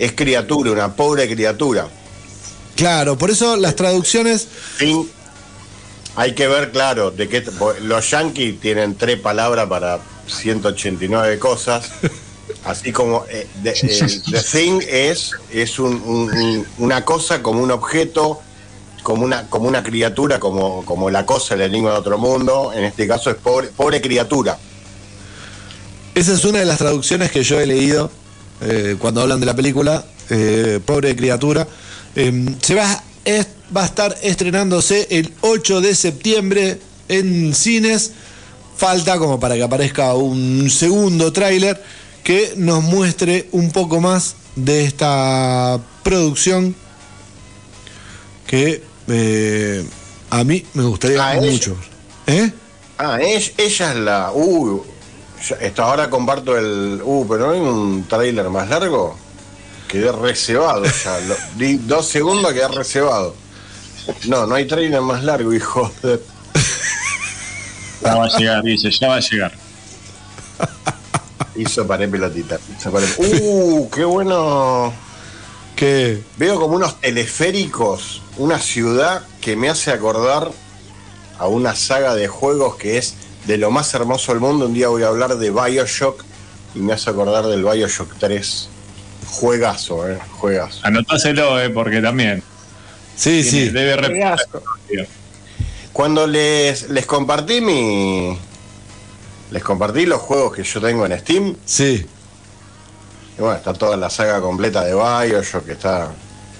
[0.00, 1.88] es criatura, una pobre criatura.
[2.74, 4.48] Claro, por eso las traducciones...
[6.16, 7.44] Hay que ver, claro, de que
[7.82, 9.98] los yankees tienen tres palabras para
[10.28, 11.90] 189 cosas.
[12.64, 17.60] Así como eh, the, el- the thing es, es un- un- un- una cosa como
[17.62, 18.40] un objeto,
[19.02, 22.72] como una, como una criatura, como, como la cosa la lengua de otro mundo.
[22.74, 24.58] En este caso es pobre, pobre criatura.
[26.14, 28.10] Esa es una de las traducciones que yo he leído
[28.60, 31.66] eh, cuando hablan de la película, eh, Pobre criatura.
[32.16, 36.78] Eh, se va, es- va a estar estrenándose el 8 de septiembre
[37.08, 38.12] en cines.
[38.76, 41.82] Falta como para que aparezca un segundo tráiler
[42.24, 46.74] que nos muestre un poco más de esta producción
[48.46, 49.86] que eh,
[50.30, 51.76] a mí me gustaría Ah, mucho.
[52.26, 52.50] ¿Eh?
[52.98, 54.32] Ah, es- ella es la.
[54.32, 54.82] Uh,
[55.60, 57.00] esto ahora comparto el.
[57.04, 59.16] Uh, pero no hay un tráiler más largo.
[59.88, 61.20] Quedé reservado ya.
[61.28, 63.34] Lo- di dos segundos quedé reservado.
[64.26, 66.20] No, no hay tráiler más largo, hijo de.
[68.02, 69.52] Ya va a llegar, dice, ya va a llegar.
[71.56, 72.58] Hizo paré pelotita.
[73.18, 74.92] Uh, qué bueno.
[75.76, 76.22] ¿Qué?
[76.36, 80.50] Veo como unos teleféricos, una ciudad que me hace acordar
[81.38, 83.14] a una saga de juegos que es
[83.46, 84.66] de lo más hermoso del mundo.
[84.66, 86.24] Un día voy a hablar de Bioshock
[86.74, 88.68] y me hace acordar del Bioshock 3.
[89.26, 90.80] Juegazo, eh, juegazo.
[90.84, 92.42] Anotáselo, eh, porque también.
[93.16, 95.08] Sí, tiene- Debe.
[95.92, 98.36] Cuando les, les compartí mi,
[99.50, 101.56] Les compartí los juegos que yo tengo en Steam.
[101.64, 102.06] Sí,
[103.38, 106.10] Y bueno, está toda la saga completa de Bioshock, que está...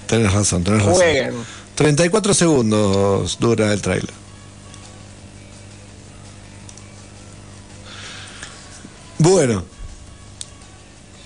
[0.07, 0.95] tenés razón, tenés razón.
[0.95, 1.33] Jueguen.
[1.75, 4.13] 34 segundos dura el tráiler.
[9.17, 9.63] Bueno,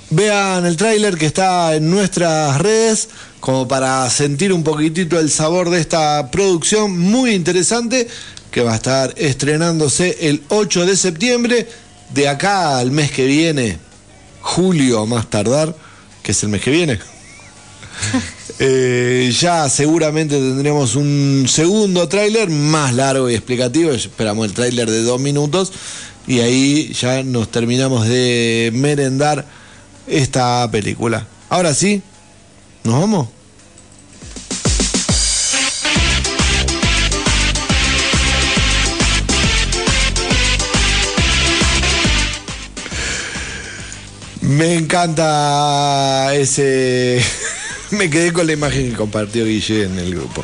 [0.10, 3.10] vean el tráiler que está en nuestras redes
[3.40, 8.08] como para sentir un poquitito el sabor de esta producción muy interesante
[8.64, 11.68] va a estar estrenándose el 8 de septiembre
[12.14, 13.78] de acá al mes que viene,
[14.42, 15.76] julio más tardar,
[16.24, 17.00] que es el mes que viene.
[18.62, 23.92] Eh, ya seguramente tendremos un segundo tráiler más largo y explicativo.
[23.92, 25.72] Esperamos el tráiler de dos minutos
[26.28, 29.46] y ahí ya nos terminamos de merendar
[30.08, 31.26] esta película.
[31.48, 32.02] Ahora sí,
[32.84, 33.30] ¿nos vamos?
[44.50, 47.22] Me encanta ese.
[47.92, 50.44] Me quedé con la imagen que compartió Guille en el grupo.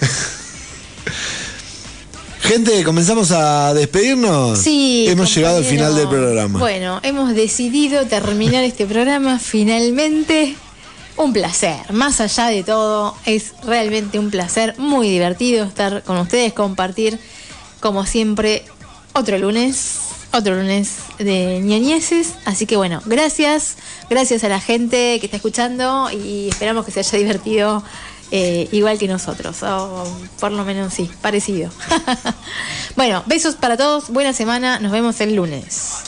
[2.40, 4.60] Gente, comenzamos a despedirnos.
[4.60, 5.06] Sí.
[5.08, 6.60] Hemos llegado al final del programa.
[6.60, 10.54] Bueno, hemos decidido terminar este programa finalmente.
[11.16, 16.52] Un placer, más allá de todo, es realmente un placer, muy divertido estar con ustedes,
[16.52, 17.18] compartir,
[17.80, 18.64] como siempre,
[19.12, 22.34] otro lunes, otro lunes de ñoñeces.
[22.44, 23.76] Así que bueno, gracias,
[24.10, 27.82] gracias a la gente que está escuchando y esperamos que se haya divertido
[28.34, 30.04] eh, igual que nosotros, o
[30.40, 31.70] por lo menos sí, parecido.
[32.96, 36.02] bueno, besos para todos, buena semana, nos vemos el lunes.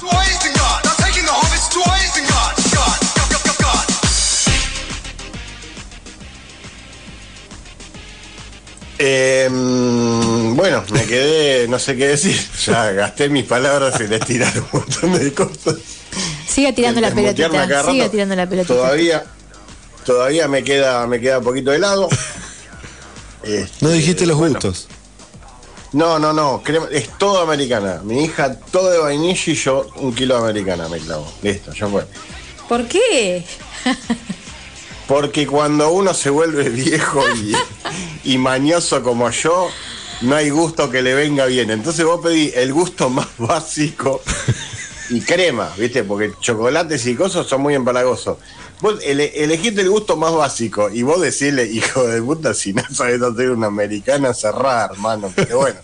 [8.98, 12.38] Eh, mm, bueno, me quedé, no sé qué decir.
[12.66, 15.76] Ya gasté mis palabras y les tiraron un montón de cosas.
[16.48, 17.90] Siga tirando la pelotita, rato.
[17.90, 18.74] siga tirando la pelotita.
[18.74, 19.24] Todavía,
[20.04, 22.08] todavía me queda, me queda un poquito de helado.
[23.42, 24.54] Este, No dijiste los bueno.
[24.54, 24.86] gustos.
[25.92, 28.00] No, no, no, crema- es todo americana.
[28.04, 31.30] Mi hija todo de vainilla y yo un kilo de americana me clavo.
[31.42, 32.04] Listo, ya fue.
[32.68, 33.44] ¿Por qué?
[35.06, 37.22] Porque cuando uno se vuelve viejo
[38.24, 39.68] y, mañoso como yo,
[40.22, 41.70] no hay gusto que le venga bien.
[41.70, 44.22] Entonces vos pedí el gusto más básico
[45.10, 46.05] y crema, ¿viste?
[46.05, 48.39] Porque chocolates y cosas son muy empalagosos.
[48.81, 52.82] Vos ele- elegiste el gusto más básico y vos decirle, hijo de puta, si no
[52.90, 55.32] sabes hacer una americana cerrada, hermano.
[55.35, 55.81] Pero bueno.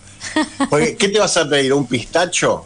[0.68, 1.72] Porque, ¿Qué te vas a pedir?
[1.72, 2.64] ¿Un pistacho?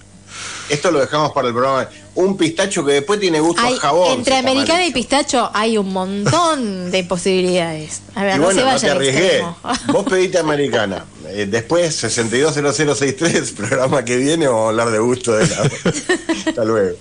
[0.69, 1.89] Esto lo dejamos para el programa.
[2.17, 4.13] Un pistacho que después tiene gusto Hay- a jabón.
[4.19, 8.03] entre americana y pistacho hay un montón de posibilidades.
[8.15, 9.27] A ver, Y no bueno, se no te arriesgué.
[9.39, 9.57] extremo.
[9.93, 11.05] Vos pediste americana.
[11.29, 15.57] Eh, después, 620063, programa que viene, vamos a hablar de gusto de la.
[16.47, 16.97] Hasta luego.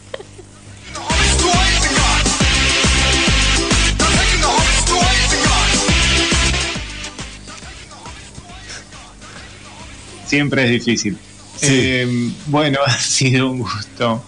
[10.26, 11.18] Siempre es difícil.
[11.61, 14.23] Eh, bueno, ha sido un gusto.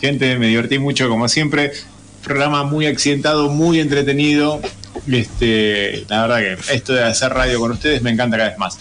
[0.00, 1.72] Gente, me divertí mucho como siempre.
[2.22, 4.60] Programa muy accidentado, muy entretenido.
[5.10, 8.78] Este, la verdad que esto de hacer radio con ustedes me encanta cada vez más.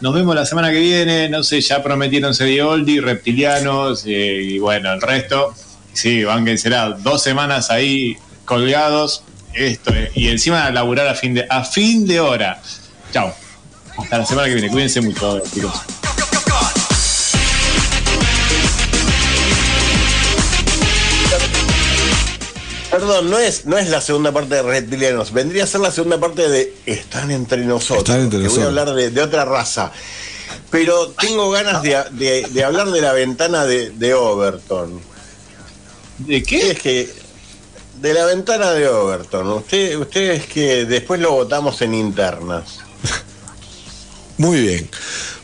[0.00, 1.28] Nos vemos la semana que viene.
[1.28, 2.34] No sé, ya prometieron
[2.64, 5.54] Oldie, reptilianos eh, y bueno, el resto.
[5.92, 9.22] Sí, van será dos semanas ahí colgados.
[9.54, 12.60] Esto, eh, y encima laburar a fin de, a fin de hora.
[13.12, 13.34] Chao.
[13.96, 14.68] Hasta la semana que viene.
[14.68, 15.95] Cuídense mucho, chicos.
[22.98, 25.32] Perdón, no es, no es la segunda parte de Reptilianos.
[25.32, 28.08] Vendría a ser la segunda parte de Están entre nosotros.
[28.08, 28.68] Están entre que voy a nosotros.
[28.68, 29.92] hablar de, de otra raza.
[30.70, 35.00] Pero tengo ganas de, de- de hablar de la ventana de, de Overton.
[36.18, 36.70] ¿De qué?
[36.70, 37.12] Es que.
[38.00, 39.48] De la ventana de Overton.
[39.52, 42.78] Usted, ustedes que después lo votamos en internas.
[44.38, 44.88] Muy bien.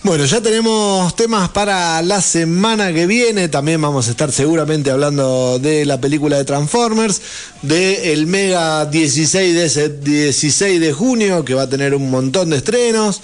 [0.02, 3.48] Bueno, ya tenemos temas para la semana que viene.
[3.48, 7.23] También vamos a estar seguramente hablando de la película de Transformers,
[7.62, 12.51] de el Mega 16 de, ese 16 de junio, que va a tener un montón
[12.51, 13.23] de estrenos.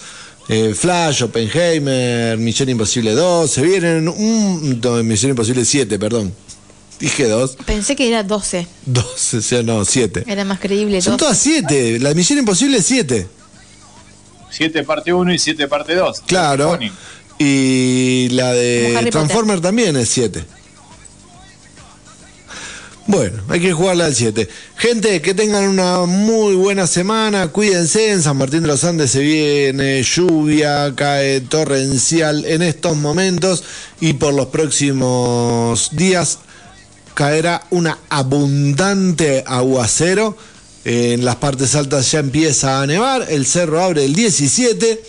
[0.49, 3.51] Eh, Flash, Oppenheimer, Misión Imposible 2.
[3.51, 4.81] Se vienen un.
[4.81, 6.33] no, Misión Imposible 7, perdón.
[6.99, 7.59] Dije 2.
[7.67, 10.25] Pensé que era 12, 2, o sea, no, 7.
[10.27, 11.01] era más creíble.
[11.03, 11.19] Son 12.
[11.19, 12.01] todas 7.
[12.01, 13.38] La Misión Imposible es 7.
[14.51, 16.23] 7 parte 1 y 7 parte 2.
[16.27, 16.79] Claro.
[17.39, 20.45] Y la de Transformer también es 7.
[23.09, 24.47] Bueno, hay que jugarle al 7.
[24.77, 27.49] Gente, que tengan una muy buena semana.
[27.49, 28.11] Cuídense.
[28.11, 33.65] En San Martín de los Andes se viene lluvia, cae torrencial en estos momentos.
[33.99, 36.41] Y por los próximos días
[37.15, 40.37] caerá una abundante aguacero.
[40.85, 43.27] En las partes altas ya empieza a nevar.
[43.29, 45.03] El cerro abre el 17.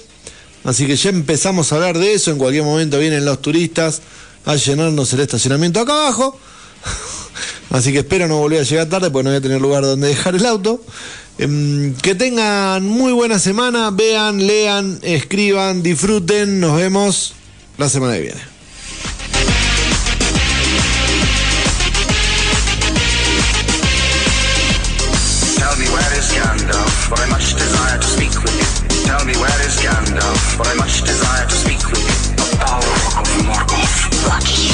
[0.63, 2.31] Así que ya empezamos a hablar de eso.
[2.31, 4.01] En cualquier momento vienen los turistas
[4.45, 6.37] a llenarnos el estacionamiento acá abajo.
[7.69, 10.07] Así que espero no volver a llegar tarde porque no voy a tener lugar donde
[10.07, 10.83] dejar el auto.
[11.37, 13.91] Em, que tengan muy buena semana.
[13.91, 16.59] Vean, lean, escriban, disfruten.
[16.59, 17.33] Nos vemos
[17.77, 18.58] la semana que viene.
[29.29, 32.33] Me where is Gandalf, but I much desire to speak with you.
[32.33, 34.09] A Balrog of Morgoth.
[34.25, 34.73] Did you?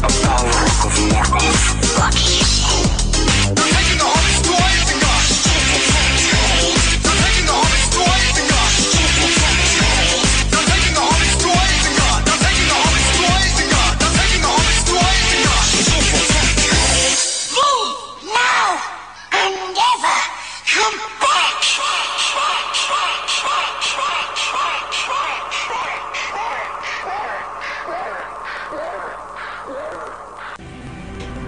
[0.00, 1.64] A Balrog of Morgoth.
[1.98, 2.31] What